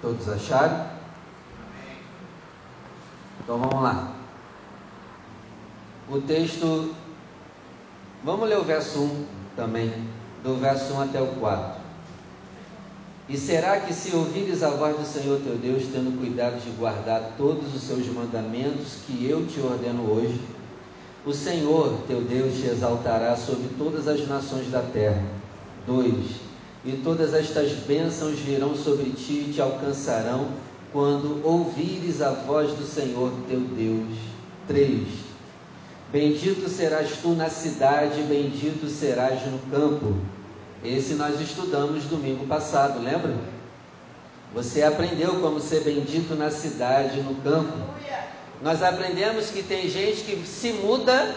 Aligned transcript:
Todos 0.00 0.28
acharam? 0.28 0.86
Então 3.42 3.58
vamos 3.58 3.82
lá. 3.82 4.12
O 6.08 6.20
texto, 6.20 6.94
vamos 8.22 8.48
ler 8.48 8.58
o 8.58 8.64
verso 8.64 9.00
1 9.00 9.26
também, 9.56 9.92
do 10.44 10.56
verso 10.56 10.94
1 10.94 11.02
até 11.02 11.20
o 11.20 11.26
4. 11.26 11.80
E 13.28 13.36
será 13.36 13.80
que 13.80 13.92
se 13.92 14.14
ouvires 14.14 14.62
a 14.62 14.70
voz 14.70 14.96
do 14.96 15.04
Senhor 15.04 15.40
teu 15.40 15.56
Deus, 15.56 15.84
tendo 15.92 16.18
cuidado 16.18 16.62
de 16.62 16.70
guardar 16.70 17.32
todos 17.36 17.74
os 17.74 17.82
seus 17.82 18.06
mandamentos 18.06 19.00
que 19.06 19.28
eu 19.28 19.46
te 19.46 19.60
ordeno 19.60 20.10
hoje, 20.10 20.40
o 21.26 21.34
Senhor 21.34 21.98
teu 22.06 22.22
Deus 22.22 22.54
te 22.54 22.68
exaltará 22.68 23.36
sobre 23.36 23.68
todas 23.76 24.06
as 24.06 24.26
nações 24.28 24.70
da 24.70 24.80
terra. 24.80 25.22
2 25.86 26.47
e 26.84 26.92
todas 26.92 27.34
estas 27.34 27.72
bênçãos 27.72 28.38
virão 28.38 28.74
sobre 28.74 29.10
ti 29.10 29.46
e 29.48 29.52
te 29.54 29.60
alcançarão 29.60 30.48
quando 30.92 31.44
ouvires 31.44 32.22
a 32.22 32.30
voz 32.30 32.70
do 32.72 32.84
Senhor 32.84 33.32
teu 33.48 33.60
Deus. 33.60 34.16
3. 34.66 35.06
Bendito 36.12 36.68
serás 36.68 37.10
tu 37.20 37.30
na 37.30 37.50
cidade, 37.50 38.22
bendito 38.22 38.88
serás 38.88 39.40
no 39.46 39.58
campo. 39.70 40.16
Esse 40.84 41.14
nós 41.14 41.40
estudamos 41.40 42.04
domingo 42.04 42.46
passado, 42.46 43.02
lembra? 43.02 43.34
Você 44.54 44.82
aprendeu 44.82 45.40
como 45.40 45.60
ser 45.60 45.80
bendito 45.80 46.34
na 46.34 46.50
cidade, 46.50 47.20
no 47.20 47.34
campo. 47.42 47.72
Nós 48.62 48.82
aprendemos 48.82 49.50
que 49.50 49.62
tem 49.62 49.88
gente 49.88 50.22
que 50.22 50.46
se 50.46 50.72
muda 50.72 51.34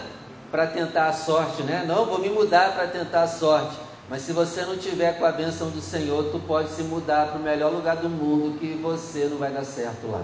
para 0.50 0.66
tentar 0.66 1.08
a 1.08 1.12
sorte, 1.12 1.62
né? 1.62 1.84
Não, 1.86 2.06
vou 2.06 2.18
me 2.18 2.28
mudar 2.28 2.74
para 2.74 2.86
tentar 2.86 3.24
a 3.24 3.28
sorte. 3.28 3.76
Mas 4.12 4.20
se 4.20 4.32
você 4.34 4.60
não 4.66 4.76
tiver 4.76 5.18
com 5.18 5.24
a 5.24 5.32
bênção 5.32 5.70
do 5.70 5.80
Senhor, 5.80 6.24
tu 6.24 6.38
pode 6.40 6.68
se 6.68 6.82
mudar 6.82 7.28
para 7.28 7.38
o 7.38 7.42
melhor 7.42 7.72
lugar 7.72 7.96
do 7.96 8.10
mundo 8.10 8.58
que 8.58 8.74
você 8.74 9.24
não 9.24 9.38
vai 9.38 9.50
dar 9.50 9.64
certo 9.64 10.06
lá. 10.06 10.22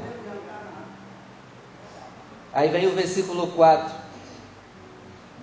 Aí 2.52 2.68
vem 2.68 2.86
o 2.86 2.90
versículo 2.90 3.46
4. 3.46 3.94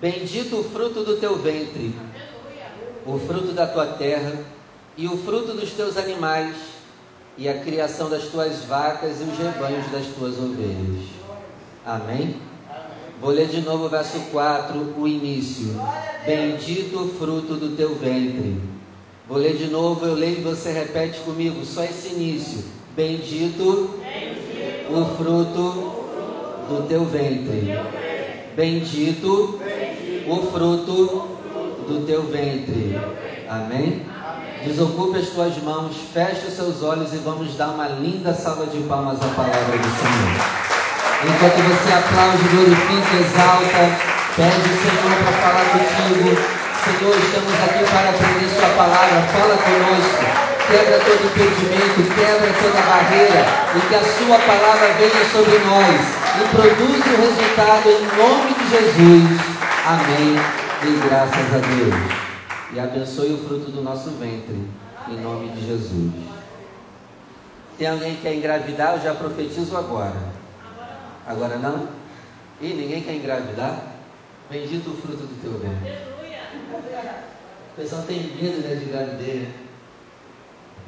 Bendito 0.00 0.60
o 0.60 0.62
fruto 0.62 1.02
do 1.02 1.16
teu 1.16 1.34
ventre, 1.34 1.92
o 3.04 3.18
fruto 3.18 3.50
da 3.50 3.66
tua 3.66 3.84
terra, 3.84 4.38
e 4.96 5.08
o 5.08 5.18
fruto 5.24 5.52
dos 5.52 5.72
teus 5.72 5.96
animais, 5.96 6.54
e 7.36 7.48
a 7.48 7.58
criação 7.64 8.08
das 8.08 8.28
tuas 8.28 8.62
vacas 8.62 9.20
e 9.20 9.24
os 9.24 9.38
rebanhos 9.38 9.90
das 9.90 10.06
tuas 10.14 10.38
ovelhas. 10.38 11.04
Amém? 11.84 12.40
Vou 13.20 13.30
ler 13.30 13.48
de 13.48 13.62
novo 13.62 13.86
o 13.86 13.88
verso 13.88 14.18
4, 14.30 14.94
o 14.98 15.08
início. 15.08 15.74
Bendito 16.26 17.00
o 17.00 17.08
fruto 17.08 17.54
do 17.54 17.74
teu 17.74 17.94
ventre. 17.94 18.60
Vou 19.28 19.38
ler 19.38 19.56
de 19.56 19.66
novo, 19.68 20.04
eu 20.04 20.14
leio 20.14 20.38
e 20.38 20.42
você 20.42 20.70
repete 20.70 21.20
comigo, 21.20 21.64
só 21.64 21.82
esse 21.82 22.08
início. 22.08 22.64
Bendito, 22.94 23.98
Bendito 23.98 24.92
o 24.92 25.16
fruto 25.16 26.06
do 26.68 26.86
teu 26.86 27.04
ventre. 27.04 27.74
Bendito, 28.54 29.58
Bendito 29.58 30.28
o 30.28 30.36
fruto 30.52 31.36
do 31.88 32.04
teu 32.06 32.22
ventre. 32.24 33.00
Amém? 33.48 34.04
Desocupe 34.64 35.18
as 35.18 35.28
tuas 35.30 35.56
mãos, 35.62 35.96
feche 36.12 36.46
os 36.48 36.54
seus 36.54 36.82
olhos 36.82 37.12
e 37.12 37.18
vamos 37.18 37.56
dar 37.56 37.70
uma 37.70 37.88
linda 37.88 38.34
salva 38.34 38.66
de 38.66 38.78
palmas 38.82 39.20
à 39.22 39.28
palavra 39.28 39.78
do 39.78 39.84
Senhor. 39.84 40.65
Enquanto 41.24 41.56
você 41.64 41.92
aplaude, 41.94 42.44
glorifica, 42.52 43.16
exalta, 43.16 43.82
pede 44.36 44.68
o 44.68 44.76
Senhor 44.84 45.16
para 45.16 45.32
falar 45.40 45.64
contigo. 45.72 46.28
Senhor, 46.84 47.16
estamos 47.16 47.54
aqui 47.64 47.82
para 47.90 48.10
aprender 48.10 48.48
Sua 48.52 48.68
palavra. 48.76 49.22
Fala 49.32 49.56
conosco. 49.56 50.46
Quebra 50.66 50.98
todo 50.98 51.24
impedimento, 51.24 52.14
quebra 52.14 52.52
toda 52.60 52.82
barreira 52.82 53.46
e 53.76 53.80
que 53.88 53.94
a 53.94 54.02
Sua 54.02 54.38
palavra 54.38 54.92
venha 54.98 55.24
sobre 55.32 55.58
nós 55.64 56.16
e 56.36 56.48
produza 56.54 57.08
o 57.08 57.20
resultado 57.22 57.88
em 57.88 58.02
nome 58.18 58.52
de 58.54 58.68
Jesus. 58.68 59.40
Amém. 59.86 60.36
E 60.82 61.08
graças 61.08 61.54
a 61.54 61.58
Deus. 61.58 61.94
E 62.74 62.80
abençoe 62.80 63.32
o 63.32 63.48
fruto 63.48 63.70
do 63.70 63.82
nosso 63.82 64.10
ventre, 64.20 64.68
em 65.08 65.20
nome 65.20 65.48
de 65.50 65.66
Jesus. 65.66 66.12
Tem 67.78 67.88
alguém 67.88 68.16
que 68.16 68.22
quer 68.22 68.34
engravidar? 68.34 68.94
Eu 68.94 69.02
já 69.02 69.14
profetizo 69.14 69.76
agora. 69.76 70.35
Agora 71.26 71.58
não? 71.58 71.88
E 72.60 72.68
ninguém 72.68 73.02
quer 73.02 73.14
engravidar? 73.14 73.96
Bendito 74.48 74.90
o 74.90 74.96
fruto 74.96 75.24
do 75.26 75.40
teu 75.42 75.58
ventre. 75.58 75.92
O 77.72 77.76
pessoal 77.76 78.02
tem 78.02 78.22
medo 78.22 78.66
né, 78.66 78.76
de 78.76 78.84
gravidez. 78.86 79.42
Né? 79.42 79.54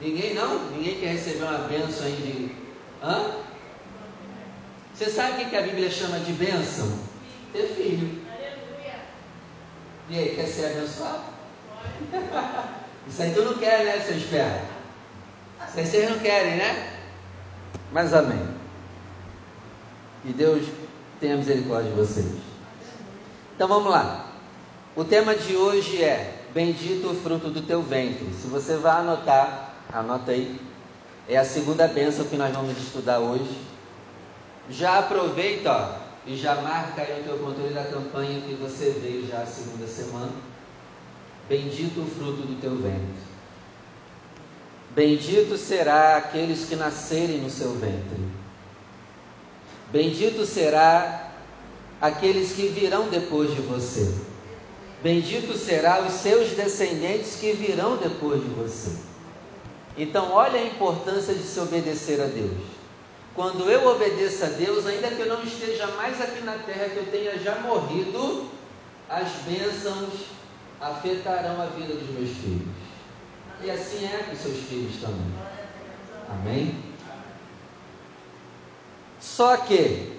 Ninguém 0.01 0.35
não? 0.35 0.71
Ninguém 0.71 1.01
quer 1.01 1.13
receber 1.13 1.43
uma 1.43 1.59
bênção 1.59 2.07
aí 2.07 2.13
de. 2.13 3.05
Hã? 3.05 3.33
Você 4.95 5.11
sabe 5.11 5.43
o 5.43 5.49
que 5.49 5.57
a 5.57 5.63
Bíblia 5.63 5.91
chama 5.91 6.21
de 6.21 6.33
bênção? 6.33 6.99
Ter 7.53 7.67
filho. 7.75 8.23
E 10.11 10.19
aí, 10.19 10.35
quer 10.37 10.47
ser 10.47 10.67
abençoado? 10.67 11.23
Isso 13.07 13.23
aí 13.23 13.35
tu 13.35 13.43
não 13.43 13.55
quer, 13.59 13.85
né, 13.85 14.01
seu 14.01 14.17
esperto? 14.17 14.67
Isso 15.69 15.79
aí 15.79 15.87
vocês 15.87 16.11
não 16.11 16.19
querem, 16.19 16.57
né? 16.57 16.99
Mas 17.93 18.15
amém. 18.15 18.58
E 20.29 20.33
Deus 20.33 20.67
tenha 21.19 21.37
misericórdia 21.37 21.91
de 21.91 21.97
vocês. 21.97 22.27
Então 23.57 23.67
vamos 23.67 23.91
lá. 23.91 24.27
O 24.95 25.05
tema 25.05 25.35
de 25.35 25.57
hoje 25.57 26.03
é 26.03 26.39
Bendito 26.53 27.11
o 27.11 27.15
fruto 27.15 27.51
do 27.51 27.63
teu 27.63 27.83
ventre. 27.83 28.27
Se 28.41 28.47
você 28.47 28.77
vai 28.77 29.01
anotar, 29.01 29.75
anota 29.93 30.33
aí. 30.33 30.59
É 31.29 31.37
a 31.37 31.45
segunda 31.45 31.87
bênção 31.87 32.25
que 32.25 32.37
nós 32.37 32.55
vamos 32.55 32.77
estudar 32.79 33.19
hoje. 33.19 33.57
Já 34.71 34.99
aproveita 34.99 35.71
ó, 35.71 36.09
e 36.27 36.37
já 36.37 36.55
marca 36.57 37.03
aí 37.03 37.19
no 37.19 37.25
teu 37.25 37.39
controle 37.39 37.75
da 37.75 37.85
campanha 37.85 38.41
que 38.41 38.55
você 38.55 38.99
veio 39.01 39.27
já 39.27 39.43
a 39.43 39.47
segunda 39.47 39.87
semana. 39.87 40.33
Bendito 41.49 42.01
o 42.01 42.07
fruto 42.07 42.43
do 42.43 42.61
teu 42.61 42.77
ventre. 42.77 43.29
Bendito 44.95 45.57
será 45.57 46.17
aqueles 46.17 46.67
que 46.67 46.77
nascerem 46.77 47.39
no 47.39 47.51
seu 47.51 47.75
ventre. 47.75 48.19
Bendito 49.91 50.45
será 50.45 51.31
aqueles 52.01 52.53
que 52.53 52.69
virão 52.69 53.09
depois 53.09 53.55
de 53.55 53.63
você. 53.63 54.15
Bendito 55.03 55.57
será 55.57 56.03
os 56.03 56.13
seus 56.15 56.51
descendentes 56.51 57.37
que 57.37 57.53
virão 57.53 57.97
depois 57.97 58.43
de 58.43 58.49
você. 58.49 58.91
Então, 59.97 60.33
olha 60.33 60.61
a 60.61 60.65
importância 60.65 61.35
de 61.35 61.43
se 61.43 61.59
obedecer 61.59 62.21
a 62.21 62.27
Deus. 62.27 62.79
Quando 63.35 63.71
eu 63.71 63.87
obedeço 63.89 64.45
a 64.45 64.49
Deus, 64.49 64.85
ainda 64.87 65.09
que 65.09 65.21
eu 65.21 65.29
não 65.29 65.43
esteja 65.43 65.87
mais 65.89 66.21
aqui 66.21 66.43
na 66.43 66.59
terra, 66.59 66.89
que 66.89 66.97
eu 66.97 67.07
tenha 67.07 67.39
já 67.39 67.61
morrido, 67.61 68.51
as 69.09 69.29
bênçãos 69.47 70.27
afetarão 70.81 71.61
a 71.63 71.67
vida 71.67 71.95
dos 71.95 72.11
meus 72.11 72.37
filhos. 72.37 72.69
E 73.63 73.71
assim 73.71 74.05
é 74.05 74.25
com 74.29 74.37
seus 74.37 74.59
filhos 74.69 75.01
também. 75.01 75.35
Amém? 76.29 76.88
Só 79.21 79.57
que 79.57 80.13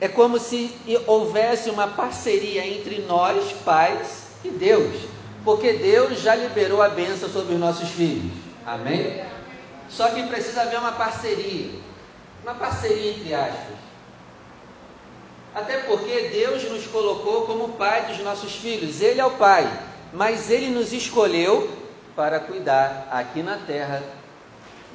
é 0.00 0.08
como 0.08 0.38
se 0.38 0.74
houvesse 1.06 1.70
uma 1.70 1.88
parceria 1.88 2.66
entre 2.66 3.02
nós, 3.02 3.52
pais, 3.64 4.24
e 4.42 4.48
Deus, 4.48 4.94
porque 5.44 5.74
Deus 5.74 6.20
já 6.20 6.34
liberou 6.34 6.82
a 6.82 6.88
bênção 6.88 7.28
sobre 7.28 7.54
os 7.54 7.60
nossos 7.60 7.90
filhos. 7.90 8.32
Amém? 8.66 9.22
Só 9.88 10.08
que 10.10 10.26
precisa 10.28 10.62
haver 10.62 10.78
uma 10.78 10.92
parceria, 10.92 11.70
uma 12.42 12.54
parceria 12.54 13.10
entre 13.10 13.34
aspas. 13.34 13.80
Até 15.54 15.78
porque 15.78 16.28
Deus 16.28 16.62
nos 16.70 16.86
colocou 16.86 17.42
como 17.42 17.70
pai 17.70 18.06
dos 18.06 18.18
nossos 18.20 18.52
filhos, 18.54 19.00
Ele 19.00 19.20
é 19.20 19.26
o 19.26 19.32
pai, 19.32 19.68
mas 20.12 20.48
Ele 20.48 20.68
nos 20.68 20.92
escolheu 20.92 21.68
para 22.14 22.38
cuidar 22.38 23.08
aqui 23.10 23.42
na 23.42 23.56
terra 23.56 24.02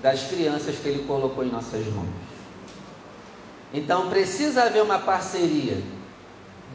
das 0.05 0.21
crianças 0.25 0.75
que 0.75 0.87
Ele 0.87 1.03
colocou 1.07 1.43
em 1.43 1.49
nossas 1.49 1.83
mãos. 1.87 2.07
Então 3.73 4.07
precisa 4.07 4.65
haver 4.65 4.83
uma 4.83 4.99
parceria. 4.99 5.81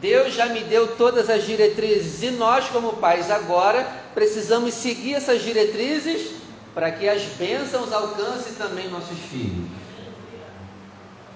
Deus 0.01 0.33
já 0.33 0.47
me 0.47 0.59
deu 0.65 0.97
todas 0.97 1.29
as 1.29 1.45
diretrizes 1.45 2.21
e 2.23 2.31
nós, 2.31 2.67
como 2.67 2.97
pais, 2.97 3.31
agora 3.31 3.87
precisamos 4.13 4.73
seguir 4.73 5.13
essas 5.13 5.41
diretrizes 5.41 6.31
para 6.75 6.91
que 6.91 7.07
as 7.07 7.21
bênçãos 7.21 7.93
alcancem 7.93 8.53
também 8.55 8.89
nossos 8.89 9.17
filhos. 9.17 9.69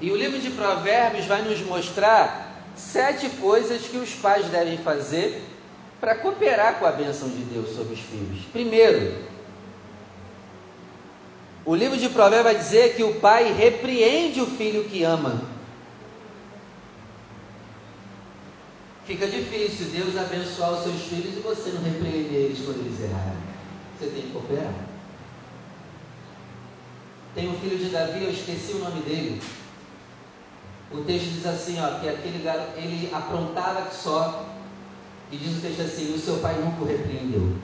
E 0.02 0.12
o 0.12 0.18
livro 0.18 0.38
de 0.38 0.50
Provérbios 0.50 1.26
vai 1.26 1.44
nos 1.44 1.62
mostrar 1.62 2.62
sete 2.76 3.30
coisas 3.30 3.84
que 3.84 3.96
os 3.96 4.10
pais 4.16 4.48
devem 4.48 4.80
fazer 4.80 5.42
para 6.02 6.16
cooperar 6.16 6.78
com 6.78 6.86
a 6.86 6.92
bênção 6.92 7.30
de 7.30 7.42
Deus 7.44 7.74
sobre 7.74 7.94
os 7.94 8.02
filhos. 8.02 8.44
Primeiro, 8.52 9.34
o 11.66 11.74
livro 11.74 11.98
de 11.98 12.10
Provérbios 12.10 12.54
vai 12.54 12.56
dizer 12.56 12.96
que 12.96 13.04
o 13.04 13.16
pai 13.16 13.52
repreende 13.52 14.40
o 14.40 14.46
filho 14.46 14.84
que 14.86 15.04
ama. 15.04 15.42
Fica 19.06 19.28
difícil 19.28 19.88
Deus 19.88 20.18
abençoar 20.18 20.74
os 20.74 20.84
seus 20.84 21.02
filhos 21.04 21.38
e 21.38 21.40
você 21.40 21.72
não 21.72 21.82
repreender 21.82 22.34
eles 22.34 22.60
quando 22.66 22.86
eles 22.86 23.02
errarem. 23.02 23.38
Você 24.00 24.08
tem 24.08 24.24
que 24.24 24.32
cooperar. 24.32 24.74
Tem 27.34 27.50
um 27.50 27.60
filho 27.60 27.78
de 27.78 27.90
Davi, 27.90 28.24
eu 28.24 28.32
esqueci 28.32 28.74
o 28.74 28.80
nome 28.80 29.02
dele. 29.02 29.42
O 30.92 31.04
texto 31.04 31.26
diz 31.26 31.46
assim, 31.46 31.80
ó, 31.82 32.00
que 32.00 32.08
aquele 32.08 32.44
garoto, 32.44 32.78
ele 32.78 33.10
aprontava 33.14 33.84
que 33.84 33.96
só. 33.96 34.46
E 35.32 35.38
diz 35.38 35.58
o 35.58 35.62
texto 35.62 35.82
assim, 35.82 36.14
o 36.14 36.20
seu 36.20 36.38
pai 36.38 36.56
nunca 36.56 36.84
o 36.84 36.88
repreendeu. 36.88 37.56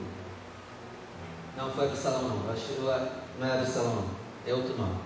Não 1.56 1.70
foi 1.70 1.86
Absalão 1.86 2.22
não, 2.22 2.52
acho 2.52 2.66
que 2.66 3.21
não 3.38 3.46
é 3.46 3.52
Absalão 3.58 3.94
não, 3.96 4.04
é 4.46 4.54
outro 4.54 4.76
nome. 4.76 4.96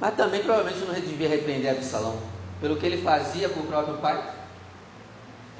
Mas 0.00 0.14
também 0.14 0.42
provavelmente 0.42 0.84
não 0.84 0.94
devia 0.94 1.28
repreender 1.28 1.72
Absalão, 1.72 2.18
pelo 2.60 2.76
que 2.76 2.86
ele 2.86 3.02
fazia 3.02 3.48
com 3.48 3.60
o 3.60 3.66
próprio 3.66 3.98
pai. 3.98 4.34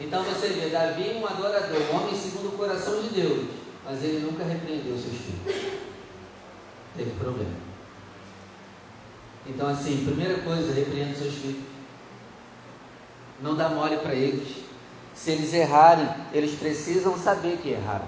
Então 0.01 0.23
você 0.23 0.49
vê, 0.49 0.69
Davi 0.69 1.17
um 1.17 1.27
adorador, 1.27 1.81
um 1.93 1.97
homem 1.97 2.15
segundo 2.15 2.55
o 2.55 2.57
coração 2.57 3.03
de 3.03 3.09
Deus, 3.09 3.49
mas 3.85 4.03
ele 4.03 4.21
nunca 4.21 4.45
repreendeu 4.45 4.97
seus 4.97 5.17
filhos. 5.17 5.79
Teve 6.97 7.11
problema. 7.19 7.69
Então, 9.47 9.69
assim, 9.69 10.05
primeira 10.05 10.39
coisa, 10.43 10.73
repreenda 10.73 11.15
seus 11.15 11.35
filhos. 11.35 11.63
Não 13.41 13.57
dá 13.57 13.69
mole 13.69 13.97
para 13.99 14.15
eles. 14.15 14.57
Se 15.15 15.31
eles 15.31 15.53
errarem, 15.53 16.09
eles 16.33 16.59
precisam 16.59 17.17
saber 17.17 17.59
que 17.59 17.71
erraram. 17.71 18.07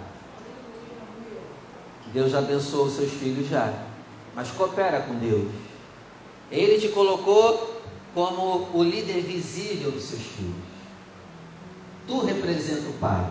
Deus 2.12 2.32
já 2.32 2.38
abençoou 2.38 2.86
os 2.86 2.94
seus 2.94 3.12
filhos 3.12 3.48
já. 3.48 3.72
Mas 4.34 4.50
coopera 4.50 5.00
com 5.00 5.14
Deus. 5.14 5.50
Ele 6.50 6.80
te 6.80 6.88
colocou 6.88 7.80
como 8.14 8.68
o 8.74 8.82
líder 8.82 9.22
visível 9.22 9.90
dos 9.92 10.04
seus 10.04 10.22
filhos. 10.22 10.54
Tu 12.06 12.20
representa 12.20 12.88
o 12.88 12.92
Pai. 12.94 13.30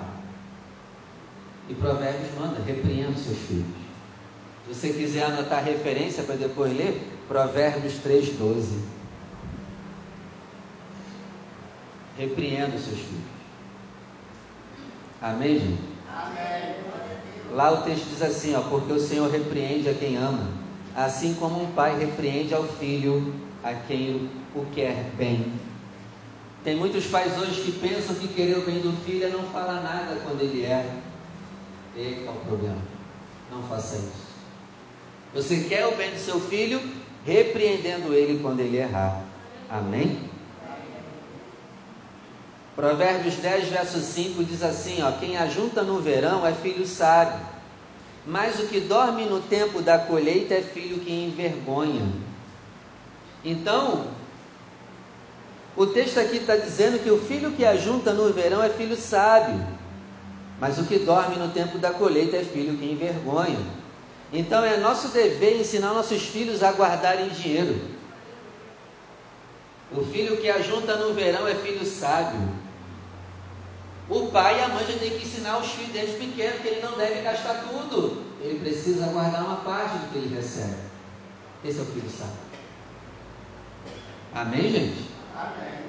E 1.67 1.73
Provérbios 1.73 2.33
manda, 2.39 2.61
repreenda 2.63 3.11
os 3.11 3.19
seus 3.19 3.37
filhos. 3.39 3.65
Se 4.67 4.73
você 4.73 4.93
quiser 4.93 5.25
anotar 5.25 5.63
referência 5.63 6.23
para 6.23 6.35
depois 6.35 6.75
ler, 6.75 7.01
Provérbios 7.27 7.93
3,12. 7.95 8.79
Repreenda 12.17 12.75
os 12.75 12.83
seus 12.83 12.99
filhos. 12.99 13.23
Amém, 15.21 15.59
gente? 15.59 15.81
Amém. 16.09 16.75
Lá 17.51 17.71
o 17.71 17.77
texto 17.83 18.05
diz 18.09 18.21
assim, 18.21 18.55
ó, 18.55 18.61
porque 18.61 18.93
o 18.93 18.99
Senhor 18.99 19.29
repreende 19.29 19.89
a 19.89 19.93
quem 19.93 20.17
ama, 20.17 20.47
assim 20.95 21.33
como 21.33 21.63
um 21.63 21.71
pai 21.71 21.97
repreende 21.97 22.53
ao 22.53 22.63
filho 22.63 23.33
a 23.63 23.73
quem 23.73 24.29
o 24.55 24.65
quer 24.73 25.11
bem. 25.17 25.51
Tem 26.63 26.75
muitos 26.75 27.05
pais 27.07 27.37
hoje 27.37 27.61
que 27.61 27.71
pensam 27.71 28.15
que 28.15 28.27
querer 28.27 28.57
o 28.57 28.65
bem 28.65 28.79
do 28.79 28.91
filho 29.03 29.25
é 29.25 29.29
não 29.29 29.43
falar 29.45 29.81
nada 29.81 30.19
quando 30.23 30.41
ele 30.41 30.63
erra. 30.63 30.95
Esse 31.97 32.25
é 32.25 32.29
o 32.29 32.45
problema. 32.45 32.77
Não 33.51 33.63
faça 33.63 33.95
isso. 33.95 34.29
Você 35.33 35.63
quer 35.63 35.87
o 35.87 35.95
bem 35.95 36.11
do 36.11 36.19
seu 36.19 36.39
filho, 36.39 36.81
repreendendo 37.25 38.13
ele 38.13 38.39
quando 38.41 38.59
ele 38.59 38.77
errar. 38.77 39.23
Amém? 39.69 40.28
Provérbios 42.79 43.35
10, 43.35 43.67
verso 43.67 43.99
5 43.99 44.41
diz 44.45 44.63
assim: 44.63 45.03
ó, 45.03 45.11
Quem 45.11 45.35
ajunta 45.35 45.83
no 45.83 45.99
verão 45.99 46.47
é 46.47 46.53
filho 46.53 46.87
sábio, 46.87 47.37
mas 48.25 48.57
o 48.57 48.67
que 48.67 48.79
dorme 48.79 49.25
no 49.25 49.41
tempo 49.41 49.81
da 49.81 49.99
colheita 49.99 50.53
é 50.53 50.61
filho 50.61 50.99
que 50.99 51.11
envergonha. 51.11 52.07
Então, 53.43 54.05
o 55.75 55.87
texto 55.87 56.21
aqui 56.21 56.37
está 56.37 56.55
dizendo 56.55 57.03
que 57.03 57.11
o 57.11 57.19
filho 57.19 57.51
que 57.51 57.65
ajunta 57.65 58.13
no 58.13 58.31
verão 58.31 58.63
é 58.63 58.69
filho 58.69 58.95
sábio, 58.95 59.61
mas 60.57 60.79
o 60.79 60.85
que 60.85 60.99
dorme 60.99 61.35
no 61.35 61.49
tempo 61.49 61.77
da 61.77 61.91
colheita 61.91 62.37
é 62.37 62.45
filho 62.45 62.77
que 62.77 62.89
envergonha. 62.89 63.59
Então 64.31 64.63
é 64.63 64.77
nosso 64.77 65.09
dever 65.09 65.59
ensinar 65.59 65.93
nossos 65.93 66.21
filhos 66.21 66.63
a 66.63 66.71
guardarem 66.71 67.27
dinheiro. 67.27 67.77
O 69.91 70.01
filho 70.05 70.37
que 70.37 70.49
ajunta 70.49 70.95
no 70.95 71.13
verão 71.13 71.45
é 71.45 71.55
filho 71.55 71.85
sábio. 71.85 72.58
O 74.09 74.27
pai 74.31 74.59
e 74.59 74.63
a 74.63 74.69
mãe 74.69 74.85
já 74.85 74.97
tem 74.97 75.11
que 75.11 75.25
ensinar 75.25 75.59
os 75.59 75.69
filhos 75.71 75.91
desde 75.91 76.17
pequeno 76.17 76.59
que 76.59 76.67
ele 76.67 76.81
não 76.81 76.97
deve 76.97 77.21
gastar 77.21 77.65
tudo. 77.69 78.23
Ele 78.41 78.59
precisa 78.59 79.05
guardar 79.07 79.43
uma 79.43 79.57
parte 79.57 79.97
do 79.97 80.11
que 80.11 80.17
ele 80.17 80.35
recebe. 80.35 80.77
Esse 81.63 81.79
é 81.79 81.81
o 81.81 81.85
filho 81.85 82.09
sábio. 82.09 82.33
Amém, 84.33 84.71
gente? 84.71 85.09
Amém. 85.35 85.79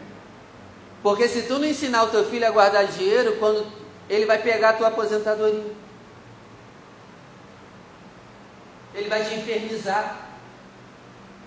Porque 1.03 1.29
se 1.29 1.43
tu 1.43 1.59
não 1.59 1.65
ensinar 1.65 2.03
o 2.05 2.09
teu 2.09 2.25
filho 2.29 2.47
a 2.47 2.51
guardar 2.51 2.87
dinheiro, 2.87 3.37
quando 3.39 3.67
ele 4.09 4.27
vai 4.27 4.39
pegar 4.39 4.71
a 4.71 4.73
tua 4.75 4.89
aposentadoria. 4.89 5.81
ele 8.95 9.09
vai 9.09 9.25
te 9.25 9.35
infernizar. 9.35 10.29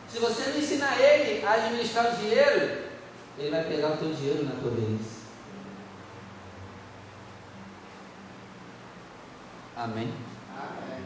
Se 0.09 0.19
você 0.19 0.49
não 0.49 0.57
ensinar 0.57 0.99
ele 0.99 1.43
a 1.45 1.53
administrar 1.53 2.13
o 2.13 2.17
dinheiro, 2.17 2.83
ele 3.37 3.49
vai 3.49 3.63
pegar 3.63 3.89
o 3.89 3.97
teu 3.97 4.13
dinheiro 4.13 4.43
na 4.45 4.51
tua 4.61 4.71
velhice. 4.71 5.22
Amém? 9.83 10.13
Amém. 10.57 11.05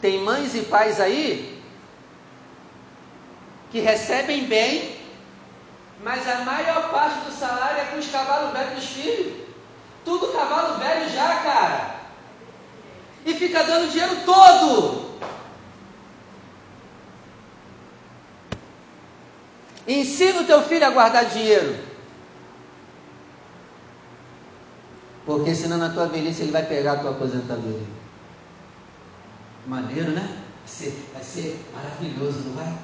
Tem 0.00 0.22
mães 0.22 0.54
e 0.54 0.62
pais 0.62 1.00
aí 1.00 1.62
que 3.70 3.80
recebem 3.80 4.44
bem, 4.44 4.96
mas 6.02 6.28
a 6.28 6.44
maior 6.44 6.90
parte 6.90 7.24
do 7.24 7.32
salário 7.32 7.80
é 7.80 7.84
com 7.86 7.98
os 7.98 8.08
cavalos 8.08 8.52
velhos 8.52 8.74
dos 8.74 8.86
filhos. 8.86 9.40
Tudo 10.04 10.32
cavalo 10.32 10.78
velho 10.78 11.08
já, 11.10 11.36
cara 11.42 12.00
e 13.24 13.34
fica 13.34 13.62
dando 13.64 13.90
dinheiro 13.90 14.16
todo. 14.24 15.10
Ensina 19.86 20.40
o 20.40 20.44
teu 20.44 20.62
filho 20.62 20.86
a 20.86 20.90
guardar 20.90 21.24
dinheiro. 21.26 21.89
Porque 25.30 25.54
senão 25.54 25.78
na 25.78 25.90
tua 25.90 26.08
velhice 26.08 26.42
ele 26.42 26.50
vai 26.50 26.66
pegar 26.66 26.94
a 26.94 26.96
tua 26.96 27.12
aposentadoria. 27.12 27.86
Maneiro, 29.64 30.10
né? 30.10 30.22
Vai 30.22 30.66
ser, 30.66 31.08
vai 31.14 31.22
ser 31.22 31.64
maravilhoso, 31.72 32.48
não 32.48 32.54
vai? 32.54 32.76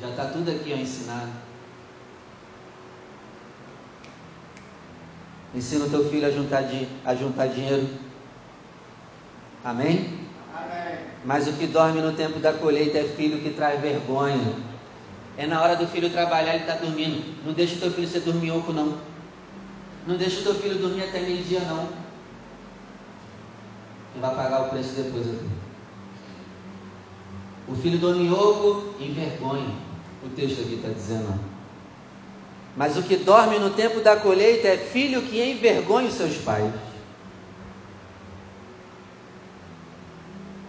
Já 0.00 0.08
está 0.08 0.26
tudo 0.28 0.50
aqui 0.50 0.72
ó, 0.72 0.76
ensinado. 0.76 1.32
Ensina 5.54 5.84
o 5.84 5.90
teu 5.90 6.08
filho 6.08 6.26
a 6.26 6.30
juntar, 6.30 6.64
a 7.04 7.14
juntar 7.14 7.48
dinheiro. 7.48 7.86
Amém? 9.62 10.23
Mas 11.24 11.48
o 11.48 11.52
que 11.54 11.66
dorme 11.66 12.00
no 12.00 12.12
tempo 12.12 12.38
da 12.38 12.52
colheita 12.52 12.98
é 12.98 13.04
filho 13.04 13.40
que 13.40 13.50
traz 13.50 13.80
vergonha. 13.80 14.54
É 15.36 15.46
na 15.46 15.60
hora 15.62 15.74
do 15.74 15.86
filho 15.86 16.10
trabalhar, 16.10 16.54
ele 16.54 16.64
está 16.64 16.74
dormindo. 16.74 17.34
Não 17.44 17.52
deixa 17.52 17.76
o 17.76 17.78
teu 17.78 17.90
filho 17.90 18.06
ser 18.06 18.20
dorminhoco, 18.20 18.72
não. 18.72 18.98
Não 20.06 20.16
deixa 20.16 20.40
o 20.40 20.42
teu 20.42 20.54
filho 20.54 20.78
dormir 20.78 21.04
até 21.04 21.20
meio-dia, 21.20 21.60
não. 21.60 21.88
Ele 24.12 24.20
vai 24.20 24.34
pagar 24.34 24.62
o 24.62 24.68
preço 24.68 24.94
depois 24.94 25.26
aqui. 25.26 25.48
O 27.66 27.74
filho 27.74 27.98
dorminhoco 27.98 28.94
envergonha. 29.00 29.74
O 30.22 30.28
texto 30.28 30.60
aqui 30.60 30.74
está 30.74 30.88
dizendo. 30.88 31.40
Mas 32.76 32.96
o 32.96 33.02
que 33.02 33.16
dorme 33.16 33.58
no 33.58 33.70
tempo 33.70 34.00
da 34.00 34.16
colheita 34.16 34.68
é 34.68 34.76
filho 34.76 35.22
que 35.22 35.42
envergonha 35.42 36.08
os 36.08 36.14
seus 36.14 36.36
pais. 36.36 36.70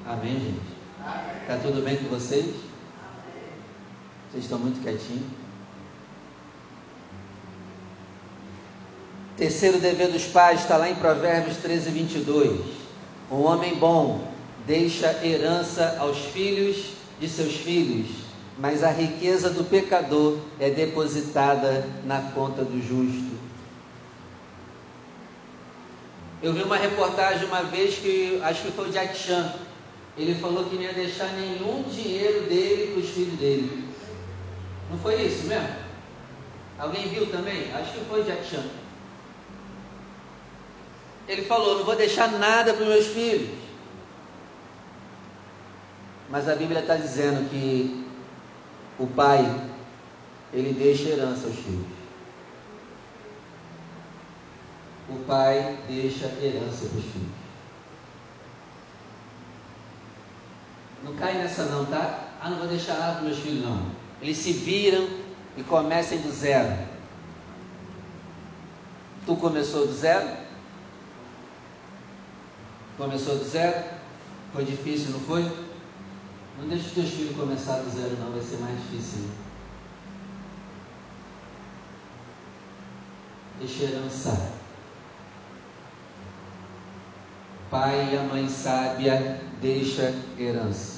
Amém, 0.08 0.34
gente? 0.34 0.76
Está 1.42 1.58
tudo 1.58 1.84
bem 1.84 1.98
com 1.98 2.10
vocês? 2.10 2.46
Vocês 4.32 4.44
estão 4.44 4.60
muito 4.60 4.82
quietinhos? 4.82 5.26
Terceiro 9.38 9.80
dever 9.80 10.12
dos 10.12 10.26
pais 10.26 10.62
está 10.62 10.78
lá 10.78 10.90
em 10.90 10.96
Provérbios 10.96 11.58
13, 11.58 11.90
22. 11.90 12.62
Um 13.32 13.44
homem 13.44 13.76
bom 13.76 14.32
deixa 14.66 15.26
herança 15.26 15.98
aos 16.00 16.18
filhos 16.18 16.94
de 17.20 17.28
seus 17.28 17.56
filhos 17.56 18.26
mas 18.58 18.84
a 18.84 18.90
riqueza 18.90 19.50
do 19.50 19.64
pecador 19.64 20.40
é 20.60 20.70
depositada 20.70 21.86
na 22.06 22.22
conta 22.34 22.64
do 22.64 22.82
justo. 22.82 23.36
Eu 26.42 26.54
vi 26.54 26.64
uma 26.64 26.78
reportagem 26.78 27.46
uma 27.48 27.64
vez 27.64 27.96
que 27.96 28.40
acho 28.44 28.62
que 28.62 28.72
foi 28.72 28.90
o 28.90 28.92
Jack 28.92 29.18
Chan. 29.18 29.54
Ele 30.18 30.36
falou 30.36 30.66
que 30.66 30.76
não 30.76 30.84
ia 30.84 30.94
deixar 30.94 31.28
nenhum 31.34 31.84
dinheiro 31.84 32.48
dele 32.48 32.92
para 32.94 33.02
os 33.02 33.10
filhos 33.10 33.38
dele. 33.38 33.86
Não 34.90 34.98
foi 35.00 35.22
isso 35.22 35.46
mesmo? 35.48 35.70
Alguém 36.78 37.10
viu 37.10 37.26
também? 37.28 37.74
Acho 37.74 37.94
que 37.94 38.06
foi 38.06 38.24
Jack 38.24 38.46
Chan. 38.46 38.64
Ele 41.28 41.44
falou: 41.44 41.78
não 41.78 41.86
vou 41.86 41.96
deixar 41.96 42.32
nada 42.32 42.74
para 42.74 42.84
os 42.84 42.90
meus 42.90 43.08
filhos. 43.08 43.50
Mas 46.30 46.48
a 46.48 46.56
Bíblia 46.56 46.82
está 46.82 46.96
dizendo 46.96 47.50
que 47.50 48.06
o 48.98 49.08
pai, 49.08 49.44
ele 50.54 50.74
deixa 50.74 51.10
herança 51.10 51.48
aos 51.48 51.56
filhos. 51.56 51.86
O 55.10 55.20
pai 55.26 55.78
deixa 55.88 56.26
herança 56.42 56.88
para 56.88 56.98
os 56.98 57.06
filhos. 57.06 57.45
Não 61.06 61.14
cai 61.16 61.36
nessa 61.36 61.66
não, 61.66 61.86
tá? 61.86 62.30
Ah, 62.42 62.50
não 62.50 62.58
vou 62.58 62.68
deixar 62.68 62.96
nada 62.96 63.14
para 63.14 63.22
meus 63.22 63.38
filhos, 63.38 63.64
não. 63.64 63.92
Eles 64.20 64.38
se 64.38 64.52
viram 64.52 65.08
e 65.56 65.64
comecem 65.64 66.20
do 66.20 66.32
zero. 66.32 66.76
Tu 69.24 69.36
começou 69.36 69.86
do 69.86 69.94
zero? 69.94 70.28
Começou 72.98 73.38
do 73.38 73.46
zero? 73.46 73.84
Foi 74.52 74.66
difícil, 74.66 75.12
não 75.12 75.20
foi? 75.20 75.44
Não 76.60 76.68
deixe 76.68 76.88
os 76.88 76.94
teus 76.94 77.10
filhos 77.10 77.36
começar 77.36 77.80
do 77.80 77.90
zero, 77.90 78.18
não, 78.18 78.32
vai 78.32 78.42
ser 78.42 78.58
mais 78.58 78.76
difícil. 78.82 79.30
Deixa 83.60 83.84
herança. 83.84 84.52
Pai 87.70 88.14
e 88.14 88.18
a 88.18 88.24
mãe 88.24 88.50
sábia 88.50 89.42
deixa 89.62 90.14
herança. 90.38 90.95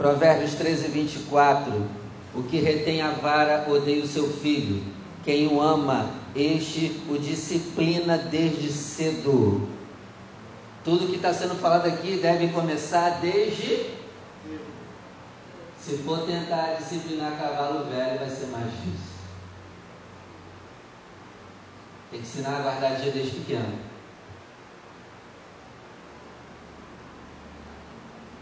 Provérbios 0.00 0.54
13, 0.54 0.88
24. 0.88 1.86
O 2.34 2.42
que 2.44 2.58
retém 2.58 3.02
a 3.02 3.10
vara 3.10 3.66
odeia 3.68 4.02
o 4.02 4.08
seu 4.08 4.32
filho. 4.32 4.82
Quem 5.22 5.46
o 5.46 5.60
ama, 5.60 6.08
este 6.34 7.02
o 7.06 7.18
disciplina 7.18 8.16
desde 8.16 8.72
cedo. 8.72 9.68
Tudo 10.82 11.08
que 11.08 11.16
está 11.16 11.34
sendo 11.34 11.54
falado 11.56 11.86
aqui 11.86 12.16
deve 12.16 12.48
começar 12.48 13.20
desde. 13.20 13.90
Se 15.78 15.98
for 15.98 16.20
tentar 16.20 16.76
disciplinar 16.78 17.36
cavalo 17.36 17.84
velho, 17.84 18.20
vai 18.20 18.30
ser 18.30 18.46
mais 18.46 18.70
difícil. 18.70 19.10
Tem 22.10 22.22
que 22.22 22.26
ensinar 22.26 22.56
a 22.56 22.62
guardar 22.62 22.96
dia 22.96 23.12
desde 23.12 23.32
pequeno. 23.32 23.89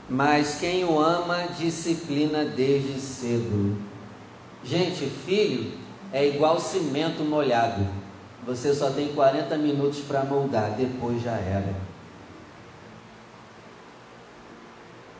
Mas 0.08 0.58
quem 0.58 0.84
o 0.84 0.98
ama, 0.98 1.48
disciplina 1.58 2.44
desde 2.44 2.98
cedo. 2.98 3.76
Gente, 4.64 5.06
filho 5.06 5.72
é 6.12 6.26
igual 6.26 6.58
cimento 6.58 7.22
molhado. 7.22 7.86
Você 8.46 8.74
só 8.74 8.90
tem 8.90 9.08
40 9.08 9.58
minutos 9.58 10.00
para 10.00 10.24
moldar, 10.24 10.70
depois 10.76 11.22
já 11.22 11.32
era. 11.32 11.74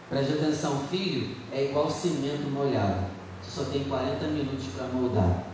Preste 0.09 0.33
atenção, 0.33 0.87
filho 0.89 1.37
é 1.53 1.65
igual 1.65 1.91
cimento 1.91 2.51
molhado. 2.51 3.11
Você 3.43 3.51
só 3.51 3.71
tem 3.71 3.85
40 3.85 4.27
minutos 4.29 4.67
para 4.75 4.87
moldar. 4.87 5.45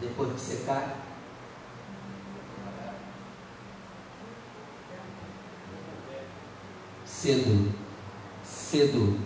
Depois 0.00 0.32
que 0.32 0.40
secar, 0.40 0.96
cedo 7.06 7.72
cedo, 8.70 9.18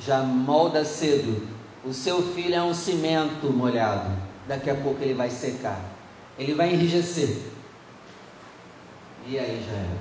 já 0.00 0.22
molda 0.22 0.84
cedo. 0.84 1.46
O 1.84 1.92
seu 1.92 2.20
filho 2.34 2.54
é 2.54 2.62
um 2.62 2.74
cimento 2.74 3.52
molhado, 3.52 4.10
daqui 4.48 4.68
a 4.68 4.74
pouco 4.74 5.00
ele 5.02 5.14
vai 5.14 5.30
secar, 5.30 5.80
ele 6.36 6.54
vai 6.54 6.74
enrijecer. 6.74 7.38
E 9.24 9.38
aí 9.38 9.64
já 9.64 9.72
é, 9.72 9.98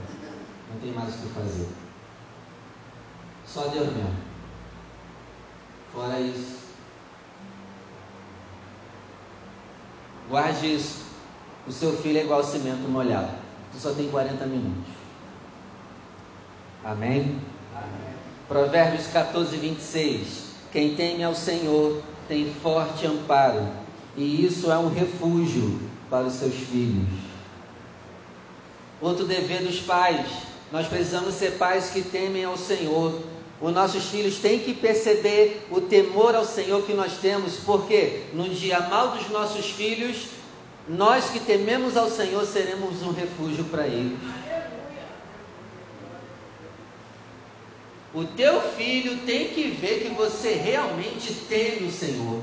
não 0.73 0.79
tem 0.81 0.91
mais 0.91 1.13
o 1.13 1.17
que 1.19 1.33
fazer. 1.33 1.67
Só 3.45 3.67
Deus 3.67 3.87
mesmo. 3.87 4.15
Fora 5.93 6.19
isso, 6.19 6.57
guarde 10.27 10.75
isso. 10.75 11.05
O 11.67 11.71
seu 11.71 11.95
filho 11.97 12.19
é 12.19 12.23
igual 12.23 12.43
cimento 12.43 12.87
molhado. 12.89 13.31
Tu 13.71 13.79
só 13.79 13.93
tem 13.93 14.09
40 14.09 14.45
minutos. 14.45 14.93
Amém? 16.83 17.41
Provérbios 18.47 19.07
14, 19.07 19.57
26. 19.57 20.45
Quem 20.71 20.95
teme 20.95 21.23
ao 21.23 21.33
Senhor 21.33 22.01
tem 22.27 22.53
forte 22.61 23.07
amparo, 23.07 23.67
e 24.15 24.45
isso 24.45 24.71
é 24.71 24.77
um 24.77 24.89
refúgio 24.89 25.79
para 26.09 26.25
os 26.25 26.33
seus 26.33 26.53
filhos. 26.53 27.07
Outro 29.01 29.25
dever 29.25 29.63
dos 29.63 29.79
pais, 29.79 30.27
nós 30.71 30.87
precisamos 30.87 31.33
ser 31.35 31.57
pais 31.57 31.89
que 31.89 32.01
temem 32.01 32.43
ao 32.43 32.57
Senhor. 32.57 33.19
Os 33.59 33.73
nossos 33.73 34.05
filhos 34.05 34.37
têm 34.37 34.59
que 34.59 34.73
perceber 34.73 35.65
o 35.71 35.81
temor 35.81 36.35
ao 36.35 36.45
Senhor 36.45 36.83
que 36.83 36.93
nós 36.93 37.13
temos, 37.17 37.57
porque 37.65 38.23
no 38.33 38.47
dia 38.49 38.79
mal 38.81 39.09
dos 39.09 39.29
nossos 39.29 39.65
filhos, 39.65 40.27
nós 40.87 41.29
que 41.29 41.39
tememos 41.39 41.97
ao 41.97 42.09
Senhor 42.09 42.45
seremos 42.45 43.01
um 43.01 43.11
refúgio 43.11 43.63
para 43.65 43.87
eles. 43.87 44.17
O 48.15 48.23
teu 48.23 48.61
filho 48.61 49.17
tem 49.25 49.49
que 49.49 49.71
ver 49.71 50.03
que 50.03 50.13
você 50.13 50.53
realmente 50.53 51.33
teme 51.49 51.87
o 51.87 51.91
Senhor. 51.91 52.41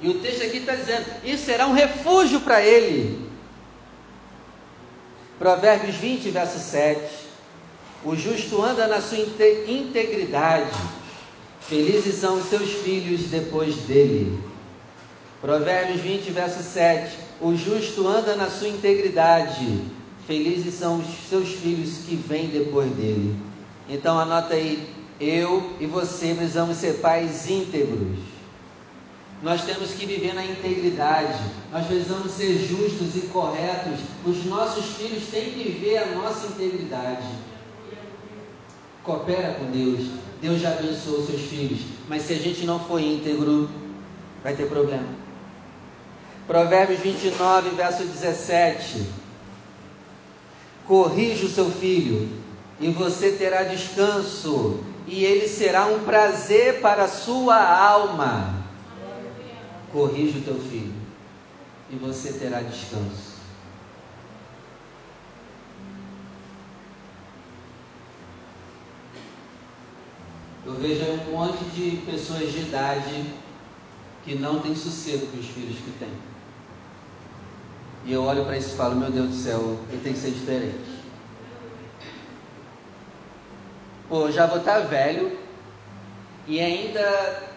E 0.00 0.08
o 0.08 0.20
texto 0.20 0.42
aqui 0.42 0.56
está 0.56 0.74
dizendo: 0.74 1.04
isso 1.22 1.44
será 1.44 1.66
um 1.66 1.74
refúgio 1.74 2.40
para 2.40 2.62
ele. 2.62 3.28
Provérbios 5.38 5.96
20, 5.96 6.30
verso 6.30 6.58
7. 6.58 7.28
O 8.04 8.16
justo 8.16 8.62
anda 8.62 8.86
na 8.86 9.02
sua 9.02 9.18
integridade, 9.18 10.70
felizes 11.60 12.14
são 12.14 12.36
os 12.36 12.46
seus 12.46 12.70
filhos 12.70 13.24
depois 13.24 13.76
dele. 13.82 14.42
Provérbios 15.42 16.00
20, 16.00 16.30
verso 16.30 16.62
7. 16.62 17.18
O 17.38 17.54
justo 17.54 18.08
anda 18.08 18.34
na 18.34 18.48
sua 18.48 18.68
integridade, 18.68 19.84
felizes 20.26 20.72
são 20.74 21.00
os 21.00 21.28
seus 21.28 21.50
filhos 21.50 21.98
que 22.06 22.16
vêm 22.16 22.46
depois 22.46 22.90
dele. 22.92 23.47
Então 23.88 24.18
anota 24.18 24.54
aí, 24.54 24.86
eu 25.18 25.72
e 25.80 25.86
você 25.86 26.34
precisamos 26.34 26.76
ser 26.76 27.00
pais 27.00 27.48
íntegros. 27.48 28.18
Nós 29.42 29.64
temos 29.64 29.92
que 29.92 30.04
viver 30.04 30.34
na 30.34 30.44
integridade. 30.44 31.38
Nós 31.72 31.86
precisamos 31.86 32.32
ser 32.32 32.58
justos 32.58 33.16
e 33.16 33.26
corretos. 33.28 34.00
Os 34.26 34.44
nossos 34.44 34.96
filhos 34.96 35.28
têm 35.28 35.52
que 35.52 35.68
ver 35.80 35.98
a 35.98 36.06
nossa 36.06 36.48
integridade. 36.48 37.26
Coopera 39.02 39.54
com 39.54 39.70
Deus. 39.70 40.10
Deus 40.42 40.60
já 40.60 40.70
abençoou 40.70 41.24
seus 41.24 41.42
filhos. 41.42 41.80
Mas 42.08 42.22
se 42.22 42.34
a 42.34 42.38
gente 42.38 42.66
não 42.66 42.80
for 42.80 43.00
íntegro, 43.00 43.70
vai 44.42 44.54
ter 44.54 44.68
problema. 44.68 45.08
Provérbios 46.46 47.00
29, 47.00 47.70
verso 47.70 48.04
17. 48.04 49.06
Corrija 50.86 51.46
o 51.46 51.50
seu 51.50 51.70
filho 51.70 52.28
e 52.80 52.90
você 52.90 53.32
terá 53.32 53.64
descanso, 53.64 54.80
e 55.06 55.24
ele 55.24 55.48
será 55.48 55.86
um 55.86 56.04
prazer 56.04 56.80
para 56.80 57.04
a 57.04 57.08
sua 57.08 57.56
alma. 57.56 58.64
Corrija 59.92 60.38
o 60.38 60.42
teu 60.42 60.58
filho, 60.58 60.94
e 61.90 61.96
você 61.96 62.32
terá 62.32 62.60
descanso. 62.60 63.38
Eu 70.66 70.74
vejo 70.74 71.02
um 71.02 71.32
monte 71.32 71.64
de 71.74 71.96
pessoas 72.04 72.52
de 72.52 72.58
idade 72.58 73.24
que 74.22 74.34
não 74.34 74.60
têm 74.60 74.76
sossego 74.76 75.26
com 75.28 75.38
os 75.38 75.46
filhos 75.46 75.76
que 75.78 75.90
têm. 75.98 76.12
E 78.04 78.12
eu 78.12 78.22
olho 78.22 78.44
para 78.44 78.58
isso 78.58 78.74
e 78.74 78.76
falo: 78.76 78.94
Meu 78.94 79.10
Deus 79.10 79.28
do 79.28 79.34
céu, 79.34 79.78
ele 79.90 80.02
tem 80.02 80.12
que 80.12 80.18
ser 80.18 80.30
diferente. 80.30 80.97
Pô, 84.08 84.30
já 84.30 84.46
vou 84.46 84.58
estar 84.58 84.80
velho 84.80 85.38
e 86.46 86.60
ainda 86.60 87.48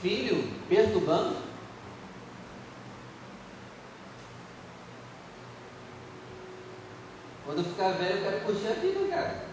filho 0.00 0.50
perturbando. 0.68 1.36
Quando 7.44 7.58
eu 7.58 7.64
ficar 7.64 7.90
velho, 7.90 8.16
eu 8.16 8.22
quero 8.24 8.44
curtir 8.44 8.66
a 8.66 8.72
vida, 8.72 9.08
cara. 9.08 9.46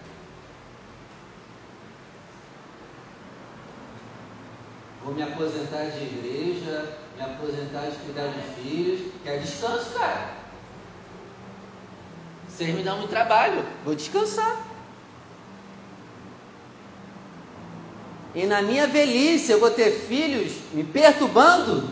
Vou 5.04 5.14
me 5.14 5.22
aposentar 5.22 5.84
de 5.86 6.04
igreja, 6.04 6.98
me 7.18 7.24
aposentar 7.24 7.90
de 7.90 7.98
cuidar 7.98 8.28
de 8.28 8.42
filhos, 8.62 9.12
que 9.22 9.30
é 9.30 9.38
descanso, 9.38 9.92
cara. 9.92 10.30
Vocês 12.48 12.74
me 12.74 12.84
dão 12.84 12.98
muito 12.98 13.10
trabalho, 13.10 13.66
vou 13.84 13.96
descansar. 13.96 14.73
E 18.36 18.46
na 18.46 18.62
minha 18.62 18.88
velhice 18.88 19.52
eu 19.52 19.60
vou 19.60 19.70
ter 19.70 19.92
filhos 19.92 20.54
me 20.74 20.84
perturbando? 20.84 21.88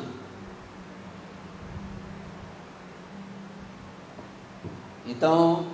Então, 5.06 5.68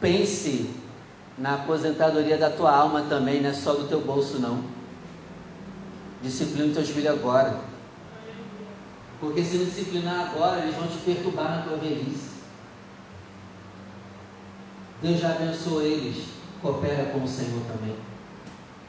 pense 0.00 0.70
na 1.36 1.54
aposentadoria 1.54 2.36
da 2.36 2.50
tua 2.50 2.70
alma 2.70 3.02
também, 3.02 3.40
não 3.40 3.50
é 3.50 3.54
só 3.54 3.72
do 3.72 3.88
teu 3.88 4.00
bolso 4.00 4.38
não. 4.38 4.62
Disciplina 6.22 6.68
os 6.68 6.74
teus 6.74 6.90
filhos 6.90 7.12
agora. 7.12 7.58
Porque 9.18 9.42
se 9.42 9.56
não 9.56 9.64
disciplinar 9.64 10.30
agora, 10.30 10.60
eles 10.60 10.76
vão 10.76 10.86
te 10.86 10.98
perturbar 10.98 11.56
na 11.56 11.62
tua 11.62 11.76
velhice. 11.76 12.34
Deus 15.02 15.18
já 15.18 15.30
abençoou 15.32 15.82
eles. 15.82 16.26
Coopera 16.62 17.06
com 17.06 17.22
o 17.22 17.28
Senhor 17.28 17.62
também. 17.66 17.96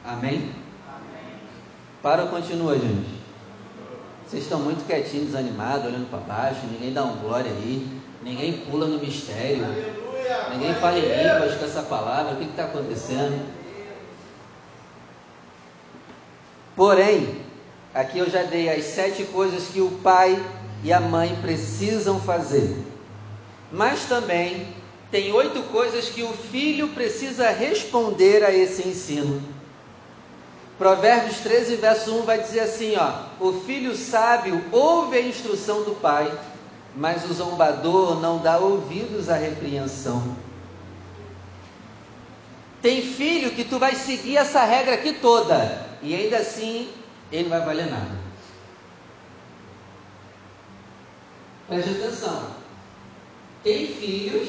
Amém? 0.06 0.52
Para 2.00 2.22
ou 2.22 2.28
continua, 2.28 2.78
gente? 2.78 3.16
Vocês 4.24 4.44
estão 4.44 4.60
muito 4.60 4.86
quietinhos, 4.86 5.26
desanimados, 5.26 5.86
olhando 5.86 6.08
para 6.08 6.20
baixo, 6.20 6.60
ninguém 6.70 6.92
dá 6.92 7.02
um 7.04 7.16
glória 7.16 7.50
aí, 7.50 8.00
ninguém 8.22 8.52
pula 8.52 8.86
no 8.86 9.00
mistério, 9.00 9.64
Aleluia, 9.64 10.48
ninguém 10.52 10.74
fala 10.76 10.98
em 10.98 11.02
línguas 11.02 11.56
com 11.56 11.64
essa 11.64 11.82
palavra, 11.82 12.34
o 12.34 12.36
que 12.36 12.44
está 12.44 12.64
acontecendo? 12.64 13.44
Porém, 16.76 17.40
aqui 17.92 18.18
eu 18.18 18.30
já 18.30 18.44
dei 18.44 18.68
as 18.68 18.84
sete 18.84 19.24
coisas 19.24 19.66
que 19.68 19.80
o 19.80 19.90
pai 20.04 20.40
e 20.84 20.92
a 20.92 21.00
mãe 21.00 21.36
precisam 21.42 22.20
fazer. 22.20 22.76
Mas 23.72 24.04
também 24.04 24.68
tem 25.10 25.32
oito 25.32 25.64
coisas 25.64 26.08
que 26.08 26.22
o 26.22 26.32
filho 26.32 26.88
precisa 26.88 27.50
responder 27.50 28.44
a 28.44 28.52
esse 28.52 28.86
ensino. 28.86 29.55
Provérbios 30.78 31.38
13, 31.38 31.76
verso 31.76 32.14
1 32.14 32.22
vai 32.22 32.40
dizer 32.40 32.60
assim: 32.60 32.94
ó, 32.96 33.24
o 33.40 33.60
filho 33.62 33.96
sábio 33.96 34.62
ouve 34.70 35.16
a 35.16 35.22
instrução 35.22 35.84
do 35.84 35.92
pai, 36.00 36.30
mas 36.94 37.24
o 37.24 37.32
zombador 37.32 38.20
não 38.20 38.38
dá 38.38 38.58
ouvidos 38.58 39.30
à 39.30 39.36
repreensão. 39.36 40.36
Tem 42.82 43.02
filho 43.02 43.52
que 43.52 43.64
tu 43.64 43.78
vai 43.78 43.94
seguir 43.94 44.36
essa 44.36 44.64
regra 44.64 44.94
aqui 44.94 45.14
toda, 45.14 45.86
e 46.02 46.14
ainda 46.14 46.36
assim 46.36 46.90
ele 47.32 47.48
vai 47.48 47.60
valer 47.60 47.90
nada. 47.90 48.26
Preste 51.68 51.90
atenção. 51.90 52.50
Tem 53.64 53.88
filhos 53.88 54.48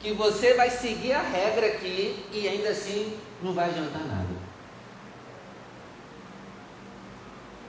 que 0.00 0.12
você 0.12 0.54
vai 0.54 0.70
seguir 0.70 1.12
a 1.12 1.20
regra 1.20 1.66
aqui 1.66 2.24
e 2.32 2.48
ainda 2.48 2.70
assim 2.70 3.12
não 3.42 3.52
vai 3.52 3.68
adiantar 3.68 4.02
nada. 4.06 4.45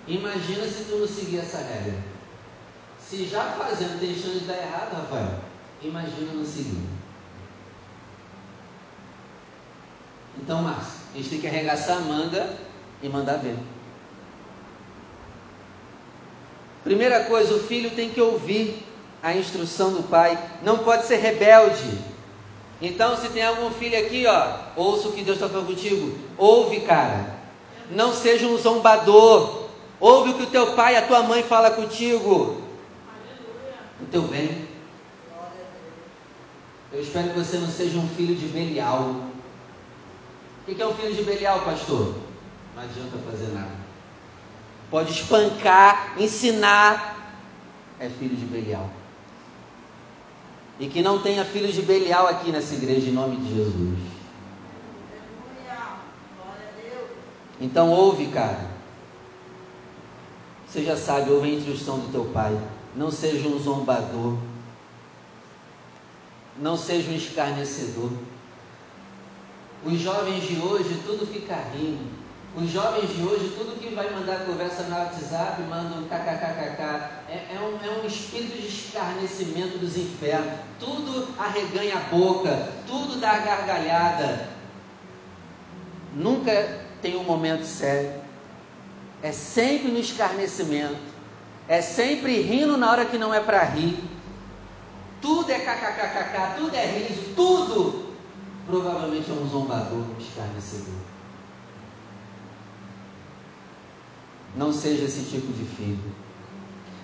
Imagina 0.08 0.66
se 0.66 0.86
tu 0.86 0.98
não 0.98 1.08
seguir 1.08 1.40
essa 1.40 1.58
regra. 1.58 1.96
Se 3.00 3.26
já 3.26 3.44
fazendo 3.52 4.00
tem 4.00 4.16
chance 4.16 4.40
de 4.40 4.46
dar 4.46 4.58
errado, 4.58 4.96
Rafael, 4.96 5.40
imagina 5.82 6.34
não 6.34 6.46
seguir. 6.46 6.82
Então, 10.42 10.62
Márcio, 10.62 10.94
a 11.14 11.18
gente 11.18 11.30
tem 11.30 11.42
que 11.42 11.48
arregaçar 11.48 11.98
a 11.98 12.02
manga 12.02 12.58
e 13.02 13.10
mandar 13.10 13.38
ver. 13.38 13.58
Primeira 16.84 17.26
coisa, 17.26 17.54
o 17.54 17.64
filho 17.64 17.92
tem 17.92 18.10
que 18.10 18.22
ouvir 18.22 18.86
a 19.22 19.36
instrução 19.36 19.92
do 19.92 20.04
pai, 20.04 20.38
não 20.64 20.80
pode 20.80 21.06
ser 21.06 21.18
rebelde. 21.18 21.98
Então, 22.82 23.18
se 23.18 23.30
tem 23.30 23.44
algum 23.44 23.72
filho 23.72 24.00
aqui, 24.00 24.26
ó, 24.26 24.58
ouça 24.76 25.10
o 25.10 25.12
que 25.12 25.24
Deus 25.24 25.38
está 25.38 25.50
falando 25.50 25.68
contigo, 25.68 26.18
ouve, 26.38 26.82
cara. 26.82 27.36
Não 27.92 28.14
seja 28.14 28.46
um 28.46 28.58
zombador, 28.58 29.67
Ouve 30.00 30.32
o 30.32 30.34
que 30.36 30.44
o 30.44 30.48
teu 30.48 30.74
pai 30.74 30.94
e 30.94 30.98
a 30.98 31.08
tua 31.08 31.24
mãe 31.24 31.44
fala 31.44 31.72
contigo. 31.72 32.62
O 34.02 34.06
teu 34.12 34.24
bem. 34.24 34.68
Eu 36.92 37.02
espero 37.02 37.30
que 37.30 37.40
você 37.40 37.58
não 37.58 37.68
seja 37.68 37.98
um 37.98 38.08
filho 38.10 38.36
de 38.36 38.48
Belial. 38.48 39.16
O 40.68 40.76
que 40.76 40.82
é 40.82 40.88
um 40.88 40.94
filho 40.94 41.16
de 41.16 41.24
Belial, 41.24 41.62
pastor? 41.62 42.16
Não 42.76 42.84
adianta 42.84 43.18
fazer 43.30 43.52
nada. 43.54 43.72
Pode 44.92 45.12
espancar, 45.12 46.14
ensinar. 46.18 47.16
É 48.00 48.08
filho 48.08 48.36
de 48.36 48.46
Belial. 48.46 48.90
E 50.80 50.88
que 50.88 51.02
não 51.02 51.20
tenha 51.20 51.44
filhos 51.44 51.74
de 51.74 51.82
Belial 51.82 52.28
aqui 52.28 52.52
nessa 52.52 52.76
igreja, 52.76 53.10
em 53.10 53.14
nome 53.14 53.38
de 53.38 53.56
Jesus. 53.56 53.98
Então 57.60 57.90
ouve, 57.90 58.28
cara. 58.28 58.77
Você 60.78 60.84
já 60.84 60.96
sabe, 60.96 61.32
ouve 61.32 61.50
a 61.50 61.54
instrução 61.56 61.98
do 61.98 62.12
teu 62.12 62.26
pai. 62.26 62.56
Não 62.96 63.10
seja 63.10 63.48
um 63.48 63.58
zombador. 63.58 64.38
Não 66.56 66.78
seja 66.78 67.10
um 67.10 67.16
escarnecedor. 67.16 68.12
Os 69.84 70.00
jovens 70.00 70.48
de 70.48 70.60
hoje 70.60 71.02
tudo 71.04 71.26
fica 71.26 71.56
rindo. 71.74 72.06
Os 72.56 72.70
jovens 72.70 73.10
de 73.10 73.24
hoje, 73.24 73.56
tudo 73.58 73.80
que 73.80 73.96
vai 73.96 74.08
mandar 74.14 74.46
conversa 74.46 74.84
no 74.84 74.96
WhatsApp, 74.96 75.64
manda 75.64 75.96
um 75.96 76.08
kkkk. 76.08 76.84
É, 77.28 77.56
é, 77.56 77.60
um, 77.60 77.84
é 77.84 78.00
um 78.00 78.06
espírito 78.06 78.62
de 78.62 78.68
escarnecimento 78.68 79.80
dos 79.80 79.98
infernos. 79.98 80.60
Tudo 80.80 81.28
arreganha 81.40 81.96
a 81.96 82.16
boca, 82.16 82.72
tudo 82.86 83.20
dá 83.20 83.36
gargalhada. 83.40 84.48
Nunca 86.14 86.82
tem 87.02 87.16
um 87.16 87.24
momento 87.24 87.66
sério 87.66 88.27
é 89.22 89.32
sempre 89.32 89.90
no 89.90 90.00
escarnecimento, 90.00 90.98
é 91.68 91.82
sempre 91.82 92.42
rindo 92.42 92.78
na 92.78 92.92
hora 92.92 93.06
que 93.06 93.18
não 93.18 93.34
é 93.34 93.40
para 93.40 93.64
rir. 93.64 93.98
Tudo 95.22 95.52
é 95.52 95.60
kkkk, 95.60 96.58
tudo 96.58 96.76
é 96.76 96.86
riso, 96.86 97.34
tudo 97.36 98.08
provavelmente 98.68 99.30
é 99.32 99.34
um 99.34 99.48
zombador, 99.48 100.00
um 100.00 100.20
escarnecedor. 100.20 100.94
Não 104.56 104.72
seja 104.74 105.06
esse 105.06 105.30
tipo 105.30 105.52
de 105.54 105.66
filho. 105.76 106.00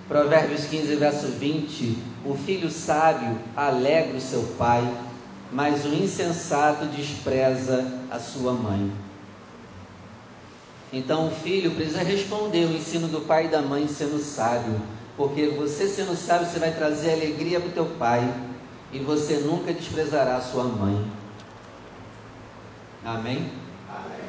Provérbios 0.07 0.65
15, 0.65 0.95
verso 0.95 1.27
20: 1.27 1.97
O 2.25 2.35
filho 2.35 2.69
sábio 2.69 3.39
alegra 3.55 4.17
o 4.17 4.21
seu 4.21 4.43
pai, 4.57 4.83
mas 5.51 5.85
o 5.85 5.89
insensato 5.89 6.85
despreza 6.87 8.01
a 8.11 8.19
sua 8.19 8.53
mãe. 8.53 8.91
Então 10.93 11.27
o 11.27 11.31
filho 11.31 11.71
precisa 11.71 12.03
responder 12.03 12.65
o 12.65 12.71
ensino 12.71 13.07
do 13.07 13.21
pai 13.21 13.45
e 13.45 13.49
da 13.49 13.63
mãe 13.63 13.87
sendo 13.87 14.19
sábio, 14.19 14.79
porque 15.17 15.47
você 15.47 15.87
sendo 15.87 16.15
sábio, 16.15 16.45
você 16.45 16.59
vai 16.59 16.71
trazer 16.71 17.13
alegria 17.13 17.59
para 17.59 17.69
o 17.69 17.73
teu 17.73 17.85
pai 17.97 18.31
e 18.91 18.99
você 18.99 19.37
nunca 19.37 19.73
desprezará 19.73 20.35
a 20.35 20.41
sua 20.41 20.65
mãe. 20.65 21.11
Amém? 23.03 23.51
Amém? 23.89 24.23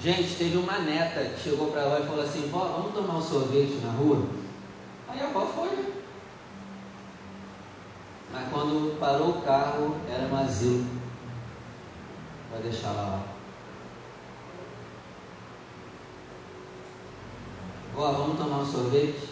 Gente, 0.00 0.34
teve 0.34 0.56
uma 0.56 0.80
neta 0.80 1.24
que 1.24 1.40
chegou 1.40 1.70
para 1.70 1.84
lá 1.84 2.00
e 2.00 2.06
falou 2.06 2.24
assim: 2.24 2.48
Vó, 2.50 2.64
vamos 2.76 2.92
tomar 2.92 3.18
um 3.18 3.22
sorvete 3.22 3.78
na 3.80 3.92
rua? 3.92 4.26
Aí 5.08 5.20
a 5.20 5.26
avó 5.26 5.46
foi. 5.46 5.92
Mas 8.32 8.48
quando 8.50 8.98
parou 8.98 9.28
o 9.28 9.42
carro, 9.42 9.94
era 10.10 10.26
um 10.26 10.36
asilo 10.36 10.84
para 12.50 12.60
deixar 12.62 12.90
lá. 12.90 13.31
Vamos 17.94 18.38
tomar 18.38 18.62
um 18.62 18.66
sorvete? 18.66 19.28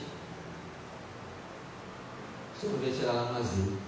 O 2.55 2.61
sorvete 2.61 3.03
era 3.03 3.13
lá 3.13 3.33
no 3.33 3.39
asilo. 3.39 3.79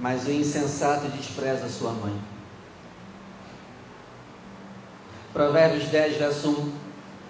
Mas 0.00 0.26
o 0.26 0.30
insensato 0.30 1.08
despreza 1.08 1.68
sua 1.68 1.92
mãe. 1.92 2.18
Provérbios 5.32 5.88
10, 5.88 6.16
verso 6.16 6.48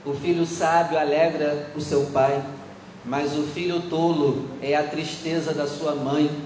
1. 0.04 0.10
O 0.10 0.14
filho 0.14 0.46
sábio 0.46 0.96
alegra 0.96 1.72
o 1.74 1.80
seu 1.80 2.06
pai, 2.06 2.44
mas 3.04 3.36
o 3.36 3.42
filho 3.42 3.88
tolo 3.88 4.48
é 4.62 4.76
a 4.76 4.86
tristeza 4.86 5.52
da 5.52 5.66
sua 5.66 5.96
mãe. 5.96 6.45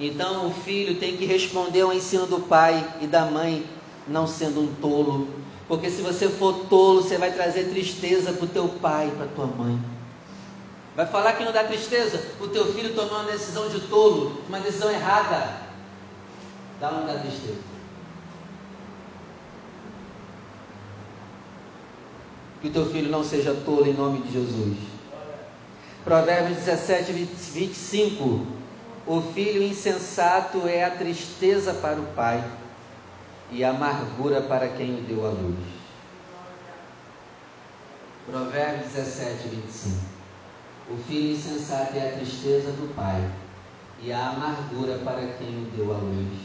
Então 0.00 0.46
o 0.46 0.50
filho 0.50 0.98
tem 0.98 1.14
que 1.14 1.26
responder 1.26 1.82
ao 1.82 1.92
ensino 1.92 2.26
do 2.26 2.40
pai 2.40 2.82
e 3.02 3.06
da 3.06 3.26
mãe, 3.26 3.66
não 4.08 4.26
sendo 4.26 4.62
um 4.62 4.74
tolo. 4.76 5.28
Porque 5.68 5.90
se 5.90 6.00
você 6.00 6.26
for 6.26 6.64
tolo, 6.70 7.02
você 7.02 7.18
vai 7.18 7.30
trazer 7.32 7.64
tristeza 7.64 8.32
para 8.32 8.46
o 8.46 8.48
teu 8.48 8.66
pai, 8.66 9.12
para 9.14 9.26
a 9.26 9.28
tua 9.28 9.46
mãe. 9.46 9.78
Vai 10.96 11.06
falar 11.06 11.34
que 11.34 11.44
não 11.44 11.52
dá 11.52 11.64
tristeza? 11.64 12.20
O 12.40 12.48
teu 12.48 12.72
filho 12.72 12.94
tomou 12.94 13.20
uma 13.20 13.30
decisão 13.30 13.68
de 13.68 13.78
tolo, 13.80 14.42
uma 14.48 14.58
decisão 14.58 14.90
errada. 14.90 15.54
Dá 16.80 16.88
ou 16.88 16.96
não 17.00 17.06
dá 17.06 17.18
tristeza? 17.18 17.60
Que 22.62 22.68
o 22.68 22.72
teu 22.72 22.86
filho 22.86 23.10
não 23.10 23.22
seja 23.22 23.54
tolo 23.66 23.86
em 23.86 23.92
nome 23.92 24.22
de 24.22 24.32
Jesus. 24.32 24.78
Provérbios 26.04 26.56
17, 26.56 27.12
25. 27.12 28.59
O 29.10 29.20
filho 29.20 29.60
insensato 29.60 30.68
é 30.68 30.84
a 30.84 30.90
tristeza 30.92 31.74
para 31.74 31.98
o 31.98 32.06
pai 32.14 32.48
e 33.50 33.64
a 33.64 33.70
amargura 33.70 34.40
para 34.42 34.68
quem 34.68 35.00
o 35.00 35.02
deu 35.02 35.26
à 35.26 35.30
luz. 35.30 35.58
Provérbios 38.24 38.92
17, 38.92 39.48
25. 39.48 39.96
O 40.92 40.96
filho 41.08 41.32
insensato 41.32 41.96
é 41.96 42.08
a 42.08 42.12
tristeza 42.18 42.70
do 42.70 42.94
pai, 42.94 43.28
e 44.00 44.12
a 44.12 44.28
amargura 44.28 44.98
para 44.98 45.26
quem 45.38 45.48
o 45.48 45.70
deu 45.76 45.92
à 45.92 45.98
luz. 45.98 46.38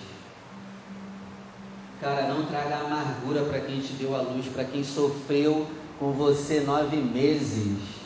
Cara, 2.01 2.33
não 2.33 2.47
traga 2.47 2.77
amargura 2.77 3.43
para 3.43 3.59
quem 3.59 3.79
te 3.79 3.93
deu 3.93 4.15
a 4.15 4.21
luz, 4.23 4.47
para 4.47 4.63
quem 4.63 4.83
sofreu 4.83 5.67
com 5.99 6.13
você 6.13 6.61
nove 6.61 6.97
meses. 6.97 8.04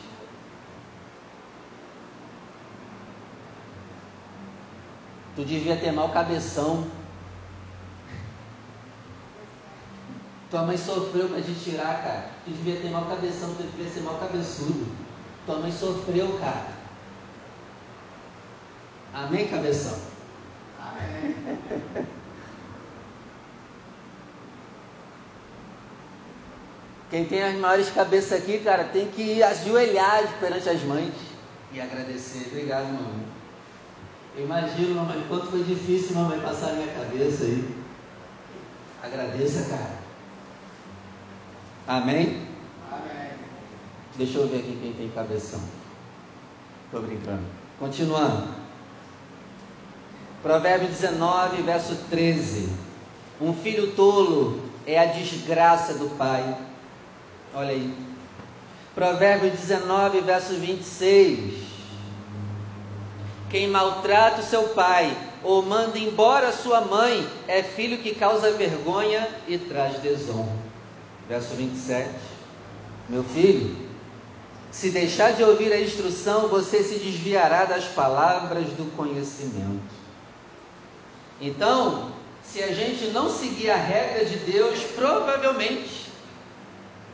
Tu 5.36 5.44
devia 5.44 5.76
ter 5.76 5.92
mal 5.92 6.10
cabeção. 6.10 6.86
Tua 10.50 10.62
mãe 10.62 10.76
sofreu 10.76 11.28
para 11.28 11.40
te 11.40 11.54
tirar, 11.54 12.02
cara. 12.02 12.30
Tu 12.44 12.50
devia 12.50 12.80
ter 12.80 12.90
mal 12.90 13.04
cabeção, 13.06 13.54
tu 13.54 13.62
devia 13.62 13.88
ser 13.88 14.00
mal 14.00 14.18
cabeçudo. 14.18 14.86
Tua 15.46 15.58
mãe 15.58 15.70
sofreu, 15.70 16.38
cara. 16.40 16.66
Amém, 19.14 19.48
cabeção? 19.48 19.98
Amém. 20.80 21.36
Quem 27.10 27.24
tem 27.24 27.42
as 27.42 27.56
maiores 27.56 27.90
cabeças 27.90 28.40
aqui, 28.40 28.60
cara, 28.60 28.84
tem 28.84 29.08
que 29.08 29.42
ajoelhar 29.42 30.38
perante 30.38 30.68
as 30.68 30.80
mães 30.84 31.12
e 31.72 31.80
agradecer. 31.80 32.46
Obrigado, 32.46 32.84
mamãe. 32.84 33.39
Eu 34.36 34.44
imagino, 34.44 34.94
mamãe, 34.94 35.24
quanto 35.28 35.46
foi 35.46 35.62
difícil, 35.64 36.14
mamãe, 36.14 36.40
passar 36.40 36.70
a 36.70 36.72
minha 36.74 36.92
cabeça 36.94 37.44
aí. 37.44 37.76
Agradeça, 39.02 39.68
cara. 39.68 39.98
Amém? 41.86 42.46
Amém. 42.90 43.32
Deixa 44.16 44.38
eu 44.38 44.48
ver 44.48 44.58
aqui 44.58 44.78
quem 44.80 44.92
tem 44.92 45.10
cabeção. 45.10 45.60
Estou 46.86 47.02
brincando. 47.02 47.44
Continuando. 47.78 48.48
Provérbio 50.42 50.88
19, 50.88 51.62
verso 51.62 51.96
13. 52.08 52.68
Um 53.40 53.54
filho 53.54 53.92
tolo 53.92 54.60
é 54.86 54.98
a 54.98 55.06
desgraça 55.06 55.94
do 55.94 56.10
pai 56.16 56.56
Olha 57.52 57.70
aí. 57.70 57.92
Provérbio 58.94 59.50
19, 59.50 60.20
verso 60.20 60.54
26. 60.54 61.79
Quem 63.50 63.66
maltrata 63.66 64.40
o 64.40 64.44
seu 64.44 64.68
pai 64.68 65.16
ou 65.42 65.60
manda 65.62 65.98
embora 65.98 66.52
sua 66.52 66.82
mãe 66.82 67.28
é 67.48 67.62
filho 67.62 67.98
que 67.98 68.14
causa 68.14 68.52
vergonha 68.52 69.28
e 69.48 69.58
traz 69.58 69.98
desonra. 69.98 70.56
Verso 71.28 71.54
27. 71.54 72.08
Meu 73.08 73.24
filho, 73.24 73.76
se 74.70 74.90
deixar 74.90 75.32
de 75.32 75.42
ouvir 75.42 75.72
a 75.72 75.80
instrução, 75.80 76.46
você 76.46 76.82
se 76.84 77.00
desviará 77.00 77.64
das 77.64 77.86
palavras 77.86 78.68
do 78.68 78.94
conhecimento. 78.96 79.82
Então, 81.40 82.12
se 82.44 82.62
a 82.62 82.72
gente 82.72 83.06
não 83.06 83.28
seguir 83.28 83.70
a 83.70 83.76
regra 83.76 84.24
de 84.24 84.36
Deus, 84.36 84.80
provavelmente 84.94 86.08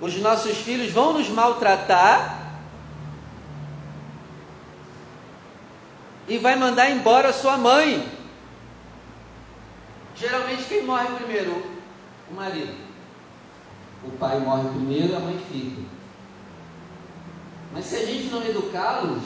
os 0.00 0.14
nossos 0.16 0.58
filhos 0.58 0.92
vão 0.92 1.14
nos 1.14 1.28
maltratar 1.30 2.45
e 6.28 6.38
vai 6.38 6.56
mandar 6.56 6.90
embora 6.90 7.32
sua 7.32 7.56
mãe. 7.56 8.06
Geralmente 10.16 10.64
quem 10.64 10.82
morre 10.82 11.14
primeiro? 11.16 11.62
O 12.30 12.34
marido. 12.34 12.74
O 14.04 14.10
pai 14.12 14.38
morre 14.40 14.68
primeiro, 14.70 15.16
a 15.16 15.20
mãe 15.20 15.38
fica. 15.50 15.82
Mas 17.72 17.84
se 17.84 17.96
a 17.96 18.06
gente 18.06 18.28
não 18.28 18.42
educá-los, 18.42 19.22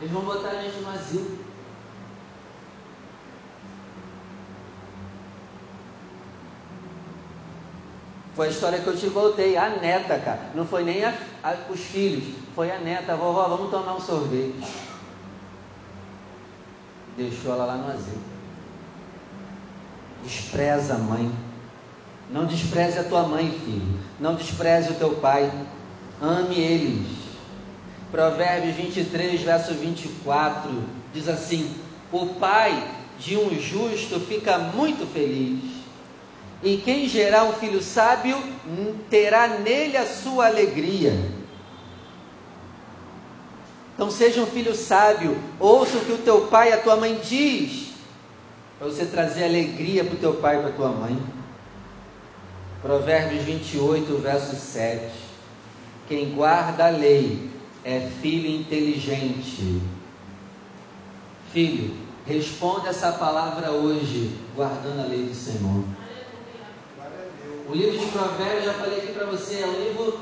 eles 0.00 0.12
vão 0.12 0.22
botar 0.22 0.50
a 0.50 0.62
gente 0.62 0.76
no 0.78 0.90
asilo. 0.90 1.38
Foi 8.34 8.48
a 8.48 8.50
história 8.50 8.80
que 8.80 8.86
eu 8.88 8.96
te 8.96 9.06
voltei, 9.06 9.56
a 9.56 9.68
neta, 9.68 10.18
cara. 10.18 10.50
Não 10.56 10.66
foi 10.66 10.82
nem 10.82 11.04
a, 11.04 11.14
a, 11.42 11.54
os 11.70 11.78
filhos, 11.78 12.34
foi 12.56 12.72
a 12.72 12.78
neta. 12.78 13.14
Vovó, 13.14 13.46
vamos 13.46 13.70
tomar 13.70 13.94
um 13.94 14.00
sorvete. 14.00 14.93
Deixou 17.16 17.52
ela 17.52 17.64
lá 17.64 17.76
no 17.76 17.88
asilo. 17.88 18.22
Despreza 20.22 20.94
a 20.94 20.98
mãe. 20.98 21.30
Não 22.30 22.46
despreze 22.46 22.98
a 22.98 23.04
tua 23.04 23.22
mãe, 23.22 23.50
filho. 23.64 24.00
Não 24.18 24.34
despreze 24.34 24.90
o 24.90 24.94
teu 24.94 25.14
pai. 25.16 25.52
Ame 26.20 26.58
eles. 26.58 27.06
Provérbios 28.10 28.76
23, 28.76 29.42
verso 29.42 29.74
24, 29.74 30.70
diz 31.12 31.28
assim: 31.28 31.74
O 32.12 32.26
pai 32.26 32.90
de 33.18 33.36
um 33.36 33.50
justo 33.60 34.20
fica 34.20 34.58
muito 34.58 35.06
feliz 35.12 35.84
e 36.64 36.78
quem 36.78 37.06
gerar 37.06 37.44
um 37.44 37.52
filho 37.52 37.82
sábio 37.82 38.42
terá 39.10 39.48
nele 39.58 39.98
a 39.98 40.06
sua 40.06 40.46
alegria. 40.46 41.12
Então 43.94 44.10
seja 44.10 44.42
um 44.42 44.46
filho 44.46 44.74
sábio, 44.74 45.38
ouça 45.60 45.96
o 45.98 46.04
que 46.04 46.12
o 46.12 46.18
teu 46.18 46.48
pai 46.48 46.70
e 46.70 46.72
a 46.72 46.80
tua 46.80 46.96
mãe 46.96 47.20
diz, 47.22 47.92
para 48.78 48.88
você 48.88 49.06
trazer 49.06 49.44
alegria 49.44 50.04
para 50.04 50.14
o 50.14 50.18
teu 50.18 50.34
pai 50.34 50.56
e 50.56 50.60
para 50.60 50.68
a 50.70 50.72
tua 50.72 50.88
mãe. 50.88 51.16
Provérbios 52.82 53.44
28, 53.44 54.18
verso 54.18 54.56
7. 54.56 55.10
Quem 56.08 56.34
guarda 56.34 56.86
a 56.86 56.90
lei 56.90 57.48
é 57.84 58.10
filho 58.20 58.50
inteligente. 58.50 59.80
Filho, 61.52 61.96
responde 62.26 62.88
essa 62.88 63.12
palavra 63.12 63.70
hoje, 63.70 64.36
guardando 64.56 65.00
a 65.00 65.06
lei 65.06 65.22
do 65.22 65.34
Senhor. 65.34 65.84
O 67.68 67.74
livro 67.74 67.96
de 67.96 68.06
Provérbios, 68.06 68.64
já 68.64 68.74
falei 68.74 68.98
aqui 68.98 69.12
para 69.12 69.26
você, 69.26 69.60
é 69.60 69.66
um 69.66 69.84
livro 69.84 70.20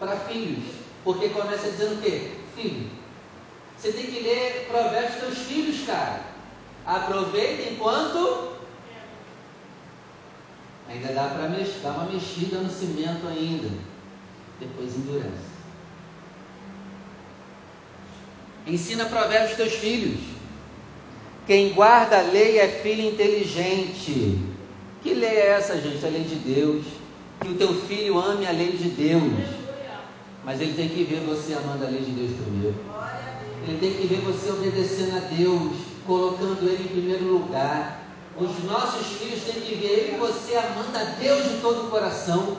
para 0.00 0.16
filhos. 0.16 0.64
Porque 1.04 1.28
começa 1.28 1.70
dizendo 1.70 1.98
o 1.98 2.02
quê? 2.02 2.43
Filho. 2.54 2.90
Você 3.76 3.92
tem 3.92 4.06
que 4.06 4.20
ler 4.20 4.66
Provérbios 4.68 5.14
para 5.14 5.26
teus 5.26 5.38
filhos, 5.38 5.86
cara. 5.86 6.20
Aproveita 6.86 7.70
enquanto. 7.70 8.54
Ainda 10.88 11.12
dá 11.12 11.28
para 11.28 11.48
mexer, 11.48 11.80
dá 11.82 11.90
uma 11.90 12.12
mexida 12.12 12.58
no 12.58 12.70
cimento 12.70 13.26
ainda. 13.26 13.68
Depois 14.60 14.94
endurece. 14.94 15.54
Ensina 18.66 19.06
provérbios 19.06 19.50
aos 19.50 19.56
teus 19.56 19.74
filhos. 19.74 20.20
Quem 21.46 21.72
guarda 21.72 22.18
a 22.18 22.22
lei 22.22 22.58
é 22.58 22.68
filho 22.68 23.02
inteligente. 23.02 24.38
Que 25.02 25.12
lei 25.12 25.36
é 25.36 25.48
essa, 25.48 25.78
gente? 25.78 26.04
A 26.04 26.08
lei 26.08 26.24
de 26.24 26.36
Deus. 26.36 26.86
Que 27.40 27.48
o 27.48 27.54
teu 27.54 27.74
filho 27.82 28.18
ame 28.18 28.46
a 28.46 28.52
lei 28.52 28.72
de 28.72 28.88
Deus. 28.88 29.63
Mas 30.44 30.60
ele 30.60 30.74
tem 30.74 30.88
que 30.88 31.04
ver 31.04 31.20
você 31.20 31.54
amando 31.54 31.84
a 31.84 31.88
lei 31.88 32.00
de 32.00 32.10
Deus 32.10 32.32
primeiro. 32.32 32.76
Ele 33.66 33.78
tem 33.78 33.94
que 33.94 34.06
ver 34.06 34.20
você 34.20 34.50
obedecendo 34.50 35.16
a 35.16 35.20
Deus, 35.20 35.72
colocando 36.06 36.68
Ele 36.68 36.84
em 36.84 36.88
primeiro 36.88 37.24
lugar. 37.24 38.02
Os 38.36 38.62
nossos 38.64 39.06
filhos 39.16 39.42
têm 39.44 39.62
que 39.62 39.74
ver 39.76 40.10
eu 40.10 40.14
e 40.14 40.18
você 40.18 40.56
amando 40.56 40.98
a 40.98 41.04
Deus 41.04 41.44
de 41.44 41.60
todo 41.60 41.86
o 41.86 41.90
coração, 41.90 42.58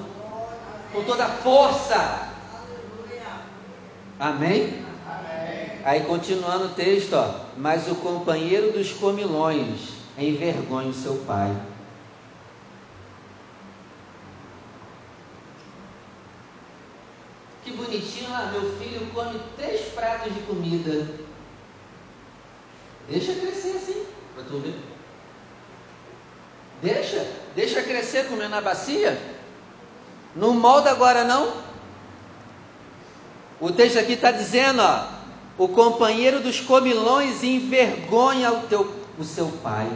com 0.91 1.03
toda 1.03 1.25
a 1.25 1.29
força. 1.29 2.29
Amém? 4.19 4.83
Amém? 5.05 5.71
Aí 5.83 6.01
continuando 6.05 6.65
o 6.65 6.69
texto, 6.69 7.13
ó. 7.13 7.41
Mas 7.57 7.87
o 7.87 7.95
companheiro 7.95 8.71
dos 8.71 8.91
comilões 8.93 9.89
envergonha 10.17 10.87
o 10.87 10.93
seu 10.93 11.17
pai. 11.27 11.55
Que 17.65 17.71
bonitinho 17.71 18.29
lá, 18.29 18.51
meu 18.51 18.77
filho 18.77 19.07
come 19.11 19.41
três 19.57 19.91
pratos 19.93 20.31
de 20.31 20.39
comida. 20.41 21.09
Deixa 23.09 23.33
crescer 23.33 23.77
assim, 23.77 24.05
para 24.35 24.43
tu 24.43 24.59
ver. 24.59 24.75
Deixa, 26.79 27.27
deixa 27.55 27.81
crescer 27.81 28.27
comendo 28.27 28.49
na 28.49 28.61
bacia. 28.61 29.19
Não 30.35 30.53
molda 30.53 30.91
agora 30.91 31.23
não. 31.23 31.53
O 33.59 33.71
texto 33.71 33.97
aqui 33.97 34.13
está 34.13 34.29
dizendo, 34.29 34.83
ó, 34.83 35.07
o 35.57 35.67
companheiro 35.67 36.41
dos 36.41 36.59
comilões 36.59 37.43
envergonha 37.43 38.51
o, 38.51 38.67
teu, 38.67 38.93
o 39.17 39.23
seu 39.23 39.47
pai. 39.63 39.89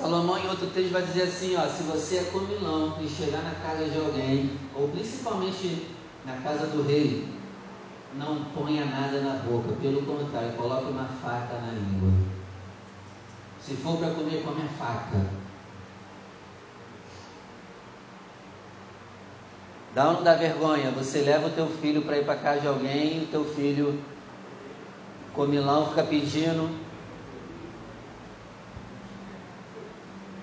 Salomão 0.00 0.38
em 0.38 0.48
outro 0.48 0.66
texto 0.68 0.92
vai 0.92 1.02
dizer 1.02 1.24
assim, 1.24 1.56
ó, 1.56 1.68
se 1.68 1.82
você 1.82 2.16
é 2.16 2.24
comilão 2.24 2.96
e 3.02 3.08
chegar 3.08 3.42
na 3.42 3.54
casa 3.56 3.84
de 3.84 3.98
alguém, 3.98 4.50
ou 4.74 4.88
principalmente 4.88 5.88
na 6.24 6.36
casa 6.36 6.66
do 6.68 6.82
rei, 6.82 7.28
não 8.14 8.44
ponha 8.44 8.86
nada 8.86 9.20
na 9.20 9.34
boca, 9.34 9.74
pelo 9.80 10.02
contrário, 10.02 10.52
coloque 10.52 10.90
uma 10.90 11.04
faca 11.04 11.60
na 11.60 11.72
língua. 11.72 12.12
Se 13.60 13.74
for 13.74 13.98
para 13.98 14.10
comer, 14.10 14.42
come 14.42 14.62
a 14.62 14.68
faca. 14.68 15.26
Dá 19.94 20.08
ou 20.08 20.12
não 20.14 20.22
dá 20.22 20.34
vergonha? 20.34 20.90
Você 20.92 21.20
leva 21.20 21.48
o 21.48 21.50
teu 21.50 21.66
filho 21.66 22.02
para 22.02 22.16
ir 22.16 22.24
para 22.24 22.36
casa 22.36 22.60
de 22.60 22.68
alguém 22.68 23.24
o 23.24 23.26
teu 23.26 23.44
filho 23.44 24.00
comilão 25.34 25.88
fica 25.88 26.04
pedindo. 26.04 26.70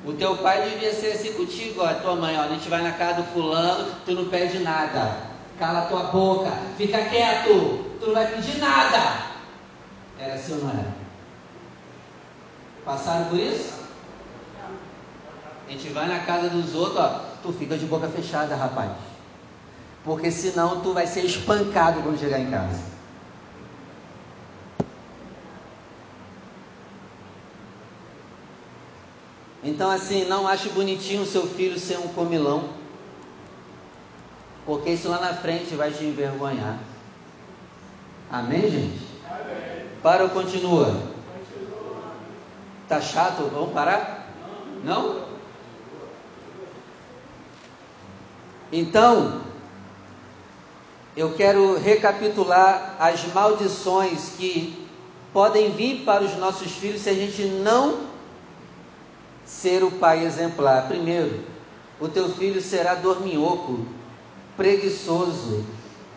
O 0.07 0.13
teu 0.13 0.37
pai 0.37 0.69
devia 0.69 0.93
ser 0.93 1.07
assim 1.11 1.33
contigo, 1.33 1.81
ó, 1.81 1.93
tua 1.95 2.15
mãe, 2.15 2.37
ó, 2.37 2.43
a 2.43 2.47
gente 2.47 2.69
vai 2.69 2.81
na 2.81 2.93
casa 2.93 3.23
do 3.23 3.27
fulano, 3.33 3.91
tu 4.05 4.13
não 4.13 4.29
pede 4.29 4.59
nada. 4.59 5.17
Cala 5.59 5.81
tua 5.81 6.03
boca, 6.03 6.49
fica 6.77 6.97
quieto, 7.09 7.83
tu 7.99 8.07
não 8.07 8.13
vai 8.13 8.25
pedir 8.27 8.57
nada. 8.57 9.25
Era 10.17 10.35
assim 10.35 10.53
ou 10.53 10.59
não 10.59 10.69
era? 10.69 10.95
Passaram 12.85 13.25
por 13.25 13.37
isso? 13.37 13.73
A 15.67 15.71
gente 15.71 15.89
vai 15.89 16.07
na 16.07 16.19
casa 16.19 16.49
dos 16.51 16.73
outros, 16.73 16.97
ó, 16.97 17.25
tu 17.43 17.51
fica 17.51 17.77
de 17.77 17.85
boca 17.85 18.07
fechada, 18.07 18.55
rapaz. 18.55 18.91
Porque 20.05 20.31
senão 20.31 20.79
tu 20.79 20.93
vai 20.93 21.05
ser 21.05 21.25
espancado 21.25 22.01
quando 22.01 22.17
chegar 22.17 22.39
em 22.39 22.49
casa. 22.49 22.96
Então 29.67 29.91
assim, 29.91 30.23
não 30.23 30.47
ache 30.47 30.69
bonitinho 30.69 31.23
o 31.23 31.25
seu 31.25 31.45
filho 31.45 31.77
ser 31.77 31.97
um 31.97 32.07
comilão. 32.07 32.69
Porque 34.65 34.91
isso 34.91 35.09
lá 35.09 35.19
na 35.19 35.33
frente 35.33 35.75
vai 35.75 35.91
te 35.91 36.05
envergonhar. 36.05 36.79
Amém, 38.31 38.61
gente? 38.61 39.01
Amém. 39.29 39.85
Para 40.01 40.23
ou 40.23 40.29
continua? 40.29 40.95
Tá 42.87 43.01
chato? 43.01 43.49
Vamos 43.53 43.73
parar? 43.73 44.29
Não? 44.85 45.25
Então, 48.71 49.41
eu 51.15 51.33
quero 51.33 51.77
recapitular 51.77 52.95
as 52.99 53.25
maldições 53.33 54.29
que 54.37 54.87
podem 55.33 55.71
vir 55.71 56.05
para 56.05 56.23
os 56.23 56.37
nossos 56.37 56.71
filhos 56.71 57.01
se 57.01 57.09
a 57.09 57.13
gente 57.13 57.43
não 57.43 58.16
ser 59.47 59.83
o 59.83 59.89
pai 59.89 60.25
exemplar. 60.25 60.87
Primeiro, 60.87 61.39
o 61.99 62.07
teu 62.07 62.29
filho 62.29 62.61
será 62.61 62.93
dorminhoco, 62.93 63.85
preguiçoso, 64.55 65.65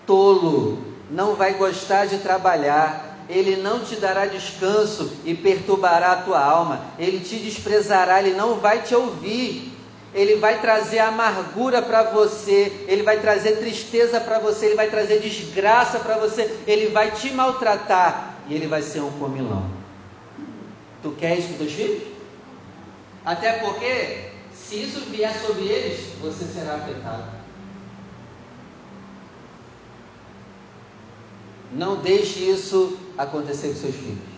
tolo, 0.04 0.78
não 1.10 1.34
vai 1.34 1.54
gostar 1.54 2.06
de 2.06 2.18
trabalhar, 2.18 3.24
ele 3.28 3.56
não 3.56 3.80
te 3.80 3.96
dará 3.96 4.26
descanso 4.26 5.12
e 5.24 5.34
perturbará 5.34 6.12
a 6.12 6.22
tua 6.22 6.44
alma, 6.44 6.84
ele 6.98 7.20
te 7.20 7.36
desprezará, 7.36 8.20
ele 8.20 8.36
não 8.36 8.56
vai 8.56 8.82
te 8.82 8.94
ouvir, 8.94 9.72
ele 10.12 10.36
vai 10.36 10.60
trazer 10.60 10.98
amargura 10.98 11.80
para 11.80 12.02
você, 12.02 12.84
ele 12.88 13.04
vai 13.04 13.20
trazer 13.20 13.58
tristeza 13.58 14.20
para 14.20 14.40
você, 14.40 14.66
ele 14.66 14.74
vai 14.74 14.90
trazer 14.90 15.20
desgraça 15.20 16.00
para 16.00 16.18
você, 16.18 16.58
ele 16.66 16.88
vai 16.88 17.12
te 17.12 17.32
maltratar 17.32 18.34
e 18.48 18.54
ele 18.54 18.66
vai 18.66 18.82
ser 18.82 19.00
um 19.00 19.12
comilão. 19.12 19.64
Tu 21.02 21.12
quer 21.12 21.38
isso 21.38 21.48
para 21.48 21.58
teus 21.58 21.72
filhos? 21.72 22.19
Até 23.24 23.52
porque, 23.54 24.30
se 24.54 24.82
isso 24.82 25.00
vier 25.10 25.34
sobre 25.40 25.64
eles, 25.64 26.14
você 26.20 26.44
será 26.44 26.74
afetado. 26.74 27.24
Não 31.72 31.96
deixe 31.96 32.50
isso 32.50 32.98
acontecer 33.16 33.68
com 33.68 33.74
seus 33.74 33.94
filhos 33.94 34.30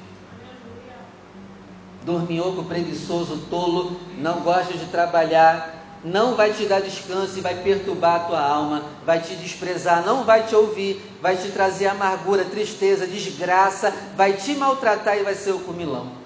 dorminhoco, 2.05 2.65
preguiçoso, 2.65 3.47
tolo, 3.49 3.97
não 4.19 4.41
gosta 4.41 4.75
de 4.75 4.87
trabalhar, 4.87 6.01
não 6.05 6.35
vai 6.35 6.53
te 6.53 6.67
dar 6.67 6.81
descanso 6.81 7.39
e 7.39 7.41
vai 7.41 7.55
perturbar 7.63 8.17
a 8.17 8.25
tua 8.25 8.41
alma, 8.41 8.83
vai 9.07 9.21
te 9.21 9.35
desprezar, 9.37 10.05
não 10.05 10.25
vai 10.25 10.45
te 10.45 10.55
ouvir, 10.55 11.01
vai 11.21 11.37
te 11.37 11.49
trazer 11.51 11.87
amargura, 11.87 12.45
tristeza, 12.45 13.07
desgraça, 13.07 13.93
vai 14.17 14.33
te 14.33 14.55
maltratar 14.55 15.17
e 15.17 15.23
vai 15.23 15.35
ser 15.35 15.53
o 15.53 15.61
comilão. 15.61 16.22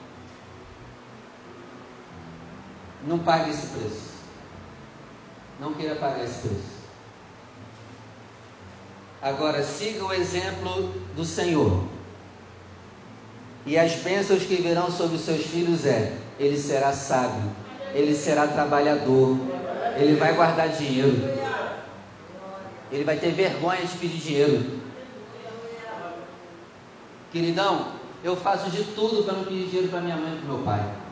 Não 3.07 3.21
pague 3.21 3.51
esse 3.51 3.69
preço. 3.69 4.17
Não 5.61 5.73
queira 5.75 5.95
pagar 5.95 6.25
esse 6.25 6.41
preço. 6.41 6.77
Agora, 9.23 9.63
siga 9.63 10.05
o 10.05 10.13
exemplo 10.13 10.93
do 11.15 11.25
Senhor. 11.25 11.85
E 13.65 13.79
as 13.79 13.95
bênçãos 13.97 14.43
que 14.43 14.57
virão 14.57 14.91
sobre 14.91 15.17
os 15.17 15.23
seus 15.23 15.47
filhos 15.47 15.87
é: 15.87 16.17
ele 16.39 16.57
será 16.57 16.93
sábio, 16.93 17.51
ele 17.95 18.15
será 18.15 18.47
trabalhador, 18.47 19.37
ele 19.97 20.17
vai 20.17 20.35
guardar 20.35 20.69
dinheiro, 20.69 21.17
ele 22.93 23.05
vai 23.05 23.17
ter 23.17 23.33
vergonha 23.33 23.85
de 23.85 23.97
pedir 23.97 24.19
dinheiro. 24.19 24.81
Queridão, 27.33 27.89
eu 28.23 28.37
faço 28.37 28.71
de 28.71 28.85
tudo 28.85 29.25
para 29.25 29.35
não 29.35 29.45
pedir 29.45 29.67
dinheiro 29.67 29.89
para 29.89 30.01
minha 30.01 30.17
mãe 30.17 30.35
e 30.35 30.39
para 30.39 30.55
meu 30.55 30.65
pai. 30.65 31.06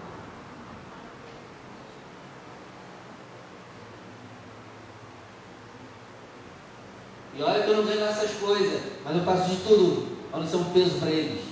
E 7.37 7.43
olha 7.43 7.63
que 7.63 7.71
eu 7.71 7.77
não 7.77 7.85
ganho 7.85 8.05
essas 8.05 8.31
coisas, 8.33 8.81
mas 9.05 9.17
eu 9.17 9.25
faço 9.25 9.51
de 9.51 9.57
tudo 9.57 10.17
para 10.31 10.41
não 10.41 10.47
ser 10.47 10.57
um 10.57 10.73
peso 10.73 10.99
para 11.01 11.11
eles. 11.11 11.43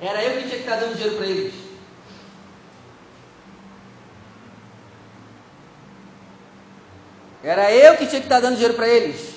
Era 0.00 0.22
eu 0.22 0.36
que 0.36 0.48
tinha 0.48 0.56
que 0.56 0.62
estar 0.62 0.76
dando 0.76 0.94
dinheiro 0.94 1.16
para 1.16 1.26
eles. 1.26 1.54
Era 7.42 7.72
eu 7.72 7.96
que 7.96 8.06
tinha 8.06 8.20
que 8.20 8.26
estar 8.26 8.40
dando 8.40 8.54
dinheiro 8.54 8.74
para 8.74 8.88
eles. 8.88 9.34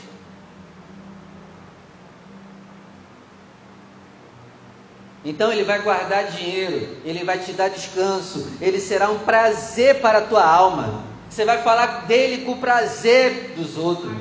Então 5.23 5.51
ele 5.51 5.63
vai 5.63 5.81
guardar 5.81 6.25
dinheiro, 6.31 6.97
ele 7.05 7.23
vai 7.23 7.37
te 7.37 7.53
dar 7.53 7.69
descanso, 7.69 8.47
ele 8.59 8.79
será 8.79 9.09
um 9.09 9.19
prazer 9.19 10.01
para 10.01 10.19
a 10.19 10.21
tua 10.21 10.43
alma. 10.43 11.03
Você 11.29 11.45
vai 11.45 11.61
falar 11.61 12.07
dele 12.07 12.43
com 12.43 12.57
prazer 12.57 13.53
dos 13.55 13.77
outros. 13.77 14.11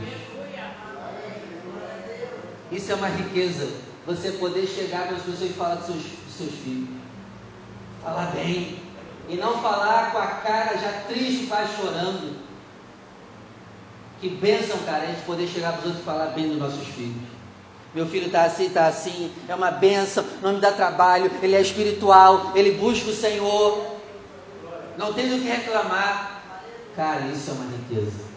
Isso 2.71 2.93
é 2.93 2.95
uma 2.95 3.09
riqueza. 3.09 3.69
Você 4.07 4.33
poder 4.33 4.67
chegar 4.67 5.07
para 5.07 5.17
as 5.17 5.23
pessoas 5.23 5.51
e 5.51 5.55
falar 5.55 5.75
dos 5.77 5.87
seus 5.87 6.21
seus 6.41 6.55
filhos. 6.63 6.89
Falar 8.03 8.33
bem. 8.33 8.79
E 9.29 9.37
não 9.37 9.61
falar 9.61 10.11
com 10.11 10.19
a 10.19 10.27
cara 10.27 10.77
já 10.79 10.93
triste, 11.07 11.47
quase 11.47 11.77
chorando. 11.77 12.37
Que 14.21 14.29
bênção, 14.29 14.77
cara, 14.85 15.05
a 15.05 15.07
gente 15.07 15.23
poder 15.23 15.47
chegar 15.47 15.73
para 15.73 15.81
os 15.81 15.87
outros 15.87 16.03
e 16.03 16.05
falar 16.05 16.27
bem 16.27 16.49
dos 16.49 16.59
nossos 16.59 16.87
filhos. 16.89 17.23
Meu 17.95 18.07
filho 18.07 18.27
está 18.27 18.45
assim, 18.45 18.67
está 18.67 18.87
assim, 18.87 19.33
é 19.49 19.55
uma 19.55 19.71
bênção, 19.71 20.25
não 20.43 20.55
me 20.55 20.61
dá 20.61 20.71
trabalho, 20.71 21.31
ele 21.43 21.57
é 21.57 21.61
espiritual, 21.61 22.53
ele 22.55 22.73
busca 22.73 23.11
o 23.11 23.15
Senhor, 23.15 23.97
não 24.97 25.13
tem 25.13 25.29
do 25.29 25.43
que 25.43 25.49
reclamar. 25.49 26.43
Cara, 26.95 27.23
isso 27.27 27.51
é 27.51 27.55
uma 27.55 27.65
riqueza. 27.65 28.30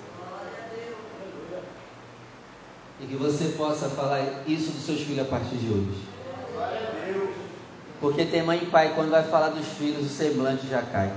E 3.04 3.06
que 3.06 3.16
você 3.18 3.50
possa 3.58 3.89
falar 3.89 4.44
isso 4.48 4.72
dos 4.72 4.86
seus 4.86 5.02
filhos 5.02 5.28
a 5.28 5.30
partir 5.30 5.58
de 5.58 5.70
hoje. 5.70 6.08
Porque 8.00 8.24
tem 8.24 8.44
mãe 8.44 8.63
e 8.63 8.68
pai, 8.68 8.94
quando 8.96 9.12
vai 9.12 9.24
falar 9.24 9.50
dos 9.50 9.68
filhos, 9.68 10.06
o 10.06 10.10
semblante 10.10 10.68
já 10.68 10.82
cai. 10.82 11.12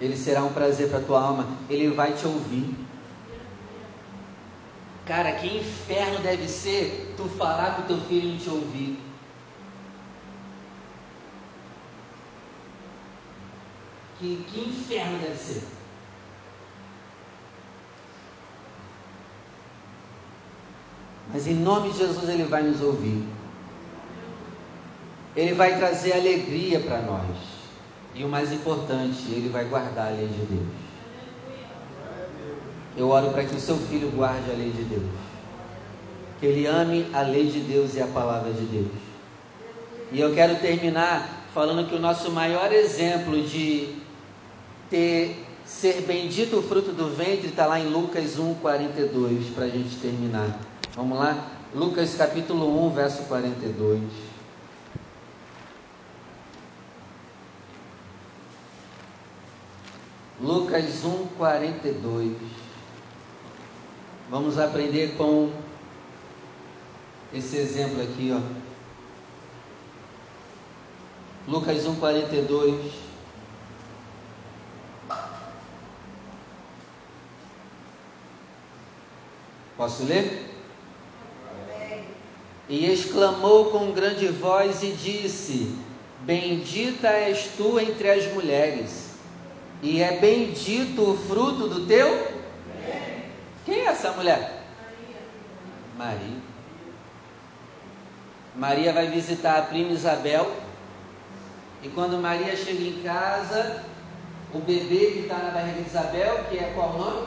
Ele 0.00 0.16
será 0.16 0.44
um 0.44 0.52
prazer 0.52 0.88
para 0.88 1.00
tua 1.00 1.20
alma, 1.20 1.48
ele 1.68 1.90
vai 1.90 2.12
te 2.12 2.26
ouvir. 2.26 2.74
Cara, 5.04 5.32
que 5.32 5.56
inferno 5.56 6.20
deve 6.20 6.48
ser 6.48 7.14
tu 7.16 7.28
falar 7.28 7.74
com 7.74 7.82
teu 7.82 8.00
filho 8.02 8.30
não 8.30 8.38
te 8.38 8.48
ouvir. 8.48 9.00
Que, 14.20 14.44
que 14.48 14.60
inferno 14.60 15.18
deve 15.18 15.36
ser. 15.36 15.71
Mas 21.32 21.46
em 21.46 21.54
nome 21.54 21.90
de 21.90 21.98
Jesus 21.98 22.28
Ele 22.28 22.44
vai 22.44 22.62
nos 22.62 22.80
ouvir. 22.80 23.24
Ele 25.34 25.54
vai 25.54 25.78
trazer 25.78 26.12
alegria 26.12 26.80
para 26.80 27.00
nós. 27.00 27.36
E 28.14 28.22
o 28.24 28.28
mais 28.28 28.52
importante, 28.52 29.22
Ele 29.28 29.48
vai 29.48 29.64
guardar 29.64 30.08
a 30.08 30.10
lei 30.10 30.28
de 30.28 30.44
Deus. 30.44 30.82
Eu 32.96 33.08
oro 33.08 33.30
para 33.30 33.44
que 33.44 33.56
o 33.56 33.60
seu 33.60 33.76
filho 33.76 34.10
guarde 34.10 34.50
a 34.50 34.54
lei 34.54 34.70
de 34.70 34.84
Deus. 34.84 35.10
Que 36.38 36.46
ele 36.46 36.66
ame 36.66 37.06
a 37.14 37.22
lei 37.22 37.46
de 37.46 37.60
Deus 37.60 37.94
e 37.94 38.02
a 38.02 38.06
palavra 38.06 38.52
de 38.52 38.64
Deus. 38.64 38.92
E 40.10 40.20
eu 40.20 40.34
quero 40.34 40.56
terminar 40.56 41.46
falando 41.54 41.88
que 41.88 41.94
o 41.94 42.00
nosso 42.00 42.30
maior 42.30 42.70
exemplo 42.72 43.40
de 43.42 43.96
ter 44.90 45.46
ser 45.64 46.02
bendito 46.02 46.58
o 46.58 46.62
fruto 46.62 46.92
do 46.92 47.08
ventre 47.16 47.48
está 47.48 47.64
lá 47.64 47.80
em 47.80 47.86
Lucas 47.86 48.38
1, 48.38 48.54
42, 48.56 49.46
para 49.54 49.64
a 49.64 49.68
gente 49.68 49.96
terminar. 49.96 50.58
Vamos 50.94 51.18
lá? 51.18 51.46
Lucas 51.74 52.14
capítulo 52.16 52.86
1, 52.88 52.90
verso 52.90 53.22
42. 53.22 54.02
Lucas 60.38 61.02
1, 61.02 61.28
42. 61.38 62.36
Vamos 64.28 64.58
aprender 64.58 65.16
com 65.16 65.50
esse 67.32 67.56
exemplo 67.56 68.02
aqui, 68.02 68.30
ó. 68.34 68.40
Lucas 71.50 71.86
1, 71.86 71.94
42. 71.94 72.92
Posso 79.74 80.04
ler? 80.04 80.51
E 82.72 82.90
exclamou 82.90 83.66
com 83.66 83.92
grande 83.92 84.28
voz 84.28 84.82
e 84.82 84.92
disse: 84.92 85.76
Bendita 86.20 87.08
és 87.08 87.50
tu 87.54 87.78
entre 87.78 88.08
as 88.08 88.32
mulheres, 88.32 89.10
e 89.82 90.00
é 90.00 90.16
bendito 90.16 91.02
o 91.02 91.18
fruto 91.18 91.68
do 91.68 91.86
teu. 91.86 92.32
Quem 93.66 93.80
é 93.80 93.84
essa 93.88 94.12
mulher? 94.12 94.64
Maria. 95.98 96.16
Maria. 96.16 96.36
Maria 98.56 98.92
vai 98.94 99.08
visitar 99.08 99.58
a 99.58 99.62
prima 99.62 99.92
Isabel. 99.92 100.50
E 101.82 101.90
quando 101.90 102.22
Maria 102.22 102.56
chega 102.56 102.84
em 102.84 103.02
casa, 103.02 103.84
o 104.54 104.60
bebê 104.60 105.10
que 105.12 105.18
está 105.18 105.36
na 105.36 105.50
barriga 105.50 105.82
de 105.82 105.90
Isabel, 105.90 106.44
que 106.48 106.56
é 106.56 106.72
qual 106.74 106.94
o 106.94 106.98
nome? 106.98 107.26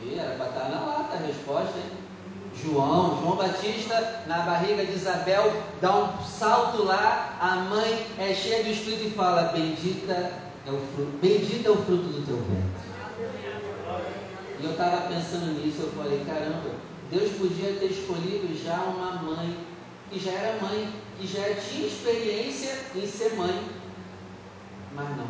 E 0.00 0.16
era 0.16 0.36
para 0.36 0.46
estar 0.46 0.60
tá 0.60 0.68
na 0.68 0.86
lata 0.86 1.16
a 1.16 1.26
resposta, 1.26 1.76
hein? 1.76 1.97
João, 2.62 3.20
João 3.20 3.36
Batista, 3.36 4.22
na 4.26 4.38
barriga 4.38 4.84
de 4.84 4.92
Isabel, 4.92 5.62
dá 5.80 5.96
um 5.96 6.24
salto 6.24 6.82
lá, 6.82 7.36
a 7.40 7.56
mãe 7.56 8.06
é 8.18 8.34
cheia 8.34 8.64
do 8.64 8.70
Espírito 8.70 9.08
e 9.08 9.10
fala: 9.10 9.52
Bendita 9.52 10.32
é 10.66 10.70
o 10.70 10.80
fruto, 10.94 11.18
bendito 11.22 11.66
é 11.66 11.70
o 11.70 11.76
fruto 11.76 12.04
do 12.04 12.26
teu 12.26 12.36
ventre. 12.36 12.88
E 14.60 14.64
eu 14.64 14.72
estava 14.72 15.08
pensando 15.08 15.54
nisso, 15.54 15.82
eu 15.82 15.92
falei, 15.92 16.24
caramba, 16.26 16.70
Deus 17.10 17.30
podia 17.38 17.74
ter 17.74 17.86
escolhido 17.86 18.54
já 18.62 18.76
uma 18.76 19.12
mãe, 19.22 19.56
que 20.10 20.18
já 20.18 20.32
era 20.32 20.60
mãe, 20.60 20.92
que 21.18 21.26
já 21.26 21.42
tinha 21.54 21.86
experiência 21.86 22.76
em 22.94 23.06
ser 23.06 23.34
mãe. 23.34 23.68
Mas 24.94 25.08
não. 25.16 25.28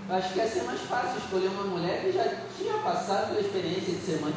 acho 0.15 0.33
que 0.33 0.39
ia 0.39 0.47
ser 0.47 0.63
mais 0.63 0.81
fácil 0.81 1.17
escolher 1.17 1.47
uma 1.47 1.63
mulher 1.63 2.01
que 2.01 2.11
já 2.11 2.25
tinha 2.57 2.73
passado 2.79 3.29
pela 3.29 3.39
experiência 3.39 3.93
de 3.93 4.01
ser 4.01 4.19
mãe. 4.19 4.33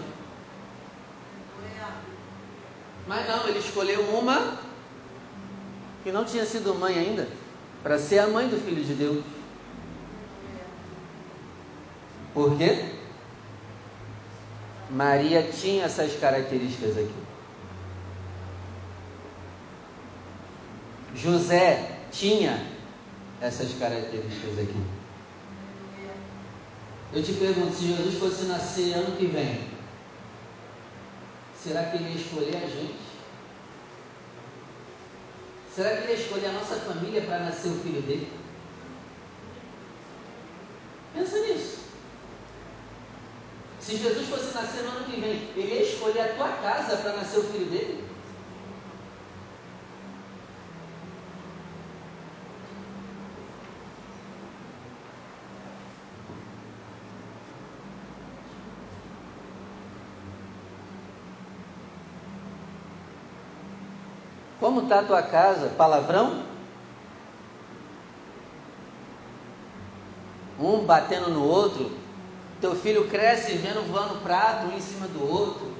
Mas 3.06 3.28
não, 3.28 3.48
ele 3.48 3.58
escolheu 3.58 4.00
uma 4.16 4.58
que 6.02 6.12
não 6.12 6.24
tinha 6.24 6.44
sido 6.44 6.74
mãe 6.74 6.98
ainda, 6.98 7.28
para 7.82 7.98
ser 7.98 8.18
a 8.18 8.26
mãe 8.28 8.48
do 8.48 8.62
Filho 8.62 8.84
de 8.84 8.94
Deus. 8.94 9.24
Por 12.32 12.56
quê? 12.56 12.90
Maria 14.90 15.42
tinha 15.42 15.84
essas 15.84 16.18
características 16.18 16.96
aqui. 16.98 17.14
José 21.14 22.00
tinha 22.10 22.66
essas 23.40 23.72
características 23.74 24.58
aqui. 24.58 25.03
Eu 27.14 27.22
te 27.22 27.32
pergunto, 27.34 27.72
se 27.72 27.86
Jesus 27.86 28.18
fosse 28.18 28.44
nascer 28.46 28.92
ano 28.94 29.16
que 29.16 29.26
vem, 29.26 29.68
será 31.62 31.84
que 31.84 31.96
ele 31.96 32.10
ia 32.10 32.20
escolher 32.20 32.56
a 32.56 32.66
gente? 32.66 32.98
Será 35.72 35.90
que 35.90 36.02
ele 36.02 36.12
ia 36.12 36.18
escolher 36.18 36.46
a 36.46 36.52
nossa 36.52 36.74
família 36.76 37.22
para 37.22 37.38
nascer 37.38 37.68
o 37.68 37.80
filho 37.80 38.02
dele? 38.02 38.32
Pensa 41.14 41.38
nisso. 41.38 41.78
Se 43.78 43.96
Jesus 43.96 44.28
fosse 44.28 44.52
nascer 44.52 44.82
no 44.82 44.96
ano 44.96 45.04
que 45.04 45.20
vem, 45.20 45.50
ele 45.54 45.74
ia 45.74 45.82
escolher 45.82 46.20
a 46.20 46.34
tua 46.34 46.48
casa 46.48 46.96
para 46.96 47.12
nascer 47.12 47.38
o 47.38 47.44
filho 47.44 47.66
dele? 47.66 48.03
Como 64.74 64.86
está 64.86 64.98
a 64.98 65.04
tua 65.04 65.22
casa? 65.22 65.68
Palavrão? 65.68 66.42
Um 70.58 70.84
batendo 70.84 71.30
no 71.30 71.44
outro. 71.44 71.92
Teu 72.60 72.74
filho 72.74 73.08
cresce 73.08 73.52
vendo 73.52 73.86
voando 73.88 74.20
prato 74.24 74.66
um 74.66 74.76
em 74.76 74.80
cima 74.80 75.06
do 75.06 75.30
outro. 75.30 75.72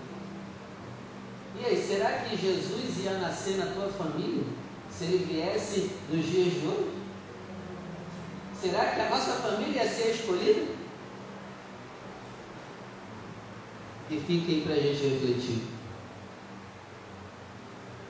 E 1.59 1.65
aí, 1.65 1.85
será 1.85 2.09
que 2.21 2.37
Jesus 2.37 3.05
ia 3.05 3.19
nascer 3.19 3.57
na 3.57 3.67
tua 3.67 3.89
família? 3.89 4.45
Se 4.89 5.07
ele 5.07 5.25
viesse 5.25 5.91
nos 6.09 6.25
dias 6.25 6.53
de 6.53 6.65
hoje? 6.65 6.93
Será 8.63 8.85
que 8.93 9.01
a 9.01 9.11
nossa 9.11 9.33
família 9.33 9.83
ia 9.83 9.91
ser 9.91 10.13
escolhida? 10.13 10.69
E 14.09 14.21
fique 14.21 14.53
aí 14.53 14.61
para 14.61 14.75
a 14.75 14.79
gente 14.79 15.03
refletir 15.03 15.74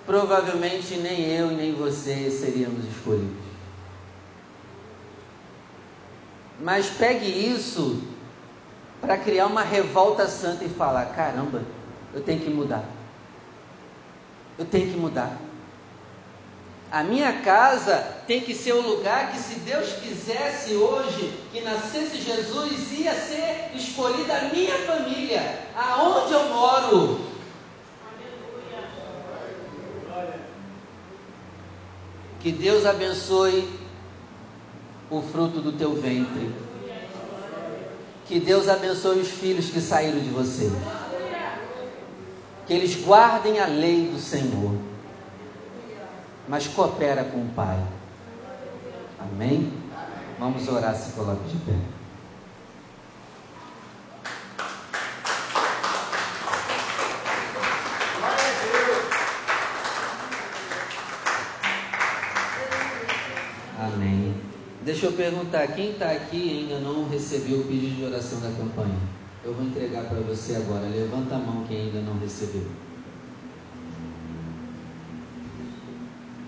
provavelmente 0.07 0.97
nem 0.97 1.21
eu 1.31 1.49
nem 1.49 1.75
você 1.75 2.31
seríamos 2.31 2.85
escolhidos. 2.87 3.45
Mas 6.61 6.89
pegue 6.89 7.27
isso 7.27 8.03
para 9.01 9.19
criar 9.19 9.47
uma 9.47 9.63
revolta 9.63 10.27
santa 10.29 10.65
e 10.65 10.69
falar: 10.69 11.07
caramba, 11.07 11.63
eu 12.13 12.23
tenho 12.23 12.41
que 12.41 12.51
mudar. 12.51 12.85
Eu 14.59 14.65
tenho 14.65 14.91
que 14.91 14.97
mudar. 14.97 15.37
A 16.93 17.03
minha 17.03 17.41
casa 17.41 17.97
tem 18.25 18.41
que 18.41 18.55
ser 18.55 18.73
o 18.73 18.81
lugar 18.81 19.33
que, 19.33 19.39
se 19.39 19.57
Deus 19.61 19.95
quisesse 19.95 20.75
hoje 20.75 21.35
que 21.51 21.61
nascesse 21.61 22.19
Jesus, 22.21 22.93
ia 22.93 23.13
ser 23.15 23.73
escolhida 23.75 24.33
a 24.33 24.43
minha 24.45 24.79
família, 24.87 25.59
aonde 25.77 26.33
eu 26.33 26.45
moro, 26.51 27.21
Que 32.45 32.53
Deus 32.53 32.85
abençoe 32.85 33.67
o 35.11 35.23
fruto 35.23 35.63
do 35.63 35.73
teu 35.73 35.95
ventre. 35.95 36.55
Que 38.27 38.39
Deus 38.39 38.69
abençoe 38.69 39.19
os 39.19 39.31
filhos 39.31 39.71
que 39.71 39.81
saíram 39.81 40.21
de 40.21 40.29
você. 40.29 40.71
Que 42.67 42.75
eles 42.75 43.03
guardem 43.03 43.61
a 43.61 43.67
lei 43.67 44.09
do 44.09 44.19
Senhor. 44.19 44.77
Mas 46.47 46.67
coopera 46.67 47.25
com 47.25 47.39
o 47.39 47.49
Pai. 47.57 47.83
Amém? 49.19 49.73
Vamos 50.39 50.69
orar, 50.69 50.95
se 50.97 51.13
coloque 51.13 51.49
de 51.49 51.57
pé. 51.65 51.94
Deixa 64.85 65.07
eu 65.07 65.13
perguntar, 65.13 65.67
quem 65.69 65.93
está 65.93 66.11
aqui 66.11 66.37
e 66.37 66.59
ainda 66.59 66.79
não 66.79 67.09
recebeu 67.09 67.61
o 67.61 67.65
pedido 67.65 67.97
de 67.97 68.05
oração 68.05 68.39
da 68.41 68.51
campanha? 68.51 68.99
Eu 69.43 69.55
vou 69.55 69.65
entregar 69.65 70.05
para 70.05 70.21
você 70.21 70.57
agora. 70.57 70.87
Levanta 70.87 71.37
a 71.37 71.39
mão 71.39 71.65
quem 71.67 71.87
ainda 71.87 72.01
não 72.01 72.19
recebeu. 72.19 72.67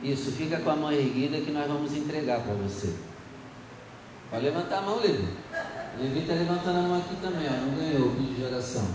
Isso, 0.03 0.33
fica 0.33 0.59
com 0.61 0.71
a 0.71 0.77
mão 0.77 0.93
erguida 0.93 1.41
que 1.41 1.51
nós 1.51 1.67
vamos 1.67 1.97
entregar 1.97 2.43
para 2.43 2.53
você. 2.55 2.95
Pode 4.31 4.45
levantar 4.45 4.79
a 4.79 4.83
mão, 4.83 5.01
Levi. 5.01 5.29
Levi 5.99 6.21
está 6.21 6.35
levantando 6.35 6.79
a 6.79 6.83
mão 6.83 6.99
aqui 6.99 7.17
também, 7.23 7.49
ó. 7.49 7.67
Não 7.67 7.75
ganhou 7.75 8.09
o 8.09 8.15
pedido 8.17 8.35
de 8.35 8.45
oração. 8.45 8.87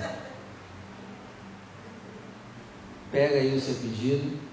Pega 3.12 3.38
aí 3.38 3.56
o 3.56 3.60
seu 3.60 3.74
pedido. 3.76 4.51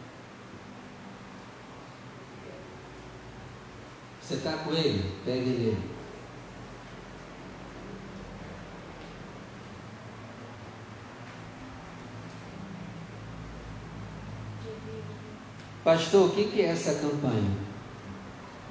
Você 4.29 4.35
está 4.35 4.53
com 4.59 4.75
ele? 4.75 5.11
Pegue 5.25 5.49
ele. 5.49 5.79
Pastor, 15.83 16.29
o 16.29 16.33
que 16.35 16.61
é 16.61 16.67
essa 16.67 16.97
campanha? 16.97 17.51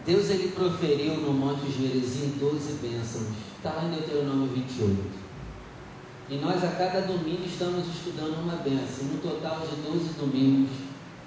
Deus 0.06 0.30
ele 0.30 0.50
proferiu 0.50 1.16
no 1.16 1.34
Monte 1.34 1.72
Gerizim 1.72 2.36
12 2.40 2.74
bênçãos. 2.74 3.26
Está 3.56 3.72
lá 3.72 3.86
em 3.86 3.96
Deuteronômio 3.96 4.54
28. 4.54 4.96
E 6.30 6.36
nós 6.36 6.64
a 6.64 6.68
cada 6.68 7.02
domingo 7.02 7.44
estamos 7.48 7.88
estudando 7.88 8.44
uma 8.44 8.58
bênção. 8.58 9.06
No 9.06 9.20
total 9.22 9.62
de 9.62 9.76
12 9.78 10.14
domingos, 10.20 10.70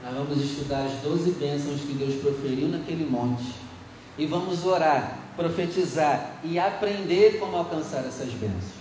nós 0.05 0.15
vamos 0.15 0.41
estudar 0.41 0.85
as 0.85 1.01
12 1.03 1.33
bênçãos 1.33 1.81
que 1.81 1.95
Deus 1.95 2.23
proferiu 2.23 2.69
naquele 2.69 3.11
monte. 3.11 3.70
E 4.19 4.27
vamos 4.27 4.65
orar, 4.65 5.19
profetizar 5.37 6.39
e 6.45 6.59
aprender 6.59 7.39
como 7.39 7.57
alcançar 7.57 8.05
essas 8.07 8.31
bênçãos. 8.33 8.81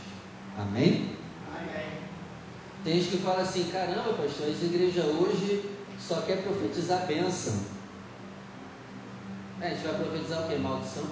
Amém? 0.58 1.16
Amém. 1.56 1.88
Tem 2.84 2.96
gente 2.96 3.18
que 3.18 3.24
fala 3.24 3.42
assim: 3.42 3.70
caramba, 3.72 4.14
pastor, 4.14 4.50
essa 4.50 4.66
igreja 4.66 5.04
hoje 5.04 5.64
só 6.00 6.22
quer 6.22 6.44
profetizar 6.44 7.06
bênção. 7.06 7.54
É, 9.62 9.68
a 9.68 9.70
gente 9.72 9.86
vai 9.86 9.96
profetizar 9.96 10.46
o 10.46 10.50
que? 10.50 10.56
Maldição? 10.56 11.06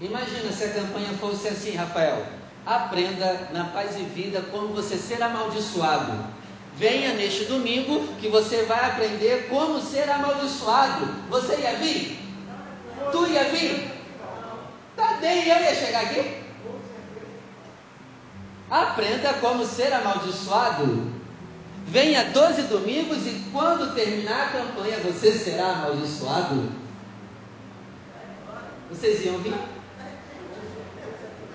Imagina 0.00 0.52
se 0.52 0.64
a 0.64 0.72
campanha 0.74 1.12
fosse 1.20 1.48
assim, 1.48 1.74
Rafael. 1.74 2.24
Aprenda 2.64 3.48
na 3.52 3.64
paz 3.64 3.96
e 3.96 4.02
vida 4.02 4.42
como 4.50 4.68
você 4.68 4.96
ser 4.96 5.22
amaldiçoado. 5.22 6.12
Venha 6.76 7.14
neste 7.14 7.44
domingo 7.44 8.06
que 8.20 8.28
você 8.28 8.64
vai 8.64 8.84
aprender 8.90 9.48
como 9.48 9.80
ser 9.80 10.10
amaldiçoado. 10.10 11.06
Você 11.30 11.56
ia 11.56 11.76
vir? 11.76 12.25
Tu 13.12 13.26
ia 13.26 13.44
vir? 13.44 13.92
Tadei, 14.96 15.50
eu 15.50 15.60
ia 15.60 15.74
chegar 15.74 16.02
aqui? 16.02 16.42
Aprenda 18.70 19.34
como 19.34 19.64
ser 19.64 19.92
amaldiçoado. 19.92 21.12
Venha 21.86 22.24
12 22.24 22.62
domingos 22.62 23.26
e 23.26 23.44
quando 23.52 23.94
terminar 23.94 24.46
a 24.46 24.50
campanha 24.50 24.98
você 24.98 25.32
será 25.32 25.72
amaldiçoado. 25.72 26.70
Vocês 28.90 29.24
iam 29.24 29.38
vir? 29.38 29.54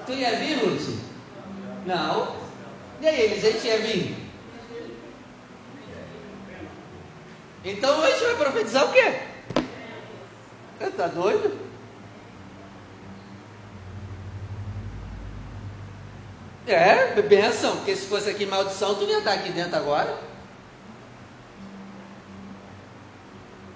Tu 0.05 0.11
ia 0.13 0.35
vir, 0.37 0.55
Ruth? 0.63 0.99
Não. 1.85 2.35
E 3.01 3.07
aí, 3.07 3.33
a 3.33 3.39
gente 3.39 3.67
ia 3.67 3.79
vir? 3.79 4.21
Então 7.63 8.01
gente 8.05 8.23
vai 8.23 8.35
profetizar 8.35 8.89
o 8.89 8.93
quê? 8.93 9.30
Tá 11.01 11.07
doido? 11.07 11.57
É, 16.67 17.19
benção, 17.23 17.77
porque 17.77 17.95
se 17.95 18.05
fosse 18.05 18.29
aqui 18.29 18.45
maldição, 18.45 18.93
tu 18.93 19.05
ia 19.05 19.17
estar 19.17 19.33
aqui 19.33 19.51
dentro 19.51 19.77
agora. 19.77 20.15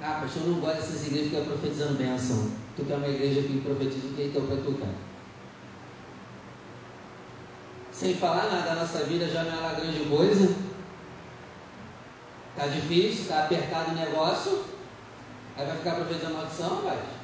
Ah, 0.04 0.20
pastor, 0.22 0.44
eu 0.44 0.50
não 0.50 0.60
gosto 0.60 0.76
dessas 0.76 1.08
igrejas 1.08 1.32
que 1.32 1.36
estão 1.36 1.52
profetizando 1.52 1.98
benção. 1.98 2.52
Tu 2.76 2.86
quer 2.86 2.96
uma 2.96 3.08
igreja 3.08 3.42
que 3.42 3.60
profetiza 3.62 4.06
o 4.06 4.14
que 4.14 4.26
então 4.26 4.46
para 4.46 4.58
tu, 4.58 4.74
cara? 4.74 4.94
Sem 7.92 8.14
falar 8.14 8.52
nada 8.52 8.70
da 8.70 8.76
nossa 8.76 9.04
vida 9.06 9.28
já 9.28 9.46
não 9.46 9.52
é 9.52 9.60
uma 9.62 9.74
grande 9.74 10.08
coisa. 10.08 10.56
Tá 12.56 12.68
difícil, 12.68 13.30
tá 13.30 13.46
apertado 13.46 13.94
o 13.94 13.96
negócio. 13.96 14.64
Aí 15.58 15.66
vai 15.66 15.78
ficar 15.78 15.96
profetizando 15.96 16.36
maldição, 16.36 16.82
vai. 16.84 17.15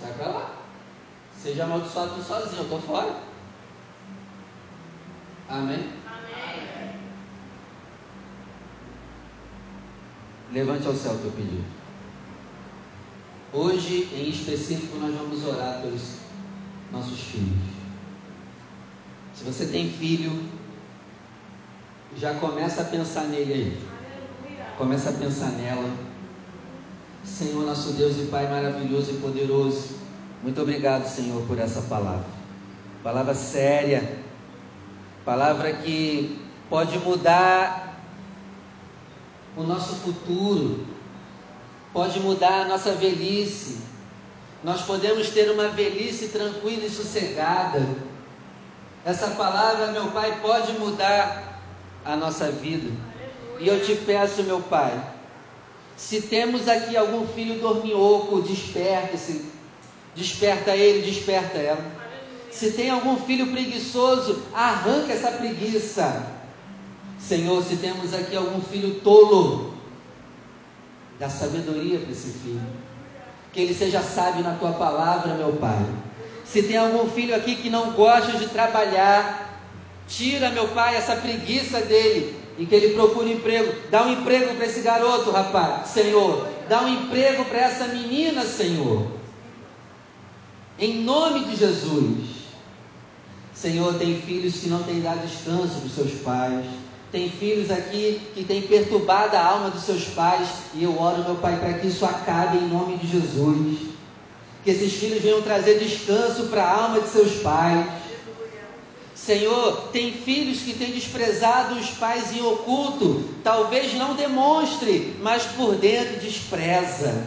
Sai 0.00 0.12
pra 0.14 0.26
lá. 0.28 0.54
Seja 1.40 1.64
amaldiçoado 1.64 2.22
sozinho, 2.22 2.62
eu 2.62 2.68
tô 2.68 2.78
fora. 2.78 3.16
Amém? 5.48 5.92
Amém. 6.06 7.00
Levante 10.52 10.86
ao 10.86 10.94
céu 10.94 11.12
o 11.12 11.18
teu 11.18 11.30
pedido. 11.32 11.64
Hoje, 13.52 14.08
em 14.12 14.30
específico, 14.30 14.96
nós 14.96 15.14
vamos 15.14 15.44
orar 15.46 15.80
pelos 15.80 16.16
nossos 16.90 17.20
filhos. 17.20 17.74
Se 19.34 19.44
você 19.44 19.66
tem 19.66 19.92
filho, 19.92 20.48
já 22.16 22.34
começa 22.34 22.82
a 22.82 22.84
pensar 22.84 23.24
nele 23.24 23.52
aí. 23.52 23.78
Começa 24.76 25.10
a 25.10 25.12
pensar 25.12 25.50
nela. 25.50 26.13
Senhor, 27.24 27.64
nosso 27.64 27.92
Deus 27.92 28.16
e 28.18 28.26
Pai 28.26 28.46
maravilhoso 28.46 29.12
e 29.12 29.16
poderoso. 29.16 29.96
Muito 30.42 30.60
obrigado, 30.60 31.06
Senhor, 31.06 31.42
por 31.46 31.58
essa 31.58 31.80
palavra. 31.82 32.26
Palavra 33.02 33.34
séria. 33.34 34.18
Palavra 35.24 35.72
que 35.72 36.38
pode 36.68 36.98
mudar 36.98 37.98
o 39.56 39.62
nosso 39.62 39.94
futuro. 39.96 40.86
Pode 41.92 42.20
mudar 42.20 42.62
a 42.62 42.68
nossa 42.68 42.92
velhice. 42.92 43.78
Nós 44.62 44.82
podemos 44.82 45.30
ter 45.30 45.50
uma 45.50 45.68
velhice 45.68 46.28
tranquila 46.28 46.84
e 46.84 46.90
sossegada. 46.90 47.86
Essa 49.04 49.28
palavra, 49.28 49.88
meu 49.88 50.08
Pai, 50.08 50.40
pode 50.40 50.72
mudar 50.74 51.60
a 52.04 52.16
nossa 52.16 52.50
vida. 52.50 52.90
E 53.58 53.68
eu 53.68 53.82
te 53.82 53.94
peço, 53.94 54.42
meu 54.42 54.60
Pai, 54.60 55.13
se 55.96 56.22
temos 56.22 56.68
aqui 56.68 56.96
algum 56.96 57.26
filho 57.26 57.60
dorminhoco, 57.60 58.42
desperta-se, 58.42 59.44
desperta 60.14 60.74
ele, 60.74 61.06
desperta 61.06 61.58
ela. 61.58 61.84
Se 62.50 62.72
tem 62.72 62.90
algum 62.90 63.16
filho 63.16 63.48
preguiçoso, 63.48 64.42
arranca 64.52 65.12
essa 65.12 65.30
preguiça. 65.32 66.26
Senhor, 67.18 67.62
se 67.64 67.76
temos 67.76 68.12
aqui 68.12 68.36
algum 68.36 68.60
filho 68.60 69.00
tolo, 69.00 69.74
dá 71.18 71.28
sabedoria 71.28 71.98
para 71.98 72.12
esse 72.12 72.30
filho. 72.30 72.62
Que 73.52 73.60
ele 73.60 73.74
seja 73.74 74.02
sábio 74.02 74.42
na 74.42 74.54
tua 74.54 74.72
palavra, 74.72 75.34
meu 75.34 75.52
Pai. 75.54 75.84
Se 76.44 76.62
tem 76.64 76.76
algum 76.76 77.08
filho 77.10 77.34
aqui 77.34 77.56
que 77.56 77.70
não 77.70 77.92
gosta 77.92 78.32
de 78.32 78.48
trabalhar, 78.48 79.60
tira, 80.08 80.50
meu 80.50 80.68
Pai, 80.68 80.96
essa 80.96 81.16
preguiça 81.16 81.80
dele 81.80 82.43
e 82.58 82.66
que 82.66 82.74
ele 82.74 82.94
procure 82.94 83.32
emprego. 83.32 83.72
Dá 83.90 84.04
um 84.04 84.12
emprego 84.12 84.54
para 84.54 84.66
esse 84.66 84.80
garoto, 84.80 85.30
rapaz, 85.30 85.88
Senhor. 85.88 86.46
Dá 86.68 86.82
um 86.82 86.88
emprego 86.88 87.44
para 87.44 87.60
essa 87.60 87.88
menina, 87.88 88.44
Senhor. 88.44 89.06
Em 90.78 91.02
nome 91.02 91.44
de 91.44 91.56
Jesus. 91.56 92.44
Senhor, 93.54 93.94
tem 93.94 94.20
filhos 94.20 94.56
que 94.56 94.68
não 94.68 94.82
têm 94.82 95.00
dado 95.00 95.26
descanso 95.26 95.78
para 95.78 95.86
os 95.86 95.94
seus 95.94 96.12
pais. 96.22 96.66
Tem 97.12 97.30
filhos 97.30 97.70
aqui 97.70 98.20
que 98.34 98.42
têm 98.42 98.62
perturbado 98.62 99.36
a 99.36 99.44
alma 99.44 99.70
dos 99.70 99.84
seus 99.84 100.04
pais. 100.06 100.48
E 100.74 100.82
eu 100.82 101.00
oro, 101.00 101.22
meu 101.22 101.36
Pai, 101.36 101.56
para 101.58 101.74
que 101.74 101.86
isso 101.86 102.04
acabe 102.04 102.58
em 102.58 102.68
nome 102.68 102.96
de 102.96 103.06
Jesus. 103.06 103.78
Que 104.64 104.70
esses 104.70 104.94
filhos 104.94 105.22
venham 105.22 105.42
trazer 105.42 105.78
descanso 105.78 106.44
para 106.44 106.64
a 106.64 106.82
alma 106.82 107.00
de 107.00 107.08
seus 107.08 107.34
pais 107.34 107.86
Senhor, 109.24 109.88
tem 109.90 110.12
filhos 110.12 110.60
que 110.60 110.74
têm 110.74 110.92
desprezado 110.92 111.76
os 111.76 111.88
pais 111.90 112.36
em 112.36 112.42
oculto, 112.42 113.24
talvez 113.42 113.94
não 113.94 114.14
demonstre, 114.14 115.16
mas 115.22 115.44
por 115.44 115.76
dentro 115.76 116.20
despreza. 116.20 117.26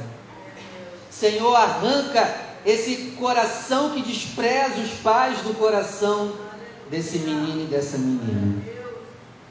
Senhor, 1.10 1.56
arranca 1.56 2.39
esse 2.64 3.16
coração 3.18 3.91
que 3.91 4.04
despreza 4.04 4.80
os 4.80 4.91
pais 5.00 5.39
do 5.39 5.56
coração 5.56 6.34
desse 6.91 7.18
menino 7.18 7.64
e 7.64 7.66
dessa 7.66 7.98
menina. 7.98 8.62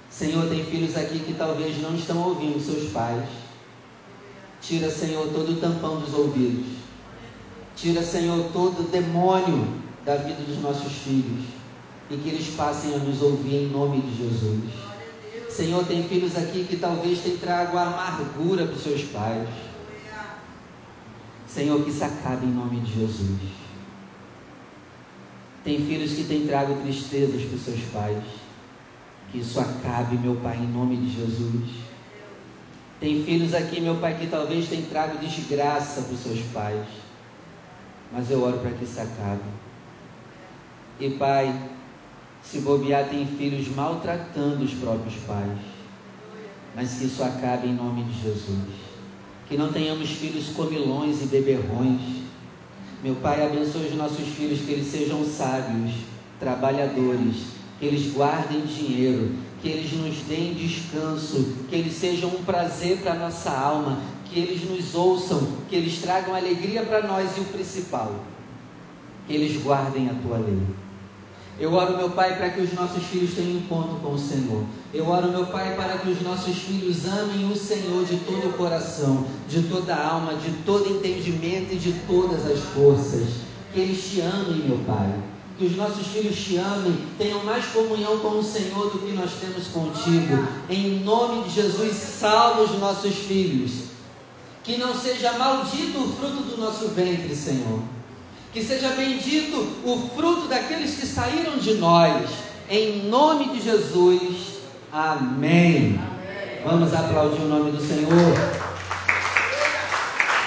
Senhor, 0.08 0.48
tem 0.48 0.64
filhos 0.66 0.96
aqui 0.96 1.18
que 1.18 1.34
talvez 1.34 1.82
não 1.82 1.96
estão 1.96 2.28
ouvindo 2.28 2.64
seus 2.64 2.92
pais. 2.92 3.24
Tira, 4.62 4.88
Senhor, 4.88 5.32
todo 5.32 5.50
o 5.50 5.56
tampão 5.56 5.98
dos 5.98 6.14
ouvidos. 6.14 6.76
Tira, 7.74 8.04
Senhor, 8.04 8.50
todo 8.52 8.84
o 8.84 8.88
demônio 8.88 9.66
da 10.04 10.14
vida 10.14 10.42
dos 10.44 10.62
nossos 10.62 10.92
filhos 10.92 11.55
e 12.10 12.16
que 12.16 12.28
eles 12.28 12.54
passem 12.54 12.94
a 12.94 12.98
nos 12.98 13.20
ouvir 13.22 13.64
em 13.64 13.68
nome 13.68 14.00
de 14.00 14.16
Jesus. 14.16 14.86
Senhor, 15.50 15.84
tem 15.86 16.06
filhos 16.06 16.36
aqui 16.36 16.64
que 16.64 16.76
talvez 16.76 17.20
tenham 17.20 17.38
trago 17.38 17.78
amargura 17.78 18.66
para 18.66 18.74
os 18.74 18.82
seus 18.82 19.02
pais. 19.04 19.48
Senhor, 21.48 21.82
que 21.82 21.90
isso 21.90 22.04
acabe 22.04 22.44
em 22.44 22.50
nome 22.50 22.80
de 22.80 22.92
Jesus. 22.92 23.40
Tem 25.64 25.84
filhos 25.84 26.12
que 26.12 26.24
têm 26.24 26.46
trago 26.46 26.80
tristezas 26.82 27.42
para 27.42 27.56
os 27.56 27.62
seus 27.62 27.80
pais. 27.92 28.22
Que 29.32 29.38
isso 29.38 29.58
acabe, 29.58 30.16
meu 30.18 30.36
Pai, 30.36 30.58
em 30.58 30.68
nome 30.68 30.96
de 30.96 31.10
Jesus. 31.10 31.70
Tem 33.00 33.24
filhos 33.24 33.52
aqui, 33.54 33.80
meu 33.80 33.96
Pai, 33.96 34.16
que 34.16 34.26
talvez 34.26 34.68
tenham 34.68 34.86
trago 34.86 35.18
desgraça 35.18 36.02
para 36.02 36.12
os 36.12 36.20
seus 36.20 36.40
pais. 36.52 36.86
Mas 38.12 38.30
eu 38.30 38.42
oro 38.42 38.58
para 38.58 38.70
que 38.70 38.84
isso 38.84 39.00
acabe. 39.00 39.42
E 41.00 41.10
Pai, 41.10 41.52
se 42.50 42.60
bobear, 42.60 43.08
tem 43.08 43.26
filhos 43.26 43.66
maltratando 43.74 44.64
os 44.64 44.72
próprios 44.74 45.14
pais. 45.26 45.58
Mas 46.74 46.94
que 46.94 47.06
isso 47.06 47.22
acabe 47.22 47.66
em 47.66 47.74
nome 47.74 48.04
de 48.04 48.22
Jesus. 48.22 48.68
Que 49.48 49.56
não 49.56 49.72
tenhamos 49.72 50.10
filhos 50.10 50.48
comilões 50.50 51.22
e 51.22 51.26
beberrões. 51.26 52.00
Meu 53.02 53.16
Pai, 53.16 53.44
abençoe 53.44 53.86
os 53.86 53.96
nossos 53.96 54.28
filhos, 54.28 54.60
que 54.60 54.72
eles 54.72 54.86
sejam 54.86 55.24
sábios, 55.24 55.92
trabalhadores, 56.38 57.46
que 57.78 57.86
eles 57.86 58.12
guardem 58.12 58.60
dinheiro, 58.62 59.34
que 59.60 59.68
eles 59.68 59.92
nos 59.92 60.16
deem 60.28 60.54
descanso, 60.54 61.56
que 61.68 61.74
eles 61.74 61.94
sejam 61.94 62.30
um 62.30 62.44
prazer 62.44 62.98
para 62.98 63.14
nossa 63.14 63.50
alma, 63.50 64.00
que 64.24 64.38
eles 64.38 64.68
nos 64.68 64.94
ouçam, 64.94 65.48
que 65.68 65.76
eles 65.76 66.00
tragam 66.00 66.34
alegria 66.34 66.82
para 66.82 67.06
nós 67.06 67.36
e 67.36 67.40
o 67.40 67.44
principal, 67.44 68.14
que 69.26 69.34
eles 69.34 69.62
guardem 69.62 70.08
a 70.08 70.14
tua 70.14 70.38
lei 70.38 70.85
Eu 71.58 71.72
oro, 71.72 71.96
meu 71.96 72.10
Pai, 72.10 72.36
para 72.36 72.50
que 72.50 72.60
os 72.60 72.74
nossos 72.74 73.02
filhos 73.04 73.32
tenham 73.34 73.52
encontro 73.52 73.96
com 74.02 74.12
o 74.12 74.18
Senhor. 74.18 74.62
Eu 74.92 75.08
oro, 75.08 75.30
meu 75.30 75.46
Pai, 75.46 75.74
para 75.74 75.96
que 75.96 76.10
os 76.10 76.20
nossos 76.20 76.54
filhos 76.54 77.06
amem 77.06 77.50
o 77.50 77.56
Senhor 77.56 78.04
de 78.04 78.18
todo 78.18 78.48
o 78.48 78.52
coração, 78.52 79.24
de 79.48 79.62
toda 79.62 79.94
a 79.94 80.06
alma, 80.06 80.34
de 80.34 80.50
todo 80.66 80.86
entendimento 80.86 81.72
e 81.72 81.76
de 81.76 81.94
todas 82.06 82.44
as 82.44 82.60
forças. 82.74 83.26
Que 83.72 83.80
eles 83.80 84.04
te 84.04 84.20
amem, 84.20 84.68
meu 84.68 84.78
Pai. 84.86 85.10
Que 85.58 85.64
os 85.64 85.76
nossos 85.76 86.06
filhos 86.08 86.36
te 86.36 86.58
amem, 86.58 86.94
tenham 87.16 87.42
mais 87.42 87.64
comunhão 87.66 88.18
com 88.18 88.38
o 88.38 88.44
Senhor 88.44 88.90
do 88.90 88.98
que 88.98 89.12
nós 89.12 89.30
temos 89.40 89.66
contigo. 89.68 90.46
Em 90.68 91.00
nome 91.00 91.44
de 91.44 91.54
Jesus, 91.54 91.96
salva 91.96 92.64
os 92.64 92.78
nossos 92.78 93.14
filhos. 93.14 93.86
Que 94.62 94.76
não 94.76 94.94
seja 94.94 95.32
maldito 95.38 96.00
o 96.00 96.12
fruto 96.12 96.42
do 96.42 96.58
nosso 96.58 96.88
ventre, 96.88 97.34
Senhor 97.34 97.95
que 98.56 98.64
seja 98.64 98.88
bendito 98.96 99.54
o 99.84 100.10
fruto 100.16 100.48
daqueles 100.48 100.94
que 100.94 101.06
saíram 101.06 101.58
de 101.58 101.74
nós. 101.74 102.26
Em 102.70 103.02
nome 103.02 103.50
de 103.50 103.60
Jesus. 103.60 104.62
Amém. 104.90 106.00
Amém. 106.00 106.62
Vamos 106.64 106.94
aplaudir 106.94 107.42
o 107.42 107.48
nome 107.48 107.72
do 107.72 107.86
Senhor. 107.86 108.34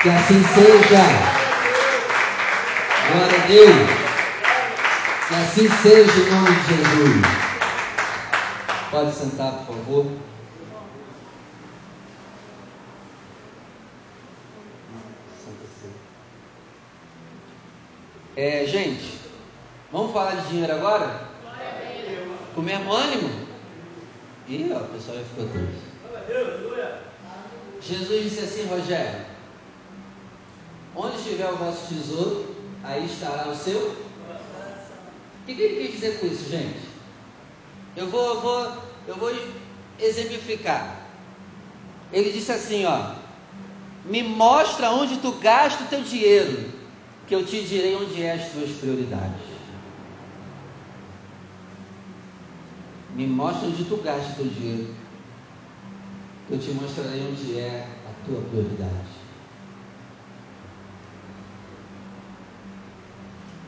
Que 0.01 0.09
assim 0.09 0.43
seja. 0.55 1.03
Glória 3.11 3.43
a 3.43 3.45
Deus. 3.45 3.89
Que 5.27 5.35
assim 5.35 5.69
seja 5.83 6.19
em 6.19 6.31
nome 6.31 6.49
de 6.49 6.67
Jesus. 6.67 7.21
Pode 8.89 9.13
sentar, 9.13 9.51
por 9.67 9.75
favor. 9.75 10.07
É, 18.41 18.65
gente, 18.65 19.19
vamos 19.91 20.13
falar 20.13 20.35
de 20.35 20.47
dinheiro 20.47 20.71
agora? 20.71 21.27
Com 22.55 22.61
o 22.61 22.63
mesmo 22.63 22.89
ânimo? 22.89 23.29
Ih, 24.47 24.71
ó, 24.71 24.77
o 24.77 24.87
pessoal 24.87 25.17
já 25.17 25.23
ficou 25.25 25.49
triste. 25.49 25.83
Jesus 27.81 28.23
disse 28.23 28.39
assim, 28.39 28.65
Rogério: 28.67 29.25
Onde 30.95 31.17
estiver 31.17 31.51
o 31.51 31.57
vosso 31.57 31.93
tesouro, 31.93 32.55
aí 32.81 33.07
estará 33.07 33.49
o 33.49 33.55
seu. 33.57 33.89
O 33.89 35.45
que, 35.45 35.55
que 35.55 35.61
ele 35.61 35.87
quis 35.87 35.95
dizer 35.95 36.19
com 36.21 36.27
isso, 36.27 36.49
gente? 36.49 36.79
Eu 37.97 38.07
vou, 38.07 38.35
eu 38.35 38.39
vou, 38.39 38.73
eu 39.05 39.15
vou 39.17 39.35
exemplificar. 39.99 40.95
Ele 42.13 42.31
disse 42.31 42.53
assim, 42.53 42.85
ó: 42.85 43.15
Me 44.05 44.23
mostra 44.23 44.91
onde 44.91 45.17
tu 45.17 45.33
gasta 45.33 45.83
o 45.83 45.87
teu 45.87 46.01
dinheiro 46.03 46.78
que 47.29 47.35
eu 47.35 47.45
te 47.45 47.61
direi 47.61 47.95
onde 47.95 48.23
é 48.23 48.33
as 48.33 48.51
tuas 48.51 48.71
prioridades. 48.71 49.45
Me 53.15 53.27
mostra 53.27 53.67
onde 53.67 53.83
tu 53.85 53.97
gasta 53.97 54.31
o 54.31 54.35
teu 54.35 54.45
dinheiro, 54.47 54.95
eu 56.49 56.57
te 56.57 56.71
mostrarei 56.71 57.27
onde 57.29 57.59
é 57.59 57.87
a 58.07 58.25
tua 58.25 58.41
prioridade. 58.41 59.19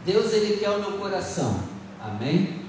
Deus, 0.04 0.34
Ele 0.34 0.58
quer 0.58 0.72
o 0.72 0.80
meu 0.80 0.94
coração. 0.94 1.64
Amém? 2.02 2.66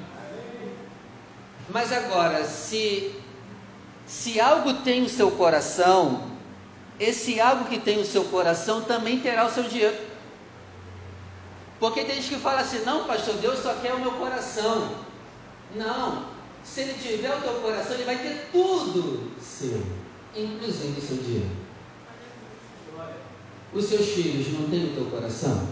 Mas 1.70 1.90
agora, 1.90 2.45
se, 2.45 3.14
se 4.07 4.38
algo 4.38 4.74
tem 4.82 5.03
o 5.05 5.09
seu 5.09 5.30
coração, 5.30 6.24
esse 7.01 7.40
algo 7.40 7.64
que 7.64 7.80
tem 7.80 7.99
o 7.99 8.05
seu 8.05 8.24
coração 8.24 8.82
também 8.82 9.20
terá 9.20 9.47
o 9.47 9.51
seu 9.51 9.62
dinheiro. 9.62 10.11
Porque 11.82 12.04
tem 12.04 12.14
gente 12.14 12.28
que 12.28 12.40
fala 12.40 12.60
assim: 12.60 12.84
não, 12.84 13.06
pastor, 13.08 13.34
Deus 13.38 13.58
só 13.58 13.74
quer 13.74 13.92
o 13.92 13.98
meu 13.98 14.12
coração. 14.12 14.98
Não. 15.74 16.26
Se 16.62 16.82
ele 16.82 16.94
tiver 16.94 17.36
o 17.36 17.40
teu 17.40 17.54
coração, 17.54 17.94
ele 17.96 18.04
vai 18.04 18.18
ter 18.18 18.50
tudo 18.52 19.32
seu, 19.40 19.82
inclusive 20.32 21.00
o 21.00 21.02
seu 21.02 21.16
dinheiro. 21.16 21.50
Os 23.74 23.84
seus 23.86 24.06
filhos 24.10 24.52
não 24.52 24.70
têm 24.70 24.92
o 24.92 24.94
teu 24.94 25.06
coração? 25.06 25.66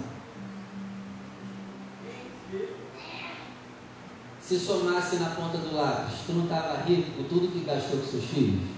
Se 4.41 4.59
somasse 4.59 5.15
na 5.15 5.31
ponta 5.31 5.59
do 5.59 5.77
lápis, 5.77 6.23
tu 6.27 6.33
não 6.33 6.43
estava 6.43 6.83
rico 6.83 7.09
com 7.13 7.23
tudo 7.29 7.53
que 7.53 7.61
gastou 7.61 8.01
com 8.01 8.07
seus 8.07 8.25
filhos? 8.25 8.69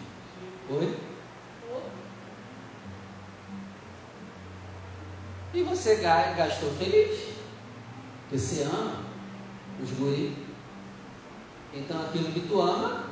Oi? 0.68 1.11
E 5.54 5.62
você 5.62 5.96
gastou 5.96 6.70
feliz. 6.74 7.28
Você 8.30 8.62
ama 8.62 9.02
os 9.82 9.90
guri. 9.92 10.36
Então 11.74 12.00
aquilo 12.02 12.32
que 12.32 12.40
tu 12.40 12.60
ama, 12.60 13.06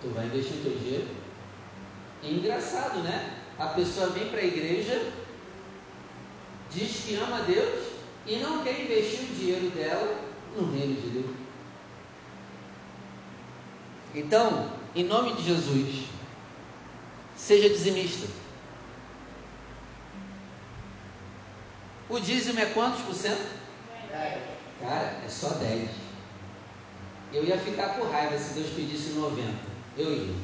tu 0.00 0.08
vai 0.10 0.26
investir 0.26 0.56
teu 0.62 0.76
dinheiro. 0.78 1.08
É 2.22 2.30
engraçado, 2.30 3.00
né? 3.02 3.38
A 3.58 3.66
pessoa 3.68 4.08
vem 4.08 4.28
para 4.28 4.40
a 4.40 4.44
igreja, 4.44 5.12
diz 6.70 7.04
que 7.04 7.14
ama 7.16 7.42
Deus 7.42 7.88
e 8.26 8.36
não 8.36 8.62
quer 8.62 8.80
investir 8.80 9.20
o 9.20 9.34
dinheiro 9.34 9.70
dela 9.70 10.18
no 10.56 10.70
reino 10.72 11.00
de 11.00 11.08
Deus. 11.08 11.36
Então, 14.14 14.72
em 14.94 15.04
nome 15.04 15.34
de 15.34 15.42
Jesus, 15.42 16.06
seja 17.36 17.68
dizimista. 17.68 18.26
O 22.10 22.18
dízimo 22.18 22.58
é 22.58 22.66
quantos 22.66 23.02
por 23.02 23.14
cento? 23.14 23.48
Cara, 24.80 25.20
é 25.24 25.28
só 25.28 25.50
10. 25.50 25.88
Eu 27.32 27.44
ia 27.44 27.56
ficar 27.56 27.90
com 27.90 28.10
raiva 28.10 28.36
se 28.36 28.54
Deus 28.54 28.70
pedisse 28.70 29.10
90. 29.10 29.54
Eu 29.96 30.12
ia. 30.12 30.34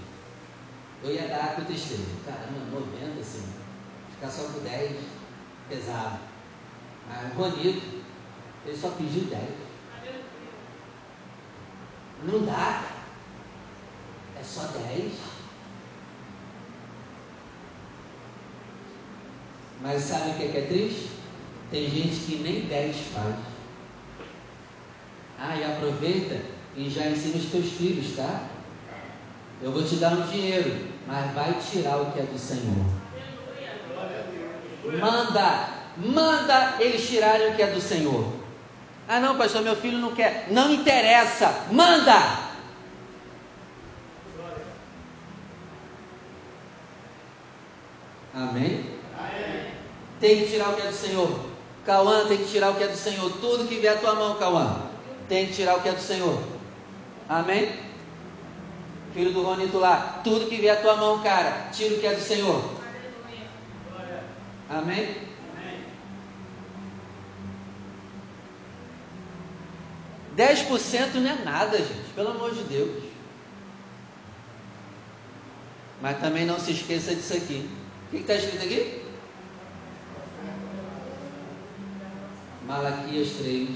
Eu 1.03 1.13
ia 1.13 1.27
dar 1.27 1.57
com 1.57 1.65
tristeza. 1.65 2.05
Caramba, 2.25 2.71
90 2.71 3.21
assim. 3.21 3.45
Ficar 4.13 4.31
só 4.31 4.45
com 4.45 4.61
10, 4.61 4.97
pesado. 5.69 6.21
Mas 7.09 7.33
o 7.33 7.37
Ronito, 7.37 8.05
ele 8.65 8.77
só 8.77 8.91
pediu 8.91 9.25
10. 9.25 9.43
Não 12.23 12.47
dá. 12.47 12.85
É 14.39 14.45
só 14.45 14.63
10. 14.63 15.15
Mas 19.83 20.03
sabe 20.05 20.31
o 20.31 20.35
que 20.35 20.45
é, 20.45 20.49
que 20.49 20.59
é 20.59 20.67
triste? 20.67 21.16
Tem 21.71 21.91
gente 21.91 22.17
que 22.25 22.37
nem 22.37 22.61
10 22.67 22.97
faz. 23.13 23.35
Ah, 25.39 25.57
e 25.57 25.65
aproveita 25.65 26.41
e 26.77 26.89
já 26.89 27.07
ensina 27.07 27.37
os 27.37 27.51
teus 27.51 27.73
filhos, 27.73 28.17
tá? 28.17 28.49
Eu 29.63 29.73
vou 29.73 29.83
te 29.83 29.97
dar 29.97 30.13
um 30.13 30.27
dinheiro, 30.27 30.89
mas 31.07 31.33
vai 31.33 31.55
tirar 31.55 31.97
o 31.97 32.13
que 32.13 32.21
é 32.21 32.23
do 32.23 32.39
Senhor. 32.39 32.85
Manda, 35.01 35.69
manda 35.97 36.77
eles 36.79 37.09
tirarem 37.09 37.51
o 37.51 37.57
que 37.57 37.63
é 37.63 37.67
do 37.67 37.81
Senhor. 37.81 38.33
Ah, 39.09 39.21
não, 39.21 39.37
pastor, 39.37 39.63
meu 39.63 39.77
filho 39.77 39.99
não 39.99 40.15
quer. 40.15 40.49
Não 40.51 40.73
interessa, 40.73 41.65
manda. 41.71 42.47
Amém? 48.35 48.85
Amém? 49.19 49.73
Tem 50.21 50.41
que 50.41 50.51
tirar 50.51 50.71
o 50.71 50.75
que 50.75 50.83
é 50.83 50.87
do 50.89 50.95
Senhor. 50.95 51.46
Cauã 51.87 52.27
tem 52.27 52.39
que 52.39 52.51
tirar 52.51 52.71
o 52.71 52.75
que 52.75 52.83
é 52.83 52.89
do 52.89 52.97
Senhor. 52.97 53.31
Tudo 53.41 53.69
que 53.69 53.77
vier 53.77 53.97
à 53.97 54.01
tua 54.01 54.15
mão, 54.17 54.37
Cauã, 54.37 54.83
tem 55.29 55.47
que 55.47 55.55
tirar 55.55 55.77
o 55.77 55.81
que 55.81 55.89
é 55.89 55.93
do 55.93 56.01
Senhor. 56.01 56.43
Amém? 57.29 57.73
Filho 59.15 59.33
do 59.33 59.43
Ronito 59.43 59.79
lá, 59.79 60.21
tudo 60.23 60.47
que 60.47 60.57
vier 60.57 60.77
à 60.77 60.81
tua 60.81 60.97
mão, 60.97 61.23
cara, 61.23 61.69
tira 61.73 61.95
o 61.95 62.01
que 62.01 62.07
é 62.07 62.15
do 62.15 62.21
Senhor. 62.21 62.63
Amém? 64.69 65.27
Por 70.69 70.79
cento 70.79 71.19
não 71.19 71.31
é 71.31 71.45
nada, 71.45 71.79
gente, 71.79 72.13
pelo 72.15 72.31
amor 72.31 72.53
de 72.53 72.63
Deus. 72.65 73.05
Mas 76.03 76.21
também 76.21 76.45
não 76.45 76.59
se 76.59 76.73
esqueça 76.73 77.15
disso 77.15 77.35
aqui. 77.35 77.71
O 78.09 78.11
que 78.11 78.17
está 78.19 78.35
escrito 78.35 78.65
aqui? 78.65 79.06
Malaquias 82.77 83.31
3. 83.39 83.69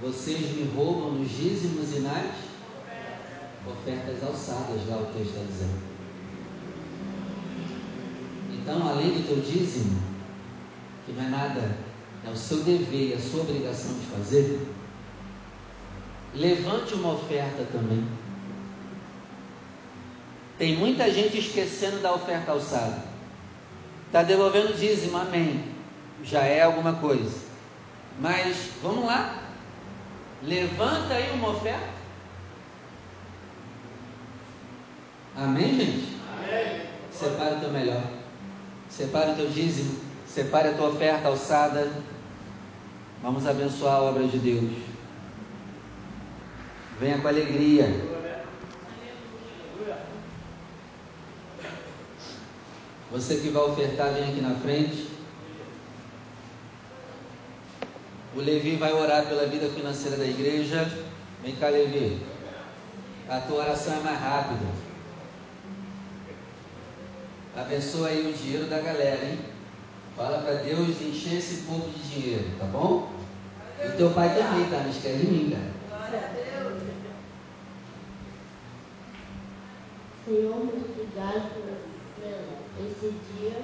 Vocês 0.00 0.54
me 0.54 0.70
roubam 0.76 1.12
nos 1.12 1.28
dízimos 1.30 1.96
e 1.96 2.00
nas 2.00 2.26
ofertas 3.66 4.22
alçadas, 4.22 4.86
lá 4.88 4.98
o 4.98 5.06
texto 5.06 5.30
está 5.30 5.40
dizendo. 5.40 5.80
Então, 8.52 8.88
além 8.88 9.10
do 9.10 9.26
teu 9.26 9.40
dízimo, 9.40 10.00
que 11.04 11.12
não 11.12 11.24
é 11.24 11.28
nada, 11.28 11.76
é 12.24 12.30
o 12.30 12.36
seu 12.36 12.58
dever 12.58 13.10
e 13.10 13.14
a 13.14 13.20
sua 13.20 13.40
obrigação 13.40 13.92
de 13.98 14.06
fazer, 14.06 14.60
levante 16.32 16.94
uma 16.94 17.14
oferta 17.14 17.64
também. 17.72 18.06
Tem 20.56 20.76
muita 20.76 21.12
gente 21.12 21.38
esquecendo 21.38 21.98
da 21.98 22.14
oferta 22.14 22.52
alçada. 22.52 23.02
Está 24.06 24.22
devolvendo 24.22 24.78
dízimo, 24.78 25.16
amém. 25.16 25.64
Já 26.22 26.44
é 26.44 26.62
alguma 26.62 26.94
coisa. 26.94 27.45
Mas 28.18 28.70
vamos 28.82 29.04
lá. 29.04 29.42
Levanta 30.42 31.14
aí 31.14 31.32
uma 31.32 31.50
oferta. 31.50 31.96
Amém, 35.36 35.78
gente? 35.78 36.16
Amém. 36.32 36.82
Separa 37.12 37.56
o 37.56 37.60
teu 37.60 37.70
melhor. 37.70 38.02
Separa 38.88 39.32
o 39.32 39.36
teu 39.36 39.50
dízimo. 39.50 40.00
Separe 40.26 40.68
a 40.68 40.74
tua 40.74 40.88
oferta 40.88 41.28
alçada. 41.28 41.90
Vamos 43.22 43.46
abençoar 43.46 43.96
a 43.96 44.02
obra 44.02 44.26
de 44.26 44.38
Deus. 44.38 44.72
Venha 46.98 47.18
com 47.18 47.28
alegria. 47.28 48.16
Você 53.10 53.36
que 53.36 53.48
vai 53.50 53.62
ofertar, 53.62 54.12
vem 54.12 54.30
aqui 54.30 54.40
na 54.40 54.54
frente. 54.56 55.15
O 58.36 58.40
Levi 58.40 58.76
vai 58.76 58.92
orar 58.92 59.24
pela 59.24 59.46
vida 59.46 59.66
financeira 59.70 60.18
da 60.18 60.26
igreja. 60.26 60.86
Vem 61.42 61.56
cá, 61.56 61.70
Levi. 61.70 62.20
A 63.26 63.40
tua 63.40 63.60
oração 63.62 63.94
é 63.94 64.00
mais 64.00 64.20
rápida. 64.20 64.66
Abençoa 67.56 68.08
aí 68.08 68.30
o 68.30 68.36
dinheiro 68.36 68.66
da 68.66 68.78
galera, 68.78 69.24
hein? 69.24 69.38
Fala 70.14 70.42
para 70.42 70.56
Deus 70.56 71.00
encher 71.00 71.38
esse 71.38 71.62
povo 71.62 71.88
de 71.88 71.98
dinheiro, 72.10 72.44
tá 72.58 72.66
bom? 72.66 73.10
E 73.82 73.96
teu 73.96 74.10
pai 74.10 74.28
também, 74.34 74.68
tá? 74.68 74.80
Não 74.80 74.90
esquece 74.90 75.16
de 75.16 75.26
mim, 75.26 75.50
cara. 75.50 75.72
Senhor, 80.26 80.56
muito 80.56 80.90
obrigado 80.90 81.54
por 81.54 82.84
esse 82.84 83.14
dia. 83.32 83.62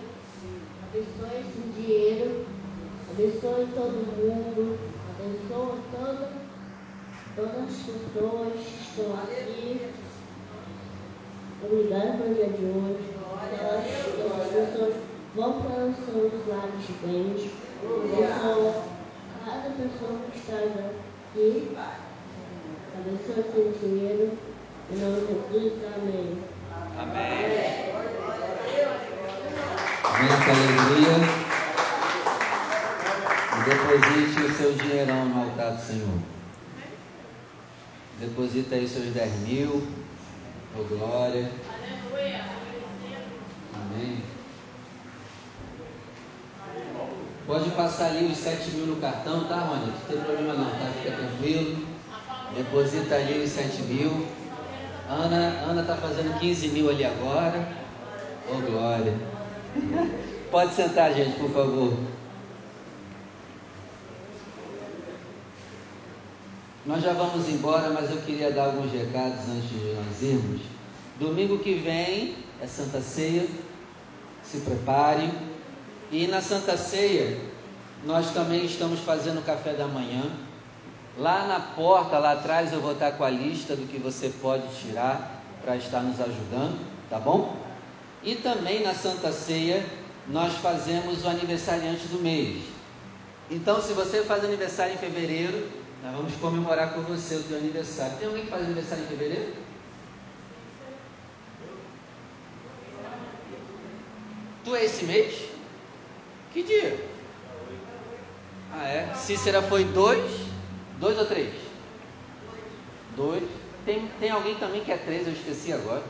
Abençoe 0.82 1.40
esse 1.40 1.60
dinheiro 1.78 2.46
Abençoe 3.12 3.66
todo 3.74 3.92
mundo. 4.16 4.78
Abençoa 5.10 5.76
toda, 5.92 6.30
todas 7.36 7.64
as 7.68 7.76
pessoas 7.76 8.52
que 8.54 8.80
estão 8.80 9.14
aqui. 9.22 9.92
Obrigada 11.62 12.16
pelo 12.16 12.34
dia 12.34 12.48
de 12.48 12.64
hoje. 12.64 13.12
As 13.42 14.48
pessoas 14.48 14.94
vão 15.34 15.60
para 15.60 15.84
os 15.84 15.96
seus 15.96 16.46
lares 16.48 16.86
bens. 17.02 17.50
Abençoa 17.84 18.82
cada 19.44 19.70
pessoa 19.70 20.18
que 20.32 20.38
está 20.38 20.56
aqui. 20.56 21.76
Abençoa 22.96 23.44
seu 23.52 23.74
dinheiro. 23.78 24.38
Em 24.90 24.96
nome 24.96 25.20
de 25.20 25.26
Jesus, 25.26 25.72
amém. 25.96 26.38
Amém. 26.98 27.92
Muita 30.18 30.50
alegria. 30.50 31.41
Deposite 33.64 34.40
o 34.40 34.56
seu 34.56 34.72
dinheirão 34.72 35.24
no 35.26 35.42
altar 35.42 35.72
do 35.72 35.80
Senhor. 35.80 36.18
Deposita 38.18 38.74
aí 38.74 38.88
seus 38.88 39.06
10 39.14 39.32
mil. 39.40 39.86
Oh 40.76 40.82
glória. 40.84 41.48
Amém. 43.74 44.22
Pode 47.46 47.70
passar 47.70 48.06
ali 48.06 48.26
os 48.26 48.38
7 48.38 48.70
mil 48.72 48.86
no 48.86 48.96
cartão, 48.96 49.44
tá, 49.44 49.56
Rony? 49.56 49.86
Não 49.86 50.00
tem 50.08 50.20
problema 50.20 50.54
não, 50.54 50.70
tá? 50.70 50.90
Fica 51.00 51.16
tranquilo. 51.16 51.86
Deposita 52.56 53.14
ali 53.14 53.44
os 53.44 53.50
7 53.50 53.82
mil. 53.82 54.26
Ana, 55.08 55.60
Ana 55.68 55.82
tá 55.82 55.96
fazendo 55.96 56.38
15 56.40 56.68
mil 56.68 56.90
ali 56.90 57.04
agora. 57.04 57.68
Oh 58.48 58.58
glória. 58.58 59.14
Pode 60.50 60.74
sentar, 60.74 61.12
gente, 61.14 61.38
por 61.38 61.50
favor. 61.50 62.21
Nós 66.84 67.00
já 67.00 67.12
vamos 67.12 67.48
embora, 67.48 67.90
mas 67.90 68.10
eu 68.10 68.16
queria 68.22 68.50
dar 68.50 68.64
alguns 68.64 68.90
recados 68.90 69.48
antes 69.48 69.68
de 69.68 69.94
nós 69.94 70.20
irmos. 70.20 70.62
Domingo 71.18 71.60
que 71.60 71.74
vem 71.74 72.34
é 72.60 72.66
Santa 72.66 73.00
Ceia, 73.00 73.46
se 74.42 74.58
prepare. 74.58 75.30
E 76.10 76.26
na 76.26 76.40
Santa 76.40 76.76
Ceia, 76.76 77.38
nós 78.04 78.32
também 78.32 78.64
estamos 78.64 78.98
fazendo 78.98 79.46
café 79.46 79.74
da 79.74 79.86
manhã. 79.86 80.24
Lá 81.16 81.46
na 81.46 81.60
porta, 81.60 82.18
lá 82.18 82.32
atrás, 82.32 82.72
eu 82.72 82.80
vou 82.80 82.92
estar 82.92 83.12
com 83.12 83.22
a 83.22 83.30
lista 83.30 83.76
do 83.76 83.86
que 83.86 83.98
você 83.98 84.32
pode 84.42 84.66
tirar 84.80 85.40
para 85.62 85.76
estar 85.76 86.00
nos 86.00 86.20
ajudando, 86.20 86.84
tá 87.08 87.20
bom? 87.20 87.54
E 88.24 88.34
também 88.34 88.82
na 88.82 88.92
Santa 88.92 89.30
Ceia, 89.30 89.86
nós 90.26 90.54
fazemos 90.54 91.24
o 91.24 91.28
aniversariante 91.28 92.08
do 92.08 92.18
mês. 92.18 92.64
Então, 93.48 93.80
se 93.80 93.92
você 93.92 94.24
faz 94.24 94.44
aniversário 94.44 94.94
em 94.94 94.98
fevereiro, 94.98 95.81
nós 96.02 96.16
vamos 96.16 96.34
comemorar 96.36 96.94
com 96.94 97.02
você 97.02 97.36
o 97.36 97.42
teu 97.44 97.58
aniversário. 97.58 98.18
Tem 98.18 98.26
alguém 98.26 98.44
que 98.44 98.50
faz 98.50 98.64
aniversário 98.64 99.04
em 99.04 99.06
fevereiro? 99.06 99.54
Tu 104.64 104.74
é 104.74 104.84
esse 104.84 105.04
mês? 105.04 105.48
Que 106.52 106.64
dia? 106.64 107.08
Ah, 108.72 108.88
é? 108.88 109.14
Cícera 109.14 109.62
foi 109.62 109.84
dois? 109.84 110.48
Dois 110.98 111.16
ou 111.18 111.26
três? 111.26 111.54
Dois. 113.16 113.44
Tem, 113.84 114.08
tem 114.18 114.30
alguém 114.30 114.56
também 114.56 114.82
que 114.84 114.90
é 114.90 114.96
três, 114.96 115.26
eu 115.26 115.32
esqueci 115.32 115.72
agora. 115.72 116.02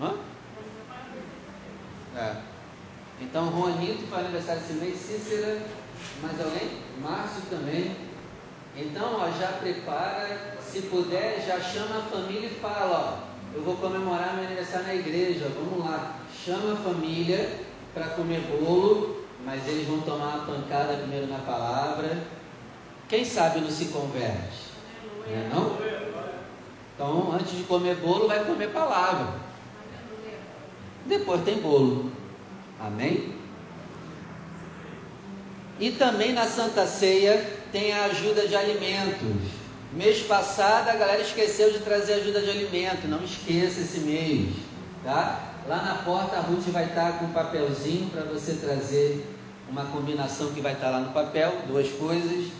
Hã? 0.00 0.14
É. 2.16 2.36
Então, 3.20 3.50
Juanito 3.50 4.06
faz 4.06 4.24
aniversário 4.24 4.62
esse 4.62 4.72
mês, 4.74 4.98
Cícera 4.98 5.83
mais 6.22 6.40
alguém? 6.40 6.70
Márcio 7.00 7.42
também. 7.50 7.96
Então, 8.76 9.20
ó, 9.20 9.30
já 9.38 9.48
prepara, 9.60 10.56
se 10.60 10.82
puder, 10.82 11.44
já 11.46 11.60
chama 11.60 11.98
a 11.98 12.02
família 12.02 12.48
e 12.48 12.60
fala, 12.60 13.28
ó, 13.30 13.56
eu 13.56 13.62
vou 13.62 13.76
comemorar 13.76 14.34
meu 14.34 14.46
aniversário 14.46 14.86
na 14.86 14.94
igreja, 14.94 15.50
vamos 15.54 15.84
lá. 15.84 16.16
Chama 16.44 16.72
a 16.72 16.76
família 16.76 17.60
para 17.92 18.08
comer 18.08 18.40
bolo, 18.40 19.24
mas 19.44 19.66
eles 19.68 19.86
vão 19.86 20.00
tomar 20.00 20.36
uma 20.36 20.46
pancada 20.46 20.94
primeiro 20.96 21.28
na 21.28 21.38
palavra. 21.38 22.24
Quem 23.08 23.24
sabe 23.24 23.60
não 23.60 23.70
se 23.70 23.86
converte? 23.86 24.72
Não 25.26 25.36
é 25.36 25.48
não? 25.54 25.78
Então, 26.94 27.32
antes 27.32 27.56
de 27.56 27.62
comer 27.64 27.96
bolo, 27.96 28.26
vai 28.26 28.44
comer 28.44 28.70
palavra. 28.70 29.34
Depois 31.06 31.42
tem 31.42 31.58
bolo. 31.58 32.10
Amém? 32.80 33.34
E 35.80 35.90
também 35.90 36.32
na 36.32 36.46
Santa 36.46 36.86
Ceia 36.86 37.44
tem 37.72 37.92
a 37.92 38.04
ajuda 38.04 38.46
de 38.46 38.54
alimentos. 38.54 39.28
Mês 39.92 40.22
passado 40.22 40.88
a 40.88 40.96
galera 40.96 41.22
esqueceu 41.22 41.72
de 41.72 41.78
trazer 41.80 42.14
ajuda 42.14 42.40
de 42.40 42.50
alimento, 42.50 43.06
não 43.06 43.22
esqueça 43.22 43.80
esse 43.80 44.00
mês, 44.00 44.50
tá? 45.04 45.52
Lá 45.68 45.82
na 45.82 45.94
porta 46.02 46.36
a 46.36 46.40
Ruth 46.40 46.68
vai 46.68 46.86
estar 46.86 47.18
com 47.18 47.26
um 47.26 47.32
papelzinho 47.32 48.10
para 48.10 48.22
você 48.22 48.54
trazer 48.54 49.24
uma 49.68 49.84
combinação 49.86 50.52
que 50.52 50.60
vai 50.60 50.72
estar 50.72 50.90
lá 50.90 51.00
no 51.00 51.12
papel, 51.12 51.52
duas 51.66 51.88
coisas. 51.90 52.50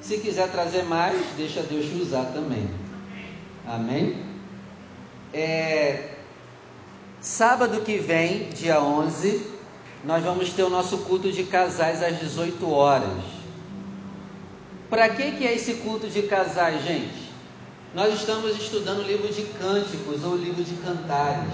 Se 0.00 0.18
quiser 0.18 0.48
trazer 0.50 0.84
mais, 0.84 1.20
deixa 1.36 1.60
Deus 1.62 1.86
te 1.86 1.96
usar 1.96 2.26
também. 2.32 2.70
Amém? 3.66 4.24
É, 5.32 6.14
sábado 7.20 7.82
que 7.82 7.98
vem, 7.98 8.48
dia 8.50 8.80
11, 8.80 9.46
nós 10.04 10.24
vamos 10.24 10.50
ter 10.50 10.62
o 10.62 10.70
nosso 10.70 10.98
culto 10.98 11.30
de 11.30 11.44
casais 11.44 12.02
às 12.02 12.18
18 12.18 12.70
horas. 12.70 13.22
Para 14.88 15.08
que, 15.10 15.32
que 15.32 15.46
é 15.46 15.54
esse 15.54 15.74
culto 15.74 16.08
de 16.08 16.22
casais, 16.22 16.82
gente? 16.82 17.30
Nós 17.94 18.14
estamos 18.14 18.56
estudando 18.56 19.00
o 19.00 19.02
livro 19.02 19.28
de 19.28 19.42
cânticos 19.58 20.24
ou 20.24 20.32
o 20.32 20.36
livro 20.36 20.64
de 20.64 20.74
cantares. 20.76 21.52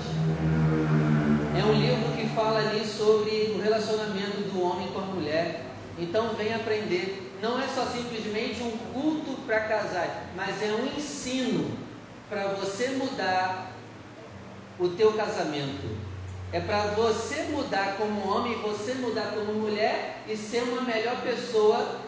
É 1.59 1.64
um 1.64 1.72
livro 1.72 2.12
que 2.16 2.28
fala 2.34 2.61
ali 2.61 2.86
sobre 2.86 3.55
o 3.57 3.61
relacionamento 3.61 4.42
do 4.53 4.62
homem 4.62 4.88
com 4.88 5.01
a 5.01 5.07
mulher. 5.07 5.64
Então 5.99 6.34
vem 6.34 6.55
aprender. 6.55 7.34
Não 7.42 7.59
é 7.61 7.66
só 7.66 7.84
simplesmente 7.86 8.62
um 8.62 8.70
culto 8.92 9.32
para 9.42 9.61
casais, 9.61 10.12
mas 10.36 10.62
é 10.62 10.72
um 10.72 10.86
ensino 10.97 11.70
para 12.28 12.49
você 12.49 12.90
mudar 12.90 13.72
o 14.78 14.88
teu 14.90 15.12
casamento 15.14 16.05
é 16.53 16.61
para 16.61 16.82
você 16.88 17.42
mudar 17.51 17.97
como 17.97 18.28
homem, 18.28 18.57
você 18.62 18.94
mudar 18.94 19.32
como 19.34 19.53
mulher 19.53 20.22
e 20.28 20.36
ser 20.36 20.62
uma 20.62 20.82
melhor 20.82 21.20
pessoa 21.22 22.01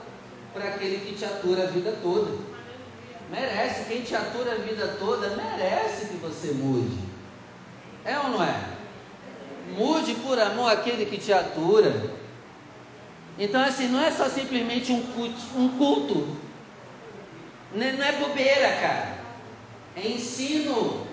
para 0.54 0.68
aquele 0.68 1.04
que 1.04 1.16
te 1.16 1.24
atura 1.24 1.64
a 1.64 1.66
vida 1.66 1.96
toda. 2.02 2.30
Merece, 3.30 3.84
quem 3.84 4.02
te 4.02 4.14
atura 4.14 4.52
a 4.52 4.58
vida 4.58 4.96
toda, 4.98 5.36
merece 5.36 6.06
que 6.06 6.16
você 6.16 6.52
mude. 6.52 6.98
É 8.04 8.18
ou 8.18 8.30
não 8.30 8.42
é? 8.42 8.78
Mude 9.76 10.14
por 10.14 10.38
amor 10.38 10.72
aquele 10.72 11.04
que 11.04 11.18
te 11.18 11.32
atura. 11.32 12.10
Então, 13.38 13.60
assim, 13.60 13.88
não 13.88 14.02
é 14.02 14.10
só 14.10 14.28
simplesmente 14.28 14.92
um 14.92 15.02
culto. 15.12 15.40
Um 15.54 15.68
culto. 15.76 16.36
Não 17.74 17.84
é 17.86 18.12
bobeira, 18.12 18.68
cara. 18.80 19.18
É 19.94 20.08
ensino. 20.08 21.06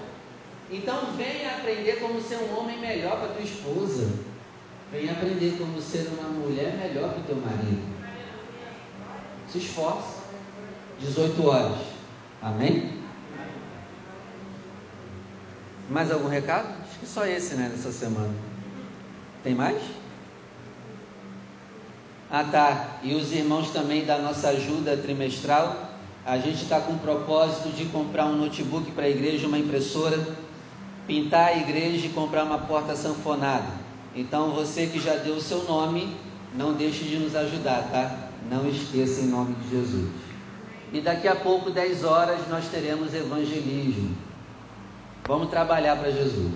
Então 0.72 1.14
venha 1.16 1.58
aprender 1.58 2.00
como 2.00 2.22
ser 2.22 2.38
um 2.38 2.60
homem 2.60 2.80
melhor 2.80 3.20
para 3.20 3.30
tua 3.30 3.44
esposa. 3.44 4.10
Venha 4.92 5.12
aprender 5.12 5.58
como 5.58 5.82
ser 5.82 6.08
uma 6.20 6.30
mulher 6.30 6.76
melhor 6.78 7.10
para 7.12 7.20
o 7.20 7.24
teu 7.24 7.36
marido. 7.36 7.82
Se 9.50 9.60
esforce. 9.60 10.26
18 11.00 11.48
horas. 11.48 11.78
Amém? 12.42 12.96
Mais 15.90 16.12
algum 16.12 16.28
recado? 16.28 16.68
Acho 16.84 17.00
que 17.00 17.06
só 17.06 17.26
esse, 17.26 17.56
né, 17.56 17.70
nessa 17.70 17.92
semana. 17.92 18.34
Tem 19.44 19.54
mais? 19.54 19.82
Ah, 22.32 22.44
tá. 22.44 22.98
E 23.04 23.14
os 23.14 23.32
irmãos 23.32 23.70
também 23.72 24.06
da 24.06 24.18
nossa 24.18 24.50
ajuda 24.50 24.98
trimestral. 24.98 25.92
A 26.26 26.40
gente 26.40 26.64
está 26.64 26.80
com 26.80 26.94
o 26.94 27.00
propósito 27.00 27.70
de 27.70 27.86
comprar 27.86 28.26
um 28.26 28.36
notebook 28.36 28.92
para 28.92 29.06
a 29.06 29.10
igreja, 29.10 29.48
uma 29.48 29.60
impressora, 29.60 30.18
pintar 31.08 31.50
a 31.50 31.58
igreja 31.58 32.08
e 32.08 32.10
comprar 32.10 32.44
uma 32.44 32.60
porta 32.60 32.96
sanfonada. 32.96 33.68
Então, 34.16 34.52
você 34.52 34.88
que 34.88 35.00
já 35.00 35.16
deu 35.16 35.36
o 35.36 35.42
seu 35.42 35.64
nome, 35.64 36.16
não 36.54 36.74
deixe 36.74 37.04
de 37.04 37.18
nos 37.18 37.36
ajudar, 37.36 37.90
tá? 37.92 38.30
Não 38.50 38.68
esqueça 38.70 39.22
em 39.22 39.28
nome 39.28 39.56
de 39.56 39.70
Jesus. 39.70 40.10
E 40.94 41.02
daqui 41.02 41.28
a 41.28 41.36
pouco, 41.36 41.70
10 41.70 42.04
horas, 42.04 42.48
nós 42.48 42.68
teremos 42.70 43.14
evangelismo. 43.14 44.16
Vamos 45.28 45.50
trabalhar 45.50 45.98
para 45.98 46.12
Jesus. 46.12 46.54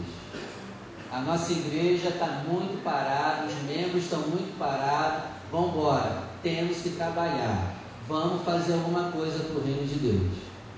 A 1.11 1.21
nossa 1.21 1.51
igreja 1.51 2.09
está 2.09 2.43
muito 2.47 2.83
parada, 2.83 3.47
os 3.47 3.63
membros 3.63 4.03
estão 4.03 4.19
muito 4.19 4.57
parados. 4.57 5.23
Vamos 5.51 5.71
embora, 5.71 6.23
temos 6.43 6.77
que 6.77 6.91
trabalhar. 6.91 7.73
Vamos 8.07 8.43
fazer 8.43 8.73
alguma 8.73 9.11
coisa 9.11 9.43
para 9.43 9.59
o 9.59 9.63
reino 9.63 9.85
de 9.85 9.95
Deus. 9.95 10.31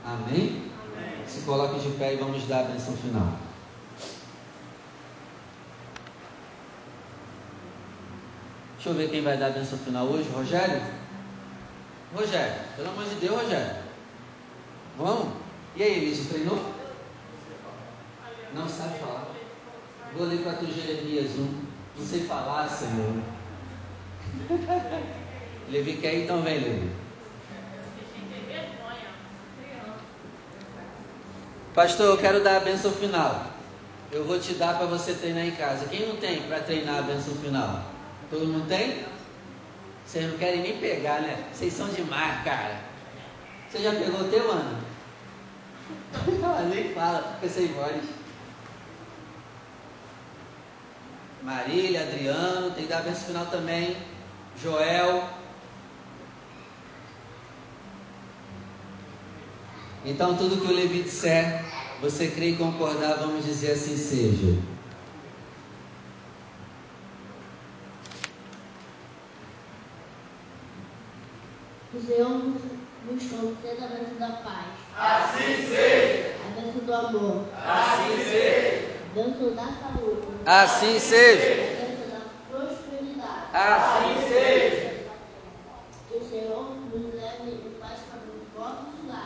Amém? 0.05 0.61
Amém? 0.97 1.27
Se 1.27 1.41
coloque 1.41 1.79
de 1.81 1.89
pé 1.97 2.13
e 2.13 2.17
vamos 2.17 2.47
dar 2.47 2.61
a 2.61 2.63
benção 2.63 2.93
final. 2.95 3.50
Deixa 8.83 8.89
eu 8.89 8.95
ver 8.95 9.11
quem 9.11 9.21
vai 9.21 9.37
dar 9.37 9.45
a 9.45 9.49
benção 9.51 9.77
final 9.77 10.07
hoje, 10.07 10.27
Rogério? 10.33 10.81
Rogério, 12.15 12.55
pelo 12.75 12.89
amor 12.89 13.05
de 13.05 13.13
Deus, 13.13 13.39
Rogério. 13.39 13.75
Vamos? 14.97 15.33
E 15.75 15.83
aí, 15.83 15.97
Elise, 15.97 16.29
treinou? 16.29 16.73
Não 18.55 18.67
sabe 18.67 18.97
falar. 18.97 19.27
Vou 20.17 20.25
ler 20.25 20.39
para 20.39 20.53
tu 20.53 20.65
Jeremias 20.65 21.29
1. 21.29 21.61
Não 21.95 22.05
sei 22.07 22.21
falar, 22.21 22.67
Senhor. 22.69 23.21
Levi 25.69 25.97
quer 25.97 26.15
então 26.15 26.41
vem, 26.41 26.57
Levi. 26.57 26.91
Pastor, 31.75 32.07
eu 32.07 32.17
quero 32.17 32.43
dar 32.43 32.57
a 32.57 32.61
benção 32.61 32.91
final. 32.91 33.45
Eu 34.11 34.25
vou 34.25 34.39
te 34.39 34.55
dar 34.55 34.79
para 34.79 34.87
você 34.87 35.13
treinar 35.13 35.45
em 35.45 35.51
casa. 35.51 35.85
Quem 35.85 36.07
não 36.07 36.15
tem 36.15 36.41
para 36.41 36.61
treinar 36.61 36.97
a 36.97 37.03
benção 37.03 37.35
final? 37.35 37.90
Todo 38.31 38.47
mundo 38.47 38.67
tem? 38.69 39.03
Vocês 40.05 40.31
não 40.31 40.37
querem 40.37 40.61
nem 40.61 40.77
pegar, 40.77 41.21
né? 41.21 41.49
Vocês 41.53 41.73
são 41.73 41.89
demais, 41.89 42.43
cara. 42.45 42.79
Você 43.69 43.83
já 43.83 43.91
pegou 43.91 44.21
o 44.21 44.29
teu, 44.29 44.49
Ana? 44.49 44.79
nem 46.73 46.93
fala, 46.93 47.37
fica 47.39 47.53
sem 47.53 47.67
voz. 47.67 48.01
Marília, 51.43 52.03
Adriano, 52.03 52.71
tem 52.71 52.83
que 52.83 52.89
dar 52.89 53.03
benção 53.03 53.27
final 53.27 53.45
também. 53.47 53.97
Joel. 54.61 55.27
Então, 60.05 60.37
tudo 60.37 60.61
que 60.61 60.71
o 60.71 60.75
Levi 60.75 61.03
disser, 61.03 61.65
você 62.01 62.27
crê 62.27 62.51
e 62.51 62.55
concordar, 62.55 63.17
vamos 63.17 63.45
dizer 63.45 63.71
assim 63.71 63.97
seja. 63.97 64.57
nos 71.93 72.07
leão 72.07 72.53
no 73.05 73.19
chão, 73.19 73.55
seja 73.61 73.85
a 73.85 73.87
bênção 73.87 74.17
da 74.19 74.29
paz. 74.37 74.65
Assim 74.97 75.67
seja. 75.67 75.75
É 75.75 76.35
a 76.47 76.61
bênção 76.61 76.85
do 76.85 76.93
amor. 76.93 77.45
Assim 77.55 78.23
seja. 78.23 78.91
A 79.09 79.13
bênção 79.13 79.55
da 79.55 79.63
saúde. 79.63 80.27
Assim 80.45 80.99
seja. 80.99 81.43
É 81.43 81.53
a 81.53 81.85
bênção 81.85 82.07
da 82.09 82.21
prosperidade. 82.49 83.47
Assim 83.53 84.27
seja. 84.27 84.91
Que 86.07 86.17
o 86.17 86.29
Senhor 86.29 86.75
nos 86.93 87.13
leve 87.15 87.60